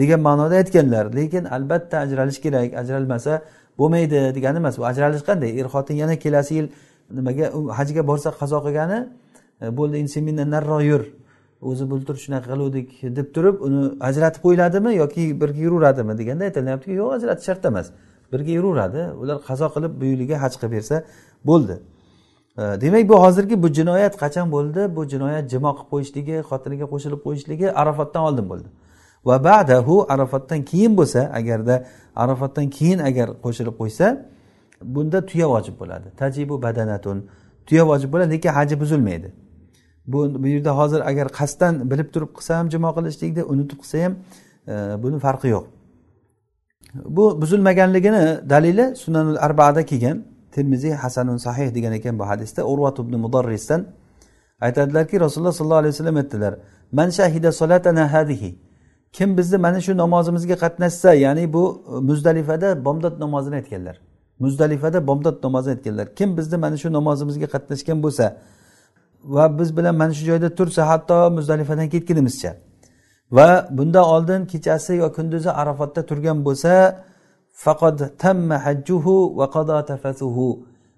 degan 0.00 0.20
ma'noda 0.28 0.54
aytganlar. 0.62 1.04
Lekin 1.18 1.44
albatta 1.56 1.96
ajralish 2.04 2.38
kerak 2.44 2.74
ajralmasa 2.82 3.32
bo'lmaydi 3.80 4.18
degani 4.36 4.58
emas. 4.62 4.74
Bu 4.80 4.84
ajralish 4.92 5.24
qanday? 5.28 5.50
Er 5.60 5.66
xotin 5.74 5.96
yana 6.02 6.14
kelasi 6.24 6.52
yil 6.58 6.66
nimaga 7.18 7.46
hajga 7.78 8.02
borsa 8.10 8.30
qazo 8.40 8.58
qilgani 8.66 8.98
e, 9.62 9.76
bo'ldi 9.78 9.94
endi 10.00 10.10
sen 10.16 10.24
mendan 10.28 10.48
nariroq 10.54 10.82
yur 10.90 11.02
o'zi 11.70 11.84
bultur 11.90 12.16
shunaqa 12.24 12.48
qiluvdik 12.52 12.88
deb 13.18 13.28
turib 13.34 13.56
uni 13.66 13.82
ajratib 14.08 14.40
qo'yiladimi 14.46 14.90
yoki 15.02 15.22
birga 15.40 15.60
yuraveradimi 15.66 16.14
deganda 16.20 16.44
aytilyaptiki 16.48 16.94
yo'q 17.00 17.10
ajratish 17.16 17.46
shart 17.48 17.64
emas. 17.70 17.86
Birga 18.32 18.52
yuraveradi. 18.58 19.02
Ular 19.20 19.36
qazo 19.48 19.66
qilib 19.74 19.92
bu 20.00 20.04
yiliga 20.12 20.36
haj 20.42 20.54
qilib 20.60 20.72
bersa 20.76 20.96
bo'ldi. 21.44 21.76
Demak 22.56 23.08
bu 23.08 23.16
hozirgi 23.24 23.62
bu 23.62 23.68
jinoyat 23.78 24.14
qachon 24.22 24.46
bo'ldi? 24.52 24.96
Bu 24.96 25.02
jinoyat 25.12 25.50
jimo 25.50 25.70
qilib 25.76 25.88
qo'yishligi 25.92 26.36
xotiniga 26.50 26.86
qo'shilib 26.92 27.20
qo'yishligi 27.26 27.66
arafotdan 27.82 28.22
oldin 28.28 28.46
bo'ldi. 28.52 28.68
Va 29.28 29.36
badahu 29.44 30.06
arafotdan 30.14 30.60
keyin 30.70 30.92
bo'lsa 30.98 31.20
agarda 31.38 31.84
arafotdan 32.16 32.66
keyin 32.76 32.98
agar 33.08 33.28
qo'shilib 33.44 33.74
qo'ysa 33.80 34.06
bunda 34.94 35.26
tuya 35.26 35.46
vojib 35.54 35.74
bo'ladi. 35.80 36.06
Tajibu 36.20 36.62
badanatun. 36.62 37.18
Tuya 37.66 37.84
vojib 37.90 38.12
bo'ladi 38.12 38.30
lekin 38.34 38.50
haji 38.58 38.80
buzilmaydi. 38.80 39.28
Bu 40.06 40.42
bu 40.42 40.46
yerda 40.46 40.72
hozir 40.78 41.00
agar 41.10 41.26
qasddan 41.38 41.90
bilib 41.90 42.08
turib 42.14 42.30
qilsa 42.36 42.52
ham 42.58 42.66
jimo 42.74 42.90
qilishlikni 42.96 43.42
unutib 43.52 43.78
qilsa 43.82 43.96
ham 44.04 44.14
buni 45.02 45.18
farqi 45.26 45.48
yo'q. 45.54 45.64
Bu 46.94 47.40
buzilmaganligini 47.40 48.50
dalili 48.50 48.96
sunanul 48.96 49.36
arbaada 49.36 49.86
kelgan 49.86 50.24
termiziy 50.52 50.92
hasanun 50.92 51.36
sahih 51.36 51.74
degan 51.74 51.92
ekan 51.92 52.18
bu 52.18 52.24
hadisda. 52.28 52.64
Urvat 52.64 52.98
ibn 52.98 53.14
mudarrisdan 53.16 53.86
aytadilarki 54.60 55.20
rasululloh 55.20 55.52
sollallohu 55.52 55.78
alayhi 55.78 55.94
vasallam 55.94 56.16
aytdilar 56.16 56.54
man 56.92 57.10
shahida 57.10 57.52
solatana 57.52 58.12
hadihi. 58.12 58.58
Kim 59.12 59.38
bizni 59.38 59.58
mana 59.58 59.80
shu 59.80 59.96
namozimizga 59.96 60.54
qatnashsa 60.54 61.14
ya'ni 61.14 61.52
bu 61.52 61.62
muzdalifada 62.00 62.84
bomdod 62.84 63.20
namozini 63.20 63.54
aytganlar. 63.54 64.00
Muzdalifada 64.38 65.06
bomdod 65.06 65.44
namozini 65.44 65.72
aytganlar. 65.72 66.14
Kim 66.14 66.36
bizni 66.36 66.56
mana 66.56 66.76
shu 66.76 66.92
namozimizga 66.92 67.46
qatnashgan 67.46 68.02
bo'lsa 68.02 68.36
va 69.24 69.58
biz 69.58 69.76
bilan 69.76 69.94
mana 69.94 70.14
shu 70.14 70.24
joyda 70.24 70.54
tursa 70.54 70.88
hatto 70.88 71.30
muzdalifadan 71.30 71.88
ketgunimizcha 71.88 72.56
va 73.32 73.68
bundan 73.70 74.04
oldin 74.04 74.46
kechasi 74.46 74.96
yo 74.96 75.12
kunduzi 75.12 75.50
arafatda 75.50 76.06
turgan 76.06 76.44
bo'lsa 76.44 76.72
faqad 77.52 77.98
tamma 78.18 78.56
hajjuhu 78.66 79.36
va 79.38 79.46
qada 79.50 79.84
tafasuhu 79.84 80.48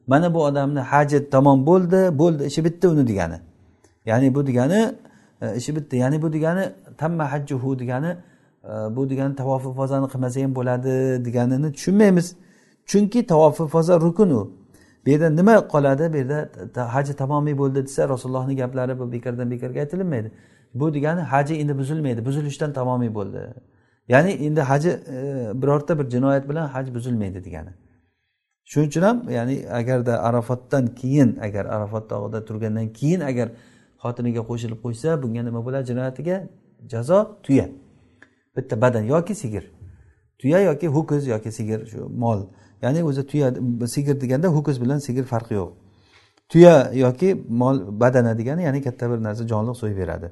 mana 0.07 0.35
bu 0.35 0.45
odamni 0.45 0.81
haji 0.81 1.31
tamom 1.31 1.67
bo'ldi 1.67 2.19
bo'ldi 2.19 2.43
ishi 2.51 2.65
bitdi 2.65 2.89
uni 2.89 3.07
degani. 3.07 3.39
Ya'ni 4.07 4.35
bu 4.35 4.47
degani 4.47 4.95
e, 5.43 5.57
ishi 5.57 5.77
bitdi 5.77 5.97
ya'ni 5.97 6.23
bu 6.23 6.33
degani 6.33 6.65
tamma 6.99 7.33
hajjuhu 7.33 7.79
degani 7.79 8.17
e, 8.65 8.97
bu 8.97 9.11
degani 9.11 9.35
tavofi 9.37 9.71
fozani 9.79 10.07
qilmasa 10.13 10.43
ham 10.43 10.55
bo'ladi 10.55 11.25
deganini 11.25 11.73
tushunmaymiz. 11.73 12.37
Chunki 12.87 13.27
tavofi 13.27 13.67
foza 13.67 14.01
rukun 14.01 14.31
u 14.31 14.51
bu 15.07 15.11
yerda 15.11 15.31
nima 15.31 15.55
qoladi? 15.75 16.13
Bu 16.13 16.17
yerda 16.17 16.95
haji 16.95 17.13
tamomiy 17.17 17.59
bo'ldi 17.59 17.83
desa 17.87 18.09
rasulullohni 18.09 18.57
gaplari 18.57 18.99
bu 18.99 19.13
bekordan 19.13 19.51
bekorga 19.51 19.81
aytilinmaydi. 19.81 20.33
Bu 20.75 20.95
degani 20.95 21.21
haji 21.21 21.55
endi 21.55 21.79
buzilmaydi 21.79 22.25
buzilishdan 22.25 22.73
tamomiy 22.73 23.15
bo'ldi. 23.15 23.55
Ya'ni 24.09 24.31
endi 24.31 24.61
haji 24.61 24.89
e, 24.89 25.51
birorta 25.55 25.99
bir 25.99 26.11
jinoyat 26.11 26.49
bilan 26.49 26.69
haj 26.69 26.95
buzilmaydi 26.95 27.45
degani. 27.45 27.71
Shuning 28.65 28.89
uchun 28.89 29.03
ham 29.03 29.31
ya'ni 29.31 29.71
agarda 29.71 30.23
arafotdan 30.23 30.87
keyin 30.87 31.37
agar 31.37 31.65
arafot 31.65 32.11
tog'ida 32.11 32.45
turgandan 32.45 32.93
keyin 32.93 33.21
agar 33.21 33.49
xotiniga 34.03 34.43
qo'shilib 34.51 34.79
qo'ysa 34.85 35.23
bunga 35.23 35.43
nima 35.43 35.65
bo'ladi? 35.67 35.87
Jinoyatiga 35.91 36.37
jazo 36.93 37.37
tuya. 37.43 37.69
Bitta 38.57 38.81
badan 38.81 39.03
yoki 39.03 39.35
sigir. 39.35 39.65
Tuya 40.39 40.59
yoki 40.61 40.87
ho'kiz 40.87 41.27
yoki 41.27 41.53
sigir 41.53 41.87
shu 41.87 42.09
mol. 42.09 42.41
Ya'ni 42.83 43.05
o'zi 43.05 43.27
tuya 43.27 43.55
sigir 43.87 44.21
deganda 44.21 44.49
ho'kiz 44.49 44.81
bilan 44.83 44.99
sigir 44.99 45.25
farqi 45.25 45.55
yo'q. 45.55 45.71
Tuya 46.49 46.91
yoki 46.95 47.45
mol 47.49 48.01
badana 48.01 48.39
degani 48.39 48.63
ya'ni 48.63 48.83
katta 48.83 49.11
bir 49.11 49.19
narsa 49.27 49.49
jonliq 49.49 49.77
so'yib 49.77 49.99
beradi. 50.03 50.29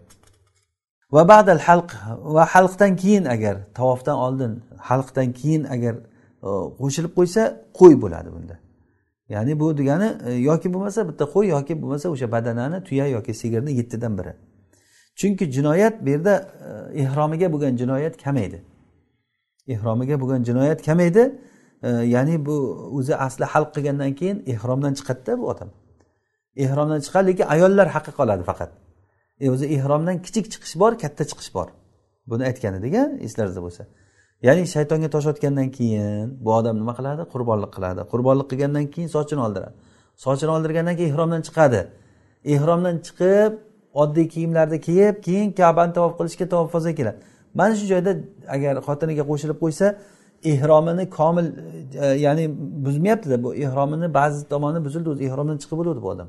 Va 1.13 1.29
badal 1.29 1.59
halq 1.59 1.91
va 2.35 2.45
halqdan 2.45 2.97
keyin 2.97 3.25
agar 3.25 3.57
tavofdan 3.75 4.17
oldin 4.17 4.63
halqdan 4.79 5.33
keyin 5.33 5.65
agar 5.65 5.95
e, 5.95 6.51
qo'shilib 6.81 7.13
qo'ysa 7.19 7.43
qo'y 7.79 7.95
bo'ladi 8.03 8.29
bunda. 8.37 8.59
Ya'ni 9.29 9.61
bu 9.61 9.79
degani 9.79 10.09
e, 10.27 10.33
yoki 10.33 10.69
bo'lmasa 10.75 11.09
bitta 11.09 11.25
qo'y 11.35 11.47
yoki 11.57 11.83
bo'lmasa 11.83 12.07
o'sha 12.15 12.33
badanani 12.33 12.85
tuya 12.85 13.07
yoki 13.17 13.35
sigirni 13.35 13.73
yettidan 13.73 14.19
biri. 14.19 14.33
Chunki 15.19 15.45
jinoyat 15.53 15.95
bu 16.05 16.09
yerda 16.11 16.35
e, 16.95 17.03
ehromiga 17.03 17.53
bo'lgan 17.53 17.77
jinoyat 17.77 18.15
kamaydi. 18.25 18.59
Ehromiga 19.69 20.21
bo'lgan 20.21 20.45
jinoyat 20.49 20.81
kamaydi 20.89 21.25
ya'ni 22.15 22.47
bu 22.47 22.57
o'zi 22.99 23.15
asli 23.17 23.45
halq 23.45 23.71
qilgandan 23.75 24.13
keyin 24.15 24.39
ehromdan 24.47 24.95
chiqadida 24.99 25.39
bu 25.41 25.45
odam. 25.53 25.71
Ehromdan 26.65 27.01
chiqadi 27.07 27.27
lekin 27.31 27.47
ayollar 27.55 27.89
haqqi 27.95 28.13
qoladi 28.19 28.43
faqat. 28.51 28.71
E 29.41 29.51
o'zi 29.51 29.67
ehromdan 29.77 30.23
kichik 30.27 30.47
chiqish 30.53 30.75
bor 30.83 30.93
katta 31.03 31.25
chiqish 31.31 31.51
bor. 31.55 31.69
Buni 32.31 32.45
aytgan 32.51 32.75
edik 32.81 32.95
a 32.95 33.05
eslaringizda 33.27 33.63
bo'lsa. 33.67 33.83
Ya'ni 34.47 34.63
shaytonga 34.75 35.09
tosh 35.15 35.27
otgandan 35.33 35.69
keyin 35.79 36.45
bu 36.45 36.51
odam 36.59 36.77
nima 36.81 36.95
qiladi? 36.99 37.23
Qurbonlik 37.35 37.73
qiladi. 37.77 38.01
Qurbonlik 38.13 38.47
qilgandan 38.51 38.87
keyin 38.95 39.09
sochini 39.17 39.41
oldiradi. 39.47 39.75
Sochini 40.25 40.51
oldirgandan 40.57 40.97
keyin 40.99 41.11
ehromdan 41.13 41.43
chiqadi. 41.49 41.81
Ehromdan 42.55 42.97
chiqib 43.07 43.53
oddiy 44.03 44.27
kiyimlarni 44.35 44.79
kiyib 44.89 45.17
keyin 45.27 45.53
kabani 45.61 45.93
tavof 45.93 46.13
qilishga 46.19 46.49
tavofoza 46.55 46.95
keladi. 46.99 47.19
Mana 47.55 47.75
shu 47.81 47.87
joyda 47.93 48.13
agar 48.55 48.75
xotiniga 48.89 49.25
qo'shilib 49.31 49.59
qo'ysa 49.65 49.87
ehromini 50.53 51.05
komil 51.19 51.47
e, 51.47 52.07
e 52.07 52.07
ya'ni 52.27 52.45
buzmayaptida 52.87 53.37
bu 53.45 53.55
ehromini 53.65 54.15
ba'zi 54.19 54.49
tomoni 54.53 54.85
buzildi 54.87 55.09
o'zi 55.13 55.23
ehromdan 55.29 55.57
chiqib 55.63 55.77
bo'luvdi 55.81 56.01
bu 56.05 56.09
odam. 56.15 56.29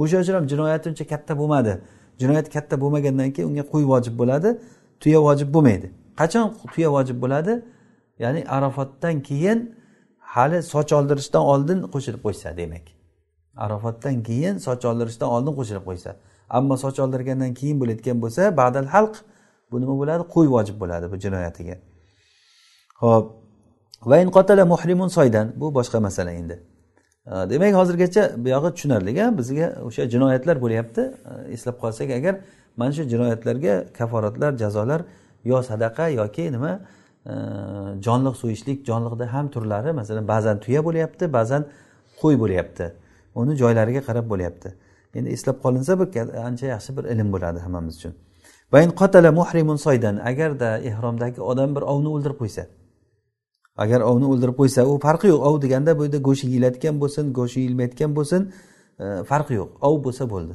O'sha 0.00 0.16
uchun 0.22 0.34
ham 0.38 0.46
jinoyati 0.52 0.86
uncha 0.90 1.04
katta 1.12 1.32
bo'lmadi. 1.40 1.72
Jinoyat 2.20 2.48
katta 2.54 2.74
bo'lmagandan 2.82 3.30
keyin 3.34 3.48
unga 3.50 3.64
qo'y 3.72 3.84
vojib 3.92 4.14
bo'ladi 4.20 4.48
tuya 5.02 5.20
vojib 5.26 5.48
bo'lmaydi. 5.54 5.86
Qachon 6.20 6.46
tuya 6.74 6.88
vojib 6.96 7.18
bo'ladi? 7.22 7.52
Ya'ni 8.22 8.40
arafotdan 8.56 9.16
keyin 9.28 9.58
hali 10.34 10.58
soch 10.72 10.92
oldirishdan 10.98 11.42
oldin 11.52 11.78
qo'shilib 11.94 12.20
qo'ysa 12.26 12.56
demak. 12.60 12.84
Arafotdan 13.56 14.22
keyin 14.28 14.54
soch 14.66 14.84
oldirishdan 14.90 15.28
oldin 15.36 15.52
qo'shilib 15.58 15.84
qo'ysa. 15.88 16.10
Ammo 16.58 16.76
soch 16.84 16.98
oldirgandan 17.04 17.52
keyin 17.54 17.76
bo'layotgan 17.80 18.16
bo'lsa 18.22 18.42
badal 18.60 18.86
halq 18.94 19.14
bu 19.70 19.76
nima 19.82 19.94
bo'ladi? 20.00 20.22
Qo'y 20.34 20.48
vojib 20.54 20.76
bo'ladi 20.82 21.06
bu 21.12 21.16
jinoyatiga. 21.24 21.76
Ho'p 23.02 23.24
va 24.10 24.16
in 24.22 24.28
qotala 24.36 24.64
muhrimun 24.72 25.08
soydan 25.16 25.46
bu 25.60 25.66
boshqa 25.78 25.98
masala 26.06 26.32
endi. 26.40 26.56
Э, 27.26 27.50
demak 27.50 27.74
hozirgacha 27.74 28.44
buyog'i 28.44 28.70
tushunarli 28.74 29.12
bizga 29.38 29.66
o'sha 29.84 30.04
jinoyatlar 30.12 30.56
bo'lyapti. 30.64 31.00
Э, 31.00 31.52
eslab 31.54 31.76
qolsak 31.82 32.10
agar 32.10 32.34
mana 32.76 32.92
shu 32.92 33.02
jinoyatlarga 33.02 33.92
kaforatlar 33.98 34.56
jazolar 34.62 35.02
yo 35.44 35.62
sadaqa 35.62 36.08
yoki 36.08 36.52
nima 36.52 36.72
э, 37.26 37.32
jonliq 38.06 38.34
so'yishlik 38.42 38.86
jonliqda 38.88 39.26
ham 39.34 39.46
turlari 39.54 39.92
masalan 39.92 40.24
ba'zan 40.28 40.56
tuya 40.64 40.80
bo'lyapti 40.84 41.32
ba'zan 41.32 41.62
qo'y 42.20 42.40
bo'lyapti. 42.42 42.86
Uni 43.34 43.52
joylariga 43.62 44.00
qarab 44.08 44.26
bo'lyapti. 44.32 44.68
Endi 45.14 45.28
eslab 45.36 45.56
qolinsa 45.64 45.92
bir 46.00 46.08
ancha 46.48 46.66
yaxshi 46.74 46.90
bir 46.96 47.04
ilm 47.04 47.28
bo'ladi 47.34 47.58
hammamiz 47.66 47.94
uchun. 47.98 48.14
Vayn 48.72 48.90
qotala 49.00 49.30
muhrimun 49.40 49.76
soydan 49.76 50.16
agarda 50.30 50.78
ehromdagi 50.90 51.40
odam 51.40 51.70
bir 51.76 51.82
ovni 51.92 52.08
o'ldirib 52.14 52.38
qo'ysa 52.42 52.64
agar 53.82 54.00
ovni 54.10 54.26
o'ldirib 54.32 54.56
qo'ysa 54.60 54.84
u 54.90 54.98
farqi 55.06 55.28
yo'q. 55.32 55.40
Ov 55.48 55.54
deganda 55.64 55.98
bu 55.98 56.06
yerda 56.06 56.18
go'shti 56.28 56.46
yeyiladigan 56.52 56.96
bo'lsin 57.02 57.32
go'shti 57.38 57.60
yeyilmayotgan 57.62 58.10
bo'lsin 58.18 58.42
e, 59.04 59.06
farqi 59.30 59.54
yo'q. 59.60 59.70
Ov 59.88 59.96
bo'lsa 60.06 60.24
bo'ldi. 60.34 60.54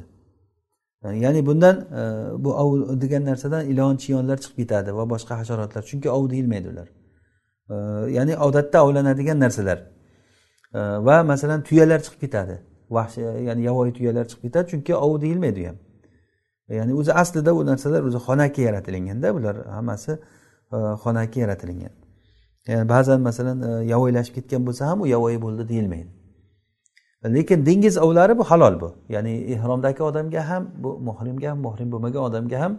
E, 1.04 1.08
ya'ni 1.24 1.46
bundan 1.48 1.76
e, 2.00 2.02
bu 2.44 2.50
ov 2.62 2.70
degan 3.02 3.24
narsadan 3.30 3.62
ilon 3.72 3.96
chiyonlar 4.04 4.38
chiqib 4.44 4.56
ketadi 4.62 4.96
va 4.98 5.04
boshqa 5.14 5.40
hasharotlar. 5.40 5.82
Chunki 5.90 6.08
ov 6.16 6.30
deyilmaydi 6.30 6.68
ular. 6.72 6.88
E, 7.74 7.74
ya'ni 8.16 8.38
odatda 8.48 8.84
ovlanadigan 8.86 9.38
narsalar. 9.44 9.78
E, 10.74 10.80
va 11.08 11.16
masalan 11.32 11.60
tuyalar 11.68 12.00
chiqib 12.06 12.20
ketadi. 12.24 12.56
Vahshiy 12.96 13.28
ya'ni 13.48 13.62
yovvoyi 13.68 13.92
tuyalar 13.98 14.24
chiqib 14.30 14.42
ketadi 14.46 14.66
chunki 14.72 14.94
ov 14.94 15.20
deyilmaydi 15.24 15.60
u 15.64 15.68
ham. 15.68 15.78
Ya'ni 16.78 16.92
o'zi 17.00 17.12
aslida 17.22 17.52
u 17.58 17.66
narsalar 17.66 18.02
o'zi 18.08 18.18
xonaki 18.26 18.60
yaratilganda 18.68 19.28
bular 19.36 19.56
hammasi 19.76 20.12
e, 20.74 20.76
xonaki 21.02 21.40
yaratilgan. 21.44 21.94
Ya'ni 22.68 22.88
ba'zan 22.88 23.20
masalan 23.20 23.62
e, 23.62 23.84
yovvoyilashib 23.92 24.34
ketgan 24.34 24.66
bo'lsa 24.66 24.86
ham 24.90 25.00
u 25.00 25.06
yovvoyi 25.06 25.42
bo'ldi 25.42 25.68
deyilmaydi. 25.68 26.08
Lekin 27.24 27.66
dengiz 27.66 27.98
ovlari 27.98 28.38
bu 28.38 28.44
halol 28.44 28.80
bu. 28.80 28.94
Ya'ni 29.08 29.34
ehromdagi 29.54 30.02
odamga 30.02 30.48
ham 30.48 30.70
bu 30.78 30.98
muhrimga 30.98 31.50
ham 31.50 31.58
muhrim 31.58 31.92
bo'lmagan 31.92 32.22
odamga 32.28 32.60
ham 32.60 32.78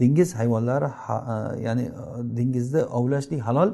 dengiz 0.00 0.34
hayvonlari 0.34 0.84
e, 0.84 1.62
ya'ni 1.66 1.82
e, 1.82 2.36
dengizni 2.36 2.82
ovlashlik 2.84 3.40
halol 3.40 3.70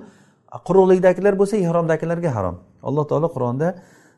quruqlikdagilar 0.67 1.39
bo'lsa 1.39 1.57
ehromdagilarga 1.57 2.35
harom. 2.37 2.57
Alloh 2.83 3.05
taolo 3.09 3.29
qur'onda 3.37 3.75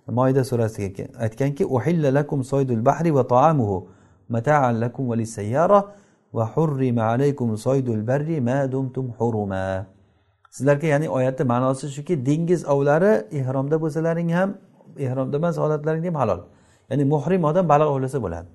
moyda 0.06 0.44
surasiga 0.44 1.04
aytganki 1.24 1.66
uhilla 1.66 2.14
lakum 2.14 2.44
soydul 2.44 2.84
bahri 2.84 3.14
va 3.14 3.26
taamuhu 3.34 3.88
mataan 4.28 4.80
lakum 4.80 5.08
va 5.10 5.16
lisayyara 5.16 5.80
va 6.32 6.44
hurrima 6.54 7.02
alaykum 7.02 7.56
soydul 7.56 8.06
barri 8.06 8.40
ma 8.40 8.72
dumtum 8.72 9.12
huruma. 9.18 9.86
Sizlarga 10.56 10.86
ya'ni 10.94 11.08
oyatni 11.16 11.44
ma'nosi 11.52 11.86
shuki 11.96 12.14
dengiz 12.28 12.60
ovlari 12.74 13.12
ehromda 13.40 13.76
bo'lsalaring 13.82 14.30
ham 14.38 14.50
ehromda 15.06 15.36
emas 15.42 15.56
holatlaringda 15.62 16.08
ham 16.10 16.18
halol. 16.22 16.40
Ya'ni 16.90 17.04
muhrim 17.14 17.42
odam 17.50 17.64
baliq 17.72 17.88
ovlasa 17.94 18.18
bo'ladi. 18.24 18.48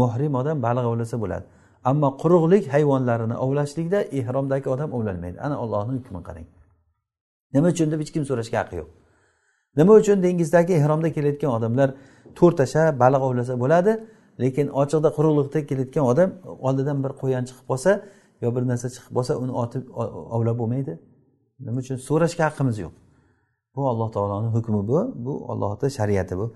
Muhrim 0.00 0.32
odam 0.40 0.56
baliq 0.66 0.84
ovlasa 0.92 1.16
bo'ladi. 1.22 1.44
Ammo 1.90 2.08
quruqlik 2.22 2.64
hayvonlarini 2.74 3.36
ovlashlikda 3.44 3.98
ehromdagi 4.18 4.68
odam 4.74 4.90
ovlanmaydi 4.96 5.38
ana 5.46 5.56
ollohni 5.62 5.92
hukmini 5.98 6.22
qarang. 6.28 6.46
Nima 7.54 7.68
uchun 7.74 7.88
deb 7.92 8.00
hech 8.02 8.12
kim 8.14 8.24
so'rashga 8.30 8.56
haqqi 8.60 8.76
yo'q. 8.80 8.88
Nima 9.78 9.92
uchun 10.00 10.18
dengizdagi 10.26 10.72
ehromda 10.80 11.08
kelayotgan 11.16 11.50
odamlar 11.58 11.88
to'rtasha 12.38 12.82
baliq 13.02 13.22
ovlasa 13.28 13.54
bo'ladi 13.62 13.92
lekin 14.42 14.66
ochiqda 14.82 15.08
quruqlikda 15.16 15.60
kelayotgan 15.68 16.04
odam 16.12 16.30
oldidan 16.66 16.98
bir 17.04 17.12
qo'yan 17.22 17.42
chiqib 17.48 17.66
qolsa 17.70 17.90
yo 18.42 18.48
bir 18.56 18.62
narsa 18.70 18.86
chiqib 18.94 19.12
qolsa 19.16 19.32
uni 19.42 19.52
otib 19.62 19.82
ovlab 20.36 20.56
bo'lmaydi? 20.62 20.92
Nima 21.66 21.78
uchun? 21.84 21.96
So'rashga 22.08 22.42
haqqimiz 22.48 22.76
yo'q. 22.84 22.92
Bu 23.74 23.88
alloh 23.90 24.08
taoloni 24.16 24.48
hukmi 24.56 24.80
bu. 24.90 24.98
Bu 25.24 25.32
ollohni 25.52 25.90
shariati 25.98 26.34
bu. 26.40 26.46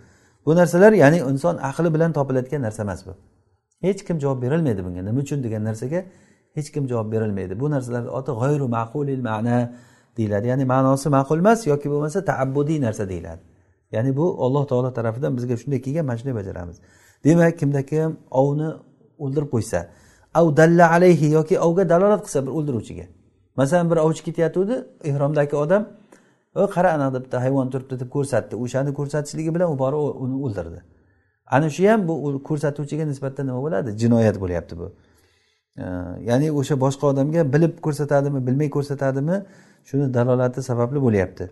Bu 0.47 0.51
narsalar 0.57 0.93
ya'ni 1.03 1.19
inson 1.31 1.57
aqli 1.71 1.89
bilan 1.95 2.11
topiladigan 2.13 2.63
narsa 2.67 2.83
emas 2.87 3.01
bu. 3.07 3.13
Hech 3.87 4.01
kim 4.07 4.17
javob 4.23 4.39
berolmaydi 4.43 4.85
bunga. 4.87 5.03
Nima 5.09 5.21
uchun 5.25 5.39
degan 5.45 5.63
narsaga 5.69 6.01
hech 6.57 6.69
kim 6.75 6.85
javob 6.91 7.13
berolmaydi 7.13 7.55
bu 7.61 7.67
narsalarni 7.75 8.11
oti 8.19 8.33
g'oyru 8.41 8.67
ma'qulil 8.77 9.23
ma'na 9.31 9.57
deyiladi. 10.17 10.47
Ya'ni 10.53 10.65
ma'nosi 10.73 11.09
ma'qul 11.17 11.39
emas 11.45 11.61
yoki 11.73 11.87
bo'lmasa 11.93 12.19
taabbudiy 12.31 12.79
narsa 12.87 13.05
deyiladi. 13.13 13.43
Ya'ni 13.95 14.17
bu 14.19 14.25
alloh 14.45 14.65
taolo 14.71 14.91
tarafidan 14.99 15.33
bizga 15.37 15.57
shunday 15.61 15.81
kelgan 15.85 16.05
mana 16.09 16.19
shunday 16.21 16.35
bajaramiz. 16.41 16.77
Demak 17.25 17.59
kimda 17.61 17.83
kim 17.91 18.11
ovni 18.31 18.69
o'ldirib 19.25 19.51
qo'ysa 19.55 19.79
av 20.39 20.47
dalla 20.57 20.87
alayhi 20.97 21.27
yoki 21.39 21.55
ovga 21.67 21.85
dalolat 21.93 22.23
qilsa 22.27 22.39
bir 22.47 22.53
o'ldiruvchiga 22.59 23.07
masalan 23.57 23.91
bir 23.91 23.99
ovchi 24.07 24.23
ketayotgandi 24.29 24.77
ehromdagi 25.11 25.57
odam 25.65 25.83
qara 26.75 26.89
anaqada 26.97 27.19
bitta 27.25 27.37
hayvon 27.45 27.67
turibdi 27.73 27.95
deb 28.03 28.11
ko'rsatdi. 28.17 28.55
O'shani 28.65 28.91
ko'rsatishligi 28.99 29.51
bilan 29.57 29.69
u 29.75 29.77
borib 29.83 30.01
uni 30.25 30.37
o'ldirdi. 30.47 30.79
Ana 31.57 31.69
shu 31.77 31.83
ham 31.91 32.01
bu 32.09 32.15
ko'rsatuvchiga 32.49 33.05
nisbatan 33.13 33.45
nima 33.49 33.61
bo'ladi? 33.67 33.91
Jinoyat 34.03 34.37
bo'lyapti 34.43 34.75
bu. 34.81 34.87
Ya'ni 36.29 36.49
o'sha 36.61 36.75
boshqa 36.85 37.05
odamga 37.13 37.43
bilib 37.55 37.75
ko'rsatadimi 37.87 38.41
bilmay 38.47 38.69
ko'rsatadimi 38.77 39.37
shuni 39.89 40.07
dalolati 40.17 40.61
sababli 40.71 40.99
bo'lyapti. 41.07 41.45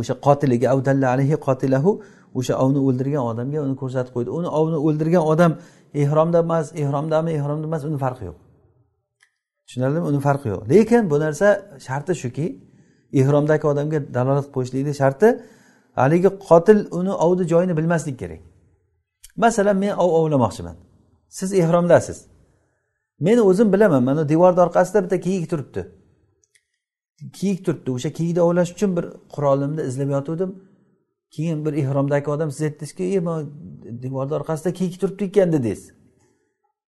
O'sha 0.00 0.14
qotiliga 0.26 0.66
avdalla 0.74 1.06
alayhi 1.14 1.36
qotilahu 1.46 1.90
o'sha 2.38 2.54
ovni 2.64 2.80
o'ldirgan 2.88 3.24
odamga 3.32 3.58
uni 3.66 3.74
ko'rsatib 3.82 4.12
qo'ydi. 4.16 4.30
Uni 4.38 4.48
ovni 4.60 4.78
o'ldirgan 4.86 5.24
odam 5.32 5.52
ehromda 6.02 6.38
emas 6.46 6.66
ehromdami 6.82 7.30
ehromda 7.38 7.66
emas 7.70 7.82
uni 7.88 7.98
farqi 8.04 8.24
yo'q. 8.30 8.38
Tushunarlimi? 9.66 10.04
Uni 10.10 10.20
farqi 10.26 10.48
yo'q. 10.52 10.62
Lekin 10.72 11.10
bu 11.10 11.16
narsa 11.24 11.48
sharti 11.86 12.12
shuki 12.22 12.46
ehromdagi 13.20 13.66
odamga 13.72 13.98
dalolat 14.16 14.46
qo'yishlikni 14.54 14.94
sharti 15.00 15.28
haligi 16.00 16.30
qotil 16.48 16.78
uni 16.98 17.12
ovni 17.24 17.44
joyini 17.52 17.74
bilmaslik 17.78 18.16
kerak. 18.22 18.40
Masalan 19.36 19.76
men 19.76 19.92
ov 20.04 20.10
ovlamoqchiman. 20.20 20.76
Siz 21.28 21.52
ehromdasiz. 21.52 22.18
Men 23.20 23.38
o'zim 23.38 23.72
bilaman 23.72 24.02
mana 24.08 24.28
devorni 24.28 24.60
orqasida 24.66 25.04
bitta 25.04 25.20
kiyik 25.20 25.50
turibdi. 25.50 25.82
Kiyik 27.38 27.66
turibdi 27.66 27.90
o'sha 27.96 28.10
kiyikni 28.18 28.40
ovlash 28.46 28.70
uchun 28.74 28.96
bir 28.96 29.04
qurolimni 29.34 29.82
izlab 29.90 30.10
yotuvdim. 30.16 30.50
Keyin 31.34 31.58
bir 31.66 31.72
ehromdagi 31.82 32.30
odam 32.30 32.50
siz 32.50 32.62
aytdingizki 32.68 33.04
e 33.04 33.20
devorni 34.04 34.34
orqasida 34.38 34.70
kiyik 34.78 35.00
turibdi 35.00 35.24
ekan 35.24 35.52
dedingiz. 35.52 35.82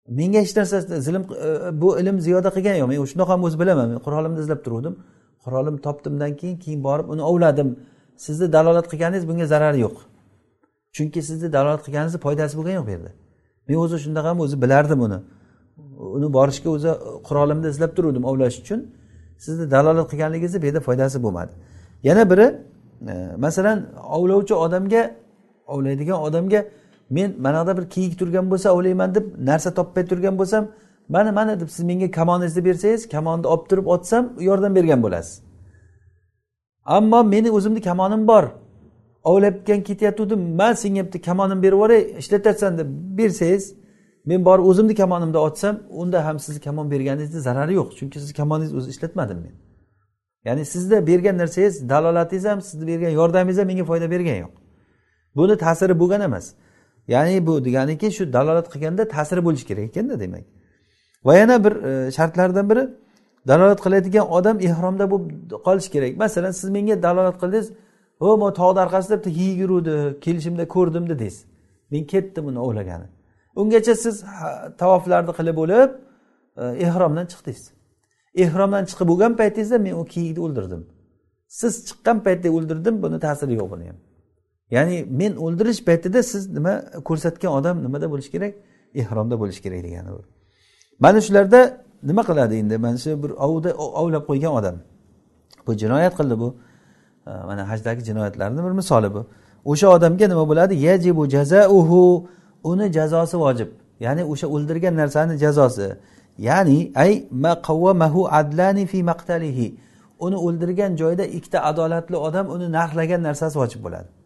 Menga 0.08 0.38
hech 0.38 0.56
narsa 0.56 0.80
zilm 0.80 1.22
e, 1.22 1.80
bu 1.80 1.98
ilm 2.00 2.20
ziyoda 2.20 2.50
qilgani 2.56 2.78
yo'q. 2.78 2.88
Men 2.88 3.04
shunaqa 3.12 3.32
ham 3.34 3.44
o'zi 3.44 3.58
bilaman. 3.62 3.88
Men 3.92 3.98
qurolimni 4.06 4.40
izlab 4.44 4.60
turgandim 4.64 4.94
qurolim 5.44 5.76
topdimdan 5.86 6.36
keyin 6.36 6.56
keyin 6.64 6.84
borib 6.84 7.08
uni 7.08 7.22
ovladim. 7.22 7.68
Sizni 8.16 8.52
dalolat 8.52 8.86
qilganingiz 8.92 9.28
bunga 9.28 9.46
zarari 9.46 9.78
yo'q. 9.86 9.96
Chunki 10.96 11.20
sizni 11.22 11.52
dalolat 11.52 11.82
qilganingizni 11.86 12.20
foydasi 12.26 12.54
bo'lgani 12.58 12.76
yo'q 12.78 12.86
bu 12.86 12.90
yerda. 12.96 13.10
Men 13.68 13.76
o'zi 13.84 13.96
shunaqa 14.04 14.28
ham 14.32 14.40
o'zi 14.44 14.56
bilardim 14.62 15.00
uni. 15.06 15.18
Uni 16.16 16.28
borishga 16.36 16.70
o'zi 16.76 16.90
qurolimni 17.28 17.68
izlab 17.74 17.92
turuvdim 17.96 18.24
ovlash 18.30 18.56
uchun. 18.62 18.80
Sizni 19.44 19.70
dalolat 19.70 20.06
qilganligingizni 20.12 20.58
bu 20.62 20.66
yerda 20.66 20.80
foydasi 20.88 21.16
bo'lmadi. 21.24 21.52
Yana 22.08 22.30
biri 22.30 22.46
e, 23.12 23.14
masalan 23.44 23.78
ovlovchi 24.16 24.54
odamga 24.54 25.02
ovlaydigan 25.74 26.18
odamga 26.26 26.60
men 27.16 27.30
mana 27.44 27.56
yoqda 27.60 27.72
bir 27.78 27.86
kiyik 27.94 28.12
turgan 28.20 28.46
bo'lsa 28.52 28.68
ovlayman 28.76 29.10
deb 29.16 29.26
narsa 29.48 29.70
topmay 29.78 30.04
turgan 30.10 30.34
bo'lsam 30.40 30.62
mana 31.14 31.32
mana 31.38 31.60
deb 31.60 31.68
siz 31.68 31.84
menga 31.90 32.10
kamoningizni 32.18 32.64
bersangiz 32.68 33.08
kamonni 33.14 33.46
olib 33.52 33.64
turib 33.70 33.86
otsam 33.94 34.24
yordam 34.48 34.72
bergan 34.78 35.00
bo'lasiz. 35.02 35.34
Ammo 36.96 37.24
meni 37.24 37.50
o'zimni 37.50 37.80
kamonim 37.88 38.22
bor. 38.30 38.44
Ovlabgan 39.24 39.80
ketayotgandim 39.88 40.40
man 40.60 40.72
senga 40.82 41.02
bitta 41.06 41.20
kamonim 41.28 41.62
berib 41.62 41.72
yuboray 41.72 42.00
ishlatasan 42.22 42.78
deb 42.78 42.88
bersangiz 43.18 43.64
men 44.26 44.44
borib 44.44 44.64
o'zimni 44.70 44.94
kamonimda 44.94 45.38
otsam 45.38 45.74
unda 45.90 46.26
ham 46.26 46.38
sizni 46.38 46.60
kamon 46.60 46.90
berganingizni 46.90 47.40
zarari 47.40 47.74
yo'q 47.80 47.88
chunki 47.98 48.16
sizni 48.20 48.34
kamoningizni 48.40 48.78
o'zi 48.78 48.90
ishlatmadim 48.94 49.38
men. 49.44 49.54
Ya'ni 50.44 50.64
sizni 50.64 51.06
bergan 51.06 51.36
narsangiz 51.38 51.88
dalolatingiz 51.88 52.44
ham 52.44 52.60
sizni 52.60 52.86
bergan 52.86 53.10
yordamingiz 53.20 53.58
ham 53.58 53.66
menga 53.66 53.84
foyda 53.84 54.10
bergani 54.10 54.38
yo'q. 54.44 54.52
Buni 55.36 55.56
ta'siri 55.64 55.94
bo'lgan 56.00 56.20
emas. 56.20 56.46
Ya'ni 57.14 57.46
bu 57.46 57.52
deganiki 57.66 58.08
shu 58.16 58.24
dalolat 58.36 58.66
qilganda 58.72 59.02
ta'siri 59.14 59.40
bo'lishi 59.46 59.66
kerak 59.70 59.84
ekanda 59.90 60.14
demak. 60.24 60.44
Va 61.26 61.32
yana 61.40 61.56
bir 61.64 61.74
e, 61.88 62.10
shartlardan 62.16 62.66
biri 62.70 62.84
dalolat 63.50 63.80
qiladigan 63.84 64.26
odam 64.36 64.56
ehromda 64.68 65.04
bo'lib 65.12 65.30
qolishi 65.66 65.90
kerak. 65.94 66.12
Masalan 66.24 66.52
siz 66.60 66.68
menga 66.76 66.96
dalolat 67.06 67.36
qildingiz 67.42 67.68
o 68.20 68.36
man 68.42 68.52
tog'ni 68.60 68.80
orqasida 68.84 69.14
bitta 69.18 69.30
yigit 69.40 69.58
yuruvdi 69.62 69.94
kelishimda 70.24 70.64
ko'rdim 70.74 71.04
dedingiz 71.12 71.36
men 71.92 72.02
ketdim 72.12 72.44
uni 72.50 72.60
ovlagani 72.66 73.08
ungacha 73.60 73.94
siz 74.04 74.24
tavoflarni 74.78 75.32
qilib 75.38 75.56
bo'lib 75.60 75.90
e, 76.56 76.64
ehromdan 76.86 77.26
chiqdingiz. 77.32 77.64
Ehromdan 78.44 78.84
chiqib 78.90 79.06
bo'lgan 79.12 79.32
paytingizda 79.40 79.78
men 79.86 79.94
u 80.00 80.04
kiyikni 80.14 80.40
o'ldirdim. 80.46 80.82
Siz 81.60 81.72
chiqqan 81.88 82.18
paytda 82.26 82.48
o'ldirdim 82.56 82.94
buni 83.04 83.18
ta'siri 83.26 83.54
yo'q 83.60 83.68
buni 83.72 83.84
ham. 83.90 83.98
Ya'ni 84.74 84.96
men 85.20 85.32
o'ldirish 85.44 85.80
paytida 85.88 86.20
siz 86.22 86.42
nima 86.56 86.74
ko'rsatgan 87.08 87.52
odam 87.58 87.76
nimada 87.84 88.06
bo'lishi 88.12 88.30
kerak? 88.34 88.54
Ehromda 89.02 89.36
bo'lishi 89.40 89.60
kerak 89.64 89.80
degani 89.86 90.10
bu. 90.16 90.22
Mana 91.04 91.20
shularda 91.26 91.60
nima 92.08 92.22
qiladi 92.28 92.54
endi? 92.62 92.78
Mana 92.78 92.98
shu 93.04 93.10
bir 93.22 93.30
ovda 93.46 93.70
ovlab 94.02 94.24
qo'ygan 94.30 94.52
odam. 94.58 94.76
Bu 95.66 95.72
jinoyat 95.82 96.14
qildi 96.18 96.34
bu. 96.42 96.48
Mana 97.48 97.62
hajdagi 97.70 98.02
jinoyatlarni 98.08 98.60
bir 98.66 98.72
misoli 98.80 99.14
bu. 99.14 99.26
O'sha 99.64 99.88
odamga 99.96 100.26
nima 100.32 100.44
bo'ladi? 100.50 100.74
Yajibu 100.88 101.22
jazauhu. 101.34 102.26
Uni 102.70 102.92
jazosi 102.92 103.36
vojib. 103.44 103.70
Ya'ni 104.00 104.22
o'sha 104.32 104.46
o'ldirgan 104.54 104.94
narsani 104.96 105.34
jazosi. 105.44 105.88
Ya'ni 106.38 106.92
ay 106.94 107.12
maqavvamahu 107.30 108.20
adlani 108.38 108.86
fi 108.86 108.98
maqtalihi. 109.10 109.66
Uni 110.24 110.36
o'ldirgan 110.46 110.96
joyda 110.96 111.24
ikkita 111.36 111.58
adolatli 111.70 112.16
odam 112.16 112.46
uni 112.54 112.66
narxlagan 112.78 113.22
narsasi 113.28 113.58
vojib 113.62 113.80
bo'ladi. 113.86 114.21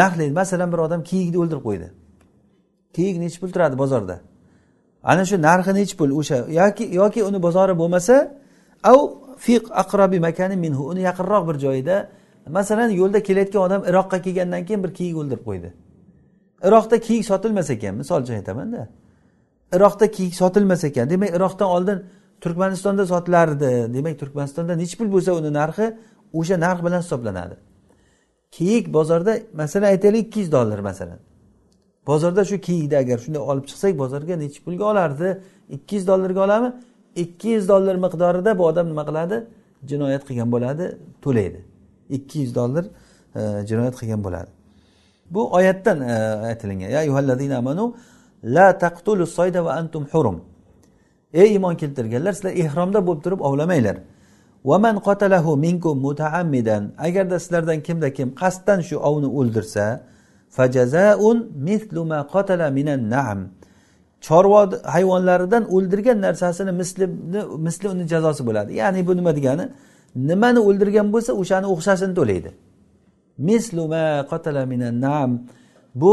Narxlaydi 0.00 0.32
masalan 0.40 0.72
bir 0.72 0.78
odam 0.86 1.00
kiyikni 1.10 1.38
o'ldirib 1.42 1.64
qo'ydi. 1.68 1.88
Kiyik 2.96 3.16
nechi 3.24 3.40
pul 3.40 3.50
turadi 3.54 3.76
bozorda. 3.82 4.16
Ana 5.10 5.24
shu 5.24 5.36
narxi 5.48 5.72
nechi 5.80 5.94
pul 6.00 6.10
o'sha 6.20 6.36
yoki 6.60 6.84
yoki 7.00 7.20
uni 7.28 7.38
bozori 7.46 7.74
bo'lmasa 7.82 8.14
av 8.92 8.98
fiq 9.46 9.64
aqrobi 9.82 10.18
makani 10.26 10.56
minhu 10.64 10.82
uni 10.92 11.02
yaqinroq 11.08 11.42
bir 11.48 11.56
joyida 11.64 11.96
masalan 12.58 12.88
yo'lda 13.00 13.18
kelayotgan 13.28 13.62
odam 13.66 13.80
iroqqa 13.90 14.18
kelgandan 14.24 14.62
keyin 14.66 14.80
bir 14.84 14.92
kiyik 14.98 15.16
o'ldirib 15.20 15.44
qo'ydi. 15.48 15.68
Iroqda 16.68 16.96
kiyik 17.06 17.24
sotilmas 17.30 17.68
ekan 17.74 17.94
misol 18.00 18.18
uchun 18.24 18.34
aytamanda 18.40 18.82
iroqda 19.76 20.06
kiyik 20.16 20.34
sotilmas 20.34 20.84
ekan 20.88 21.10
demak 21.10 21.30
iroqdan 21.38 21.68
oldin 21.76 21.98
turkmanistonda 22.42 23.04
sotilardi. 23.12 23.70
Demak 23.94 24.14
turkmanistonda 24.20 24.72
nechi 24.82 24.94
pul 24.98 25.08
bo'lsa 25.14 25.30
uni 25.40 25.50
narxi 25.60 25.86
o'sha 26.38 26.56
narx 26.64 26.80
bilan 26.86 27.00
hisoblanadi. 27.04 27.56
Kiyik 28.52 28.92
bozorda 28.94 29.38
masalan 29.54 29.86
aytaylik 29.86 30.26
ikki 30.26 30.40
yuz 30.40 30.52
dollar 30.52 30.78
masalan. 30.78 31.18
Bozorda 32.06 32.44
shu 32.44 32.60
kiyikni 32.60 32.96
agar 32.96 33.18
shunday 33.18 33.42
olib 33.50 33.64
chiqsak 33.70 33.98
bozorga 33.98 34.36
nechi 34.36 34.64
pulga 34.64 34.84
olardi? 34.84 35.28
Ikki 35.76 35.96
yuz 35.96 36.06
dollarga 36.06 36.40
olami? 36.44 36.68
Ikki 37.16 37.48
yuz 37.48 37.68
dollar 37.68 37.94
miqdorida 38.06 38.58
bu 38.58 38.66
odam 38.66 38.86
nima 38.88 39.04
qiladi? 39.08 39.36
Jinoyat 39.90 40.22
qilgan 40.28 40.48
bo'ladi 40.54 40.84
to'laydi. 41.24 41.60
Ikki 42.16 42.38
yuz 42.38 42.54
dollar 42.54 42.84
e, 43.38 43.40
jinoyat 43.68 43.96
qilgan 44.00 44.24
bo'ladi. 44.24 44.50
Bu 45.30 45.52
oyatdan 45.54 45.98
e, 46.00 46.14
aytilingan 46.50 46.90
ya 46.90 47.58
amanu 47.58 47.94
la 48.44 48.78
taqtulu 48.78 49.26
soyda 49.26 49.64
va 49.64 49.72
antum 49.72 50.04
hurum. 50.12 50.44
Ey 51.32 51.52
iymon 51.52 51.74
keltirganlar 51.74 52.32
sizlar 52.32 52.52
ehromda 52.52 53.06
bo'lib 53.06 53.22
turib 53.24 53.40
ovlamanglar 53.40 53.96
vaman 54.64 54.96
qatalahu 55.06 55.56
minkum 55.66 55.98
mutaammidan 56.06 56.82
agarda 57.06 57.36
sizlardan 57.44 57.78
kimda 57.86 58.08
kim 58.16 58.28
qasddan 58.40 58.80
shu 58.88 58.96
ovni 59.08 59.28
o'ldirsa 59.38 59.86
fajazaun 60.56 61.38
mithlu 61.68 62.02
ma 62.10 62.20
minan 62.78 63.02
naam 63.14 63.38
chorva 64.26 64.62
hayvonlaridan 64.94 65.64
o'ldirgan 65.74 66.18
narsasini 66.26 66.72
mislini 66.80 67.40
misli 67.66 67.88
uni 67.88 68.04
jazosi 68.12 68.42
bo'ladi. 68.46 68.70
Ya'ni 68.80 69.06
bu 69.06 69.16
nima 69.16 69.32
degani? 69.36 69.64
Nimani 70.16 70.60
o'ldirgan 70.68 71.06
bo'lsa 71.14 71.32
o'shani 71.42 71.66
o'xshashini 71.74 72.14
to'laydi. 72.18 72.50
Mislu 73.38 73.82
ma 73.92 74.64
minan 74.72 75.00
naam 75.00 75.30
bu 75.94 76.12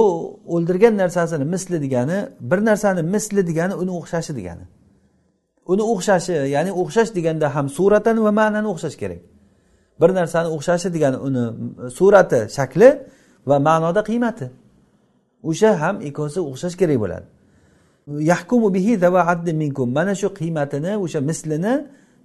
o'ldirgan 0.55 0.97
narsasini 0.97 1.45
misli 1.53 1.77
degani 1.81 2.17
bir 2.39 2.59
narsani 2.65 3.01
misli 3.13 3.41
degani 3.49 3.73
uni 3.81 3.91
o'xshashi 3.99 4.35
degani. 4.39 4.65
Uni 5.71 5.83
o'xshashi 5.93 6.33
ya'ni 6.55 6.71
o'xshash 6.81 7.11
deganda 7.17 7.47
ham 7.55 7.67
suratan 7.77 8.17
va 8.25 8.31
ma'nan 8.39 8.65
o'xshash 8.71 8.97
kerak. 9.01 9.21
Bir 10.01 10.09
narsani 10.19 10.49
o'xshashi 10.55 10.87
degani 10.95 11.17
uni 11.27 11.43
surati 11.97 12.39
shakli 12.57 12.89
va 13.49 13.57
ma'noda 13.67 14.01
qiymati. 14.09 14.47
O'sha 15.49 15.71
ham 15.81 15.95
ikkovsi 16.07 16.39
o'xshash 16.49 16.75
kerak 16.81 16.97
bo'ladi. 17.03 17.25
Yahkumu 18.31 18.67
bihi 18.75 18.93
minkum. 19.63 19.87
Mana 19.97 20.13
shu 20.21 20.27
qiymatini 20.39 20.91
o'sha 21.05 21.19
mislini 21.29 21.73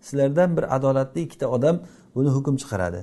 sizlardan 0.07 0.51
bir 0.57 0.65
adolatli 0.77 1.21
ikkita 1.27 1.47
odam 1.57 1.77
buni 2.15 2.31
hukm 2.37 2.55
chiqaradi. 2.63 3.01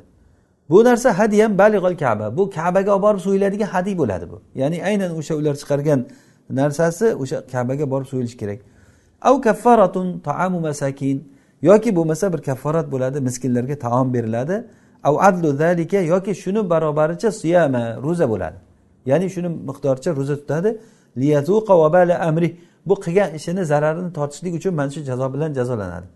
Bu 0.69 0.83
narsa 0.83 1.09
hadiyam 1.19 1.57
balig'al 1.57 1.95
kaba. 2.03 2.37
Bu 2.37 2.43
kabaga 2.49 2.91
olib 2.95 3.03
borib 3.05 3.21
so'yiladigan 3.27 3.69
hadiy 3.75 3.95
bo'ladi 4.01 4.25
bu. 4.31 4.37
Ya'ni 4.61 4.77
aynan 4.89 5.11
o'sha 5.19 5.33
ular 5.39 5.55
chiqargan 5.61 5.99
narsasi 6.59 7.05
o'sha 7.21 7.37
kabaga 7.53 7.85
borib 7.93 8.07
so'yilishi 8.11 8.37
kerak. 8.41 8.59
Av 9.21 9.41
kaffaratun 9.41 10.19
taamu 10.19 10.59
masakin. 10.59 11.23
Yoki 11.61 11.95
bo'lmasa 11.95 12.33
bir 12.33 12.41
kafforat 12.41 12.91
bo'ladi 12.91 13.19
miskinlarga 13.21 13.79
taom 13.79 14.13
beriladi. 14.13 14.63
Av 15.03 15.15
adlu 15.27 15.53
zalika 15.57 15.97
yoki 15.97 16.35
shuni 16.35 16.69
barobaricha 16.69 17.31
siyama 17.31 17.83
ro'za 18.03 18.29
bo'ladi. 18.29 18.57
Ya'ni 19.05 19.29
shuni 19.29 19.49
miqdoricha 19.69 20.15
ro'za 20.15 20.35
tutadi. 20.35 20.77
Liyazuqa 21.17 21.73
vabala 21.79 22.19
amri. 22.19 22.57
Bu 22.85 22.95
qilgan 22.95 23.29
ishini 23.35 23.65
zararini 23.65 24.13
tortishlik 24.13 24.53
uchun 24.59 24.73
mana 24.79 24.91
shu 24.91 25.01
jazo 25.09 25.33
bilan 25.33 25.53
jazolanadi. 25.53 26.07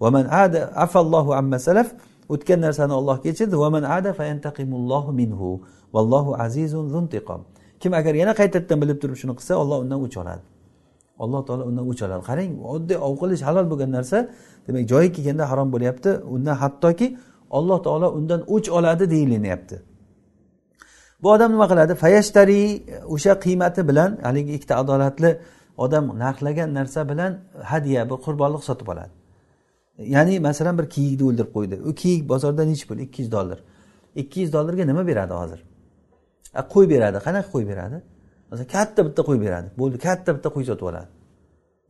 Vaman 0.00 0.24
ada 0.42 0.60
afallohu 0.84 1.30
amma 1.40 1.58
salaf. 1.58 1.88
O'tgan 2.28 2.60
narsani 2.66 2.92
olloh 2.92 3.16
kechirdi 3.24 3.56
vaman 3.64 3.82
ada 3.82 4.10
fayantaqimullohu 4.12 5.10
minhu. 5.20 5.48
Vallohu 5.94 6.30
azizun 6.44 6.86
zuntiqom. 6.94 7.40
Kim 7.80 7.92
agar 7.94 8.14
yana 8.14 8.32
qaytadan 8.40 8.78
bilib 8.82 8.98
turib 9.02 9.16
shuni 9.22 9.34
qilsa 9.38 9.54
olloh 9.62 9.78
undan 9.82 9.98
o'ch 10.06 10.16
oladi. 10.22 10.42
Alloh 11.22 11.40
taolo 11.46 11.62
undan 11.70 11.84
o'ch 11.90 12.00
oladi 12.06 12.22
qarang 12.30 12.52
oddiy 12.74 12.98
ov 13.06 13.14
qilish 13.22 13.42
halol 13.48 13.66
bo'lgan 13.72 13.90
narsa 13.96 14.18
demak 14.66 14.84
joyi 14.92 15.08
kelganda 15.16 15.44
harom 15.50 15.68
bo'lyapti. 15.74 16.10
Undan 16.34 16.56
hattoki 16.62 17.06
alloh 17.58 17.78
taolo 17.86 18.08
undan 18.18 18.40
o'ch 18.54 18.68
oladi 18.78 19.04
deyilinyapti 19.14 19.76
bu 21.22 21.32
odam 21.32 21.52
nima 21.52 21.66
qiladi? 21.68 21.94
Fayashtari 21.94 22.60
e, 22.62 23.04
o'sha 23.14 23.32
qiymati 23.44 23.88
bilan 23.88 24.18
haligi 24.22 24.52
ikkita 24.58 24.74
adolatli 24.82 25.30
odam 25.84 26.04
narxlagan 26.18 26.74
narsa 26.78 27.08
bilan 27.10 27.32
hadya 27.70 28.10
bir 28.10 28.18
qurbonlik 28.26 28.62
sotib 28.68 28.88
oladi. 28.92 29.12
Ya'ni 30.14 30.40
masalan 30.48 30.78
bir 30.78 30.86
kiyikni 30.94 31.24
o'ldirib 31.28 31.52
qo'ydi. 31.56 31.76
U 31.88 31.94
kiyik 32.00 32.28
bozorda 32.28 32.64
nechi 32.64 32.84
pul? 32.88 32.98
Ikki 33.06 33.22
yuz 33.22 33.32
dollar. 33.32 33.58
Ikki 34.22 34.40
yuz 34.40 34.52
dollarga 34.52 34.84
nima 34.90 35.06
beradi 35.10 35.34
hozir? 35.40 35.60
Qo'y 36.72 36.86
beradi. 36.92 37.18
Qanaqa 37.26 37.48
qo'y 37.54 37.64
beradi? 37.72 37.98
Masalan 38.50 38.68
katta 38.68 39.00
bitta 39.06 39.22
qo'y 39.28 39.40
beradi. 39.40 39.68
Bo'ldi 39.78 39.98
katta 39.98 40.30
bitta 40.36 40.48
qo'y 40.56 40.64
sotib 40.70 40.86
oladi. 40.90 41.08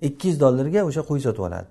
Ikki 0.09 0.29
yuz 0.29 0.41
dollarga 0.41 0.81
o'sha 0.89 1.03
qo'y 1.11 1.21
sotib 1.27 1.43
oladi. 1.49 1.69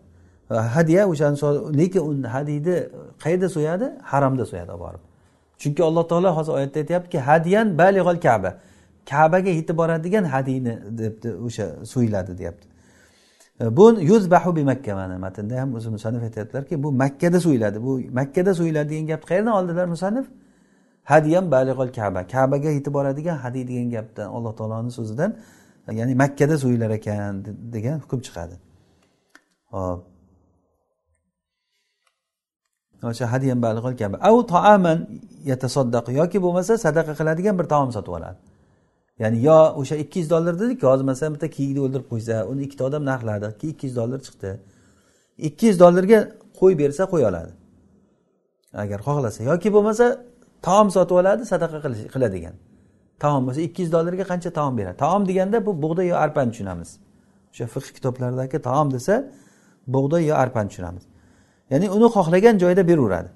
Hadya 0.50 1.08
o'shani 1.12 1.38
lekin 1.78 2.02
u 2.10 2.28
hadiyni 2.36 2.76
qayerda 3.24 3.50
so'yadi? 3.56 3.86
Haromda 4.12 4.46
so'yadi 4.46 4.72
olib 4.72 4.82
borib. 4.86 5.02
Chunki 5.62 5.84
alloh 5.84 6.04
taolo 6.08 6.30
hozir 6.38 6.52
oyatda 6.52 6.80
aytyaptiki 6.80 7.20
hadyan 7.20 7.78
balig'ol 7.78 8.20
kaba. 8.28 8.52
Kabaga 9.10 9.50
yetib 9.50 9.78
boradigan 9.78 10.24
hadiyni 10.24 10.74
debdi 11.00 11.30
o'sha 11.48 11.66
so'yiladi 11.94 12.38
deyapti. 12.38 12.68
E, 13.62 13.78
bu 13.78 13.86
yuzbahu 14.12 14.56
bi 14.56 14.64
makka 14.64 14.96
mana 14.96 15.18
matnda 15.18 15.62
ham 15.62 15.76
o'zi 15.76 15.90
musannif 15.90 16.24
aytyaptilarki 16.24 16.84
bu 16.84 16.92
makkada 16.92 17.40
so'yiladi. 17.40 17.84
Bu 17.84 18.02
makkada 18.20 18.54
so'yiladi 18.54 18.90
degan 18.90 19.08
gapni 19.08 19.28
qayerdan 19.32 19.54
oldilar 19.60 19.88
musannif? 19.96 20.28
Hadiyam 21.12 21.46
balig'ol 21.56 21.90
kaba. 22.00 22.22
Kabaga 22.34 22.70
yetib 22.78 22.94
boradigan 22.98 23.38
hadiy 23.44 23.64
degan 23.70 23.88
gapdan 23.96 24.28
alloh 24.36 24.54
taoloni 24.60 24.92
so'zidan 24.98 25.32
ya'ni 26.00 26.14
makkada 26.24 26.56
so'yilar 26.64 26.92
ekan 27.00 27.34
degan 27.76 27.98
hukm 28.04 28.20
chiqadi. 28.26 28.56
Hop 29.74 30.00
o'sha 33.04 33.26
hadiyam 33.34 33.60
balig'ol 33.66 33.96
kaba. 34.02 34.16
Av 34.30 34.38
taaman 34.54 35.00
yatasoddaq 35.52 36.06
yoki 36.20 36.38
bo'lmasa 36.46 36.74
sadaqa 36.86 37.14
qiladigan 37.20 37.56
bir 37.60 37.68
taom 37.74 37.90
sotib 37.96 38.14
oladi. 38.18 38.40
Ya'ni 39.22 39.38
yo 39.48 39.60
o'sha 39.82 39.96
ikki 40.04 40.18
yuz 40.22 40.30
dollar 40.34 40.54
dedik 40.62 40.84
hozir 40.90 41.06
masalan 41.12 41.32
bitta 41.36 41.48
kiyikni 41.56 41.80
o'ldirib 41.86 42.08
qo'ysa 42.12 42.36
uni 42.52 42.62
ikkita 42.68 42.84
odam 42.90 43.04
narxladi 43.12 43.48
ikki 43.72 43.86
yuz 43.88 43.96
dollar 44.02 44.20
chiqdi. 44.28 44.52
Ikki 45.48 45.66
yuz 45.70 45.78
dollarga 45.84 46.20
qo'y 46.60 46.74
bersa 46.82 47.04
qo'y 47.14 47.24
oladi. 47.30 47.52
Agar 48.84 49.00
xohlasa 49.08 49.40
yoki 49.52 49.70
bo'lmasa 49.76 50.06
taom 50.62 50.88
sotib 50.96 51.16
oladi 51.22 51.44
sadaqa 51.52 51.78
qiladigan. 52.14 52.56
Taom 53.24 53.42
bo'lsa 53.48 53.62
ikki 53.68 53.80
yuz 53.84 53.92
dollarga 53.92 54.26
qancha 54.32 54.50
taom 54.60 54.74
beradi? 54.78 54.98
Taom 54.98 55.22
deganda 55.30 55.66
bu 55.66 55.72
bug'doy 55.84 56.08
yo 56.12 56.16
arpani 56.26 56.52
tushunamiz. 56.52 56.90
O'sha 57.52 57.66
fiq 57.74 57.86
kitoblaridagi 57.96 58.58
taom 58.70 58.88
desa 58.96 59.16
bug'doy 59.96 60.24
yo 60.30 60.36
arpani 60.44 60.70
tushunamiz. 60.72 61.04
Ya'ni 61.72 61.90
uni 61.96 62.08
xohlagan 62.16 62.56
joyda 62.64 62.84
beraveradi. 62.92 63.30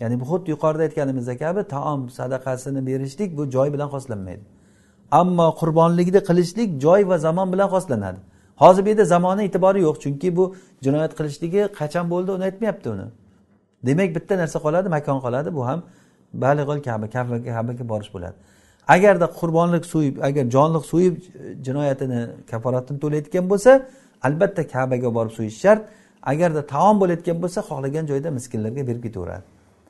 Ya'ni 0.00 0.20
bu 0.20 0.24
xuddi 0.30 0.48
yuqorida 0.54 0.82
aytganimizdek 0.86 1.38
kabi 1.44 1.62
taom 1.74 2.00
sadaqasini 2.18 2.80
berishlik 2.88 3.30
bu 3.38 3.42
joy 3.54 3.68
bilan 3.74 3.88
xoslanmaydi 3.94 4.44
ammo 5.12 5.48
qurbonlikni 5.60 6.20
qilishlik 6.28 6.70
joy 6.84 7.08
va 7.10 7.16
zamon 7.26 7.52
bilan 7.52 7.68
xoslanadi 7.74 8.18
hozir 8.62 8.84
bu 8.84 8.88
yerda 8.88 9.04
zamoni 9.14 9.42
e'tibori 9.48 9.80
yo'q 9.86 9.96
chunki 10.04 10.28
bu 10.36 10.44
jinoyat 10.84 11.12
qilishligi 11.18 11.62
qachon 11.78 12.06
bo'ldi 12.12 12.30
uni 12.36 12.44
aytmayapti 12.48 12.88
uni. 12.94 13.06
Demak 13.86 14.10
bitta 14.16 14.34
narsa 14.42 14.58
qoladi 14.64 14.88
makon 14.96 15.18
qoladi 15.24 15.50
bu 15.56 15.62
ham 15.68 15.80
balig'il 16.34 16.82
kaba 16.82 17.06
kabaga 17.10 17.88
borish 17.92 18.10
bo'ladi. 18.14 18.36
Agarda 18.88 19.26
qurbonlik 19.40 19.84
so'yib 19.92 20.16
agar 20.28 20.44
jonliq 20.56 20.84
so'yib 20.92 21.14
jinoyatini 21.66 22.20
kaforatini 22.50 22.98
to'layotgan 23.04 23.44
bo'lsa 23.52 23.70
albatta 24.26 24.62
kabaga 24.74 25.14
borib 25.16 25.32
so'yish 25.38 25.58
shart. 25.64 25.82
Agarda 26.32 26.62
taom 26.74 27.00
bo'layotgan 27.02 27.36
bo'lsa 27.42 27.60
xohlagan 27.68 28.04
joyda 28.10 28.28
miskinlarga 28.38 28.82
berib 28.88 29.02
ketaveradi. 29.06 29.44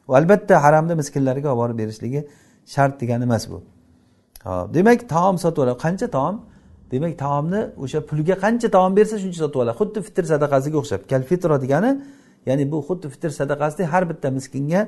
Va 0.08 0.14
albatta 0.20 0.54
haramda 0.64 0.94
miskinlarga 1.00 1.48
olib 1.48 1.60
borib 1.62 1.76
berishligi 1.82 2.20
shart 2.74 2.94
degani 3.00 3.24
emas 3.28 3.44
bu. 3.50 3.58
Hop 4.44 4.74
demak 4.74 5.00
taom 5.14 5.36
sotib 5.44 5.62
oladi 5.64 5.78
qancha 5.86 6.06
taom? 6.16 6.34
Demak 6.92 7.18
taomni 7.24 7.60
o'sha 7.84 8.00
pulga 8.10 8.34
qancha 8.44 8.68
taom 8.76 8.92
bersa 8.98 9.16
shuncha 9.22 9.38
sotib 9.44 9.58
oladi 9.62 9.76
xuddi 9.80 9.98
fitr 10.06 10.24
sadaqasiga 10.32 10.76
o'xshab 10.82 11.02
kalfitro 11.12 11.56
degani 11.64 11.90
ya'ni 12.48 12.64
bu 12.72 12.78
xuddi 12.88 13.06
fitr 13.14 13.30
sadaqasidek 13.40 13.86
har 13.92 14.02
bitta 14.10 14.28
miskinga 14.38 14.80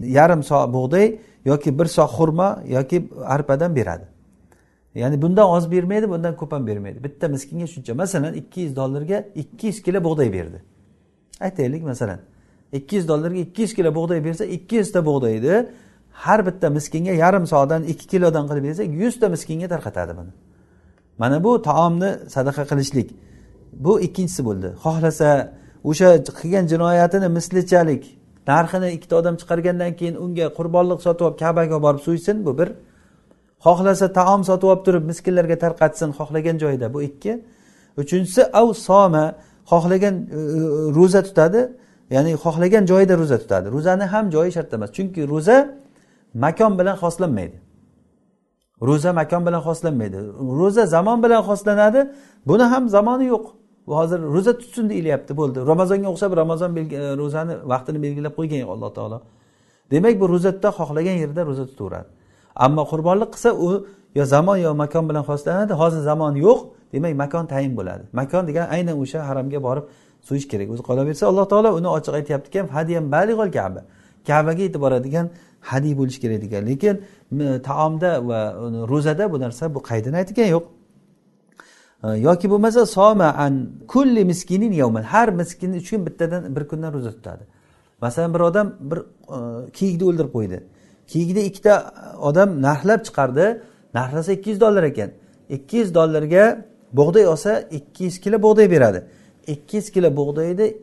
yarim 0.00 0.42
so 0.42 0.72
bug'doy 0.72 1.18
yoki 1.44 1.78
bir 1.78 1.86
so 1.86 2.02
xurmo 2.02 2.58
yoki 2.68 3.08
arpadan 3.24 3.76
beradi. 3.76 4.04
Ya'ni 4.94 5.22
bundan 5.22 5.48
oz 5.48 5.70
bermaydi 5.70 6.10
bundan 6.10 6.36
ko'p 6.36 6.52
ham 6.52 6.66
bermaydi. 6.66 7.04
Bitta 7.04 7.28
miskinga 7.28 7.66
shuncha. 7.66 7.94
Masalan 7.94 8.34
ikki 8.34 8.60
yuz 8.60 8.76
dollarga 8.76 9.24
ikki 9.34 9.66
yuz 9.66 9.82
kilo 9.82 10.04
bug'doy 10.04 10.32
berdi. 10.32 10.62
Aytaylik 11.40 11.82
masalan 11.82 12.20
ikki 12.72 12.96
yuz 12.96 13.08
dollarga 13.08 13.38
ikki 13.38 13.62
yuz 13.62 13.74
kilo 13.74 13.94
bug'doy 13.94 14.24
bersa 14.24 14.44
ikki 14.44 14.76
yuzta 14.76 15.06
bug'doyni 15.06 15.66
har 16.12 16.46
bitta 16.46 16.70
miskinga 16.70 17.12
yarim 17.12 17.46
sodan 17.46 17.82
ikki 17.82 18.06
kilodan 18.06 18.48
qilib 18.48 18.64
bersak 18.64 18.86
yuzta 19.02 19.28
miskinga 19.28 19.68
tarqatadi 19.68 20.16
buni. 20.16 20.32
Mana 21.18 21.44
bu 21.44 21.62
taomni 21.62 22.10
sadaqa 22.28 22.64
qilishlik. 22.70 23.10
Bu 23.72 24.00
ikkinchisi 24.00 24.44
bo'ldi. 24.44 24.68
Xohlasa 24.84 25.52
o'sha 25.84 26.08
qilgan 26.40 26.66
jinoyatini 26.72 27.28
mislichalik 27.28 28.17
narxini 28.50 28.88
ikkita 28.96 29.14
odam 29.20 29.34
chiqargandan 29.40 29.92
keyin 29.98 30.16
unga 30.24 30.46
qurbonlik 30.58 31.00
sotib 31.06 31.24
olib 31.26 31.38
kabaga 31.44 31.78
borib 31.86 32.02
so'ysin 32.06 32.36
bu 32.46 32.52
bir. 32.58 32.68
Xohlasa 33.66 34.06
taom 34.18 34.40
sotib 34.48 34.68
olib 34.72 34.82
turib 34.86 35.04
miskinlarga 35.10 35.56
tarqatsin 35.64 36.10
xohlagan 36.18 36.56
joyida 36.62 36.86
bu 36.94 37.02
ikki. 37.08 37.32
Uchinchisi 38.02 38.42
av 38.60 38.68
soma 38.86 39.24
xohlagan 39.70 40.14
e, 40.14 40.38
e, 40.38 40.60
ro'za 40.98 41.22
tutadi 41.28 41.60
ya'ni 42.14 42.32
xohlagan 42.44 42.84
joyida 42.90 43.14
ro'za 43.20 43.38
tutadi. 43.42 43.66
Ro'zani 43.76 44.04
ham 44.12 44.24
joyi 44.34 44.50
shart 44.56 44.70
emas 44.76 44.90
chunki 44.96 45.20
ro'za 45.32 45.56
makon 46.44 46.72
bilan 46.78 46.96
xoslanmaydi. 47.02 47.56
Ro'za 48.88 49.10
makon 49.20 49.42
bilan 49.46 49.62
xoslanmaydi. 49.68 50.18
Ro'za 50.60 50.84
zamon 50.94 51.18
bilan 51.24 51.42
xoslanadi 51.48 52.00
buni 52.48 52.64
ham 52.72 52.84
zamoni 52.96 53.26
yo'q. 53.34 53.44
Hozir 53.96 54.20
ro'za 54.34 54.58
tutsin 54.58 54.90
deyilyapti 54.90 55.36
bo'ldi. 55.36 55.58
Ramazonga 55.66 56.08
o'xshab 56.12 56.36
ramazon 56.36 56.76
e, 56.76 57.16
ro'zani 57.20 57.54
vaqtini 57.72 58.02
belgilab 58.02 58.34
qo'ygan 58.38 58.68
alloh 58.74 58.90
taolo. 58.98 59.18
Demak 59.90 60.20
bu 60.20 60.28
ro'zatda 60.28 60.68
xohlagan 60.78 61.16
yerda 61.22 61.46
ro'za 61.46 61.64
tutaveradi. 61.70 62.08
Ammo 62.56 62.82
qurbonlik 62.92 63.30
qilsa 63.34 63.50
u 63.66 63.86
yo 64.14 64.24
zamon 64.24 64.56
yo 64.56 64.74
makon 64.74 65.08
bilan 65.08 65.24
xoslanadi 65.30 65.72
hozir 65.72 66.00
zamon 66.10 66.34
yo'q 66.46 66.58
demak 66.92 67.14
makon 67.22 67.46
tayin 67.52 67.72
bo'ladi. 67.78 68.04
Makon 68.12 68.46
degan 68.48 68.66
aynan 68.74 68.96
o'sha 69.02 69.20
haramga 69.28 69.62
borib 69.66 69.84
so'yish 70.28 70.46
kerak. 70.52 70.68
O'zi 70.74 70.82
qolaversa 70.88 71.24
alloh 71.30 71.46
taolo 71.52 71.70
uni 71.78 71.88
ochiq 71.96 72.14
aytyaptiki 72.20 72.58
hadiyam 72.76 73.04
balig'ol 73.14 73.50
kaba. 73.58 73.80
Kabaga 74.28 74.62
yetib 74.66 74.80
boradigan 74.86 75.26
hadiy 75.70 75.94
bo'lishi 76.00 76.20
kerak 76.24 76.40
degan. 76.44 76.62
Lekin 76.70 76.94
taomda 77.68 78.10
va 78.28 78.40
e, 78.62 78.66
ro'zada 78.92 79.24
bu 79.32 79.36
narsa 79.44 79.64
bu 79.74 79.80
qaydini 79.90 80.16
aytgan 80.22 80.48
yo'q. 80.54 80.64
Yoki 82.02 82.50
bo'lmasa 82.50 82.86
soma 82.86 83.24
an 83.24 83.70
kulli 83.88 84.24
miskinin 84.24 84.72
yovman 84.72 85.02
har 85.02 85.28
miskin 85.28 85.72
uchun 85.72 86.06
bittadan 86.06 86.56
bir 86.56 86.68
kundan 86.68 86.92
ro'za 86.92 87.10
tutadi. 87.10 87.44
Masalan 88.00 88.34
bir 88.34 88.40
odam 88.40 88.74
bir 88.80 88.98
e, 88.98 89.70
kiyikni 89.72 90.04
o'ldirib 90.04 90.32
qo'ydi. 90.32 90.62
Kiyikni 91.06 91.40
ikkita 91.40 91.94
odam 92.20 92.62
narxlab 92.62 93.00
chiqardi. 93.06 93.62
Narxlasa 93.94 94.32
ikki 94.32 94.50
yuz 94.50 94.60
dollar 94.60 94.82
ekan. 94.82 95.10
Ikki 95.48 95.76
yuz 95.76 95.94
dollarga 95.94 96.64
bug'doy 96.92 97.26
olsa 97.26 97.60
ikki 97.60 98.04
yuz 98.04 98.20
kilo 98.20 98.42
bug'doy 98.42 98.70
beradi. 98.70 99.04
Ikki 99.46 99.76
yuz 99.76 99.90
kilo 99.90 100.16
bug'doyni 100.16 100.76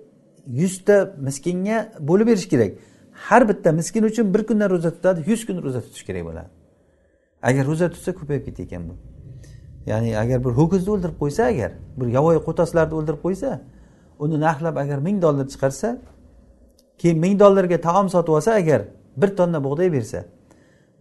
yuzta 0.48 1.16
miskinga 1.18 1.92
bo'lib 2.00 2.28
berish 2.28 2.50
kerak. 2.50 2.72
Har 3.12 3.50
bitta 3.50 3.72
miskin 3.72 4.04
uchun 4.04 4.34
bir 4.34 4.44
kundan 4.48 4.70
ro'za 4.70 4.92
tutadi 4.92 5.20
yuz 5.32 5.46
kun 5.46 5.64
ro'za 5.64 5.82
tutish 5.82 6.04
kerak 6.04 6.26
bo'ladi. 6.26 6.50
Agar 7.42 7.64
ro'za 7.66 7.90
tutsa 7.90 8.12
ko'payib 8.20 8.46
ketar 8.46 8.64
ekan 8.64 8.90
bu. 8.90 9.15
Ya'ni 9.86 10.18
agar 10.18 10.40
bir 10.46 10.54
ho'kizni 10.60 10.90
o'ldirib 10.94 11.18
qo'ysa 11.22 11.44
agar 11.44 11.72
bir 11.98 12.08
yovvoyi 12.18 12.40
qo'taslarni 12.48 12.94
o'ldirib 13.00 13.22
qo'ysa 13.26 13.50
uni 14.20 14.40
narxlab 14.40 14.76
agar 14.84 14.98
ming 15.08 15.22
dollar 15.22 15.46
chiqarsa 15.54 15.98
keyin 16.98 17.20
ming 17.20 17.40
dollarga 17.40 17.82
taom 17.82 18.10
sotib 18.10 18.34
olsa 18.38 18.52
agar 18.62 18.82
bir 19.18 19.30
tonna 19.38 19.64
bug'doy 19.64 19.92
bersa 19.94 20.26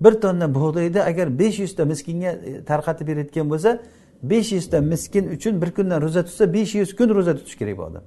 bir 0.01 0.20
tonna 0.20 0.55
bug'doyni 0.55 1.01
agar 1.03 1.39
besh 1.39 1.59
yuzta 1.59 1.85
miskinga 1.85 2.30
e, 2.30 2.64
tarqatib 2.64 3.07
berayotgan 3.09 3.51
bo'lsa 3.51 3.70
besh 4.22 4.53
yuzta 4.53 4.80
miskin 4.80 5.24
uchun 5.37 5.62
bir 5.62 5.70
kundan 5.70 6.03
ro'za 6.03 6.24
tutsa 6.24 6.53
besh 6.53 6.74
yuz 6.74 6.97
kun 6.97 7.09
ro'za 7.09 7.37
tutish 7.39 7.57
kerak 7.61 7.78
bu 7.78 7.82
odam 7.82 8.05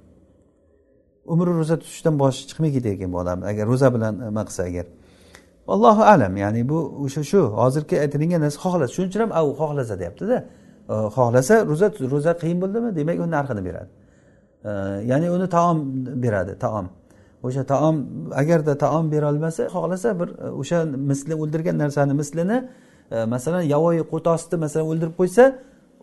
umri 1.25 1.51
ro'za 1.59 1.79
tutishdan 1.79 2.19
boshi 2.19 2.47
chiqmay 2.49 2.71
ketadi 2.75 2.93
ekan 2.97 3.13
bu 3.13 3.17
odam 3.17 3.43
agar 3.43 3.67
ro'za 3.67 3.93
bilan 3.95 4.13
e, 4.21 4.25
nima 4.25 4.43
qilsa 4.45 4.63
agar 4.63 4.85
allohu 5.67 6.03
alam 6.13 6.37
ya'ni 6.37 6.69
bu 6.69 6.77
o'sha 7.03 7.23
shu 7.31 7.39
hozirgi 7.61 7.95
aytilingan 8.03 8.41
narsa 8.45 8.59
xohlasa 8.65 8.93
shuning 8.95 9.09
uchun 9.11 9.21
ham 9.25 9.31
u 9.49 9.51
xohlasa 9.61 9.99
deyaptida 9.99 10.29
de. 10.29 10.39
Xohlasa 10.87 11.55
ro'za 11.69 11.87
ro'za 12.13 12.33
qiyin 12.41 12.57
bo'ldimi? 12.63 12.89
Demak 12.99 13.17
uni 13.23 13.31
narxini 13.37 13.61
beradi. 13.67 13.89
Ya'ni 15.11 15.27
uni 15.35 15.47
taom 15.49 15.77
beradi 16.23 16.53
taom. 16.65 16.87
O'sha 17.43 17.63
taom 17.63 17.95
agarda 18.33 18.77
taom 18.77 19.11
berolmasa 19.11 19.63
xohlasa 19.75 20.19
bir 20.19 20.29
e, 20.45 20.49
o'sha 20.61 20.85
misli 21.09 21.33
o'ldirgan 21.35 21.77
narsani 21.83 22.13
mislini 22.21 22.57
e, 23.11 23.25
masalan 23.33 23.63
yovvoyi 23.73 24.03
qo'tosni 24.13 24.57
masalan 24.63 24.85
o'ldirib 24.91 25.15
qo'ysa 25.21 25.43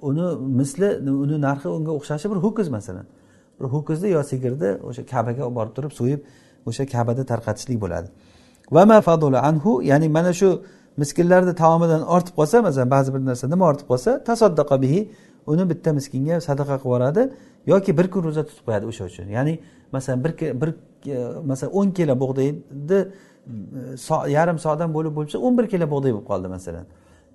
uni 0.09 0.26
misli 0.61 0.89
uni 1.24 1.37
narxi 1.47 1.68
unga 1.78 1.93
o'xshashi 1.99 2.26
bir 2.32 2.39
ho'kiz 2.45 2.68
masalan. 2.76 3.07
Bir 3.59 3.66
ho'kizni 3.74 4.09
yo 4.16 4.22
sigirni 4.30 4.70
o'sha 4.89 5.03
kabaga 5.12 5.43
olib 5.47 5.57
borib 5.59 5.72
turib 5.76 5.93
so'yib 6.01 6.20
o'sha 6.68 6.85
kabada 6.95 7.22
tarqatishlik 7.32 7.78
bo'ladi. 7.85 8.09
Vama 8.76 8.99
fadula 9.09 9.39
anhu 9.51 9.70
ya'ni 9.91 10.09
mana 10.16 10.32
shu 10.41 10.49
miskinlarni 10.97 11.55
taomidan 11.55 12.03
ortib 12.14 12.34
qolsa 12.38 12.62
masalan 12.62 12.90
ba'zi 12.90 13.14
bir 13.14 13.22
narsa 13.30 13.49
nima 13.49 13.64
ortib 13.70 13.86
qolsa 13.92 14.24
tasoddaqa 14.24 14.82
bihi 14.82 15.01
uni 15.47 15.70
bitta 15.70 15.92
miskinga 15.92 16.36
sadaqa 16.49 16.76
qilib 16.82 16.84
yuboradi 16.84 17.22
yoki 17.66 17.99
bir 17.99 18.11
kun 18.11 18.22
ro'za 18.24 18.42
tutib 18.49 18.64
qo'yadi 18.66 18.84
o'sha 18.90 19.05
uchun. 19.05 19.26
Ya'ni 19.36 19.59
masalan 19.92 20.24
bir 20.24 20.32
bir 20.61 20.70
masalan 21.51 21.72
o'n 21.78 21.90
kilo 21.90 22.14
bug'doyni 22.22 22.99
so, 23.97 24.26
yarim 24.26 24.59
soadan 24.59 24.95
bo'lib 24.95 25.16
bo'lsa 25.18 25.38
o'n 25.38 25.59
bir 25.59 25.66
kilo 25.72 25.86
bug'doy 25.90 26.12
bo'lib 26.16 26.26
qoldi 26.32 26.49
masalan. 26.57 26.86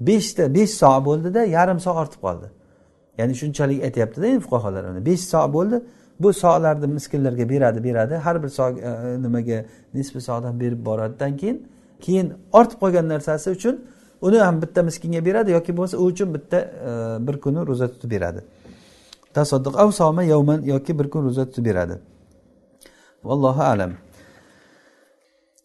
Beshta 0.07 0.53
besh 0.55 0.73
so 0.81 0.91
bo'ldida 1.07 1.41
yarim 1.57 1.79
so 1.79 1.91
ortib 2.01 2.21
qoldi. 2.25 2.47
Ya'ni 3.17 3.33
shunchalik 3.41 3.83
aytyaptida 3.87 4.25
endi 4.27 4.41
fuqarolar 4.45 5.05
besh 5.09 5.23
so 5.33 5.41
bo'ldi. 5.57 5.77
Bu 6.19 6.33
solarni 6.33 6.87
miskinlarga 6.87 7.49
beradi 7.49 7.83
beradi. 7.83 8.15
Har 8.15 8.43
bir 8.43 8.49
so 8.49 8.69
e, 8.69 8.91
nimaga 9.25 9.65
nisbi 9.93 10.21
sodan 10.21 10.59
berib 10.59 10.85
boradidan 10.85 11.37
keyin 11.37 11.57
keyin 12.01 12.33
ortib 12.53 12.79
qolgan 12.83 13.07
narsasi 13.13 13.49
uchun 13.57 13.75
uni 14.21 14.37
ham 14.37 14.61
bitta 14.61 14.83
miskinga 14.83 15.25
beradi 15.25 15.51
yoki 15.51 15.77
bo'lmasa 15.77 15.97
u 15.97 16.05
uchun 16.11 16.33
bitta 16.33 16.57
e, 16.59 17.27
bir 17.27 17.35
kuni 17.43 17.67
ro'za 17.67 17.87
tutib 17.87 18.11
beradi. 18.11 18.41
Tasodduq 19.33 19.75
av 19.77 19.91
soma 19.91 20.23
yovman 20.23 20.61
yoki 20.61 20.99
bir 20.99 21.09
kun 21.09 21.25
ro'za 21.25 21.45
tutib 21.45 21.65
beradi. 21.65 21.99
Vallohu 23.23 23.61
alam. 23.61 23.91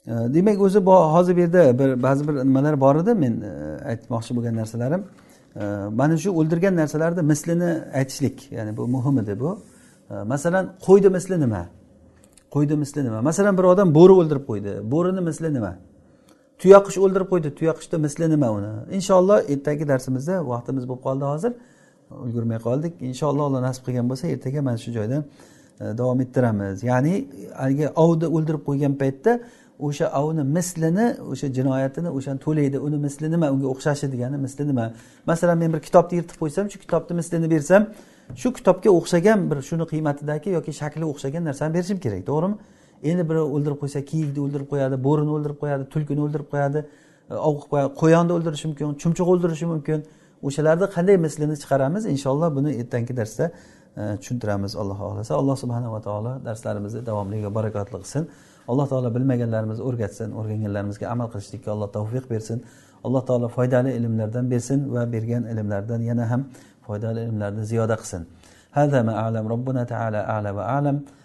E, 0.06 0.12
demak 0.34 0.60
o'zi 0.60 0.78
hozir 0.78 1.36
bu 1.36 1.40
yerda 1.40 1.78
bir 1.78 2.02
ba'zi 2.02 2.28
bir 2.28 2.34
nimalar 2.34 2.80
bor 2.80 2.96
edi 2.96 3.14
men 3.14 3.40
e, 3.40 3.52
aytmoqchi 3.92 4.36
bo'lgan 4.36 4.56
narsalarim. 4.56 5.02
E, 5.56 5.64
mana 6.00 6.16
shu 6.16 6.30
o'ldirgan 6.40 6.76
narsalarni 6.76 7.22
mislini 7.22 7.70
aytishlik 7.94 8.52
ya'ni 8.52 8.76
bu 8.76 8.88
muhim 8.88 9.18
edi 9.18 9.40
bu. 9.40 9.58
Masalan 10.32 10.64
qo'yni 10.86 11.08
misli 11.08 11.40
nima? 11.40 11.66
Qo'yni 12.54 12.76
misli 12.76 13.04
nima? 13.04 13.22
Masalan 13.22 13.58
bir 13.58 13.64
odam 13.72 13.94
bo'ri 13.94 14.12
o'ldirib 14.20 14.44
qo'ydi. 14.50 14.72
Bo'rini 14.92 15.20
misli 15.20 15.54
nima? 15.54 15.72
Tuyaqush 16.60 16.98
o'ldirib 17.04 17.28
qo'ydi. 17.32 17.48
Tuyaqushni 17.58 17.98
misli 18.06 18.28
nima 18.34 18.50
uni? 18.58 18.72
Inshaalloh 18.98 19.38
ertagi 19.52 19.88
darsimizda 19.88 20.34
vaqtimiz 20.52 20.84
bo'lib 20.90 21.02
qoldi 21.06 21.24
hozir. 21.32 21.52
Ulgurmay 22.24 22.58
qoldik. 22.68 22.92
Inshaalloh 23.10 23.44
alloh 23.48 23.62
nasib 23.68 23.82
qilgan 23.86 24.06
bo'lsa 24.10 24.24
ertaga 24.34 24.62
mana 24.68 24.78
shu 24.84 24.90
joydan 24.96 25.22
e, 25.80 25.84
davom 25.98 26.20
ettiramiz. 26.24 26.82
Ya'ni 26.90 27.14
haligi 27.60 27.86
ovni 28.04 28.26
o'ldirib 28.36 28.62
qo'ygan 28.68 28.94
paytda 29.02 29.32
o'sha 29.86 30.06
ovni 30.20 30.44
mislini 30.56 31.06
o'sha 31.32 31.46
jinoyatini 31.56 32.10
o'shani 32.16 32.40
to'laydi. 32.46 32.78
Uni 32.86 32.98
misli 33.06 33.30
nima? 33.34 33.46
Unga 33.54 33.66
o'xshashi 33.74 34.06
degani 34.14 34.38
misli 34.46 34.68
nima? 34.70 34.86
Masalan 35.30 35.58
men 35.62 35.72
bir 35.74 35.80
kitobni 35.88 36.14
yirtib 36.20 36.36
qo'ysam 36.42 36.70
shu 36.72 36.78
kitobni 36.84 37.16
mislini 37.20 37.50
bersam 37.54 37.82
shu 38.40 38.52
kitobga 38.58 38.90
o'xshagan 38.98 39.50
bir 39.50 39.58
shuni 39.68 39.84
qiymatidagi 39.92 40.48
yoki 40.56 40.72
shakli 40.80 41.04
o'xshagan 41.12 41.42
narsani 41.48 41.74
berishim 41.76 41.98
kerak 42.04 42.22
to'g'rimi? 42.30 42.56
endi 43.09 43.23
biri 43.29 43.41
o'ldirib 43.55 43.79
qo'ysa 43.81 43.99
kiyikni 44.11 44.39
o'ldirib 44.45 44.67
qo'yadi 44.71 44.95
bo'rini 45.07 45.31
o'ldirib 45.35 45.57
qo'yadi 45.63 45.83
tulkini 45.93 46.21
o'ldirib 46.25 46.47
qo'yadi 46.53 46.79
e, 47.31 47.33
ov 47.47 47.53
qilib 47.59 47.69
qo'yadi 47.73 47.91
qo'yonni 48.01 48.31
o'ldirishi 48.37 48.65
mumkin 48.69 48.95
chumchuq 49.01 49.27
o'ldirishi 49.33 49.67
mumkin 49.73 49.99
o'shalarni 50.47 50.87
qanday 50.95 51.17
mislini 51.25 51.55
chiqaramiz 51.61 52.03
inshaalloh 52.13 52.49
buni 52.57 52.71
ertangi 52.81 53.13
darsda 53.19 53.45
e, 54.01 54.03
tushuntiramiz 54.21 54.71
alloh 54.81 54.97
xohlasa 55.03 55.31
alloh 55.41 55.55
subhanava 55.63 55.99
taolo 56.07 56.31
darslarimizni 56.47 57.01
davomli 57.09 57.37
va 57.45 57.51
barakotli 57.57 57.97
qilsin 58.03 58.23
alloh 58.71 58.85
taolo 58.91 59.09
bilmaganlarimizni 59.15 59.83
o'rgatsin 59.89 60.29
o'rganganlarimizga 60.39 61.05
amal 61.13 61.27
qilishlikka 61.33 61.69
alloh 61.75 61.89
tavfiq 61.97 62.25
bersin 62.33 62.57
alloh 63.05 63.21
taolo 63.29 63.47
foydali 63.57 63.89
ilmlardan 63.99 64.45
bersin 64.53 64.79
va 64.95 65.03
bergan 65.13 65.43
ilmlardan 65.51 66.01
yana 66.09 66.25
ham 66.31 66.41
foydali 66.87 67.19
ilmlarni 67.27 67.63
ziyoda 67.71 67.97
qilsin 68.03 68.23
هذا 68.79 69.01
ما 69.01 69.13
أعلم 69.21 69.47
ربنا 69.47 69.83
تعالى 69.83 70.17
أعلى 70.17 70.49
وأعلم 70.57 70.95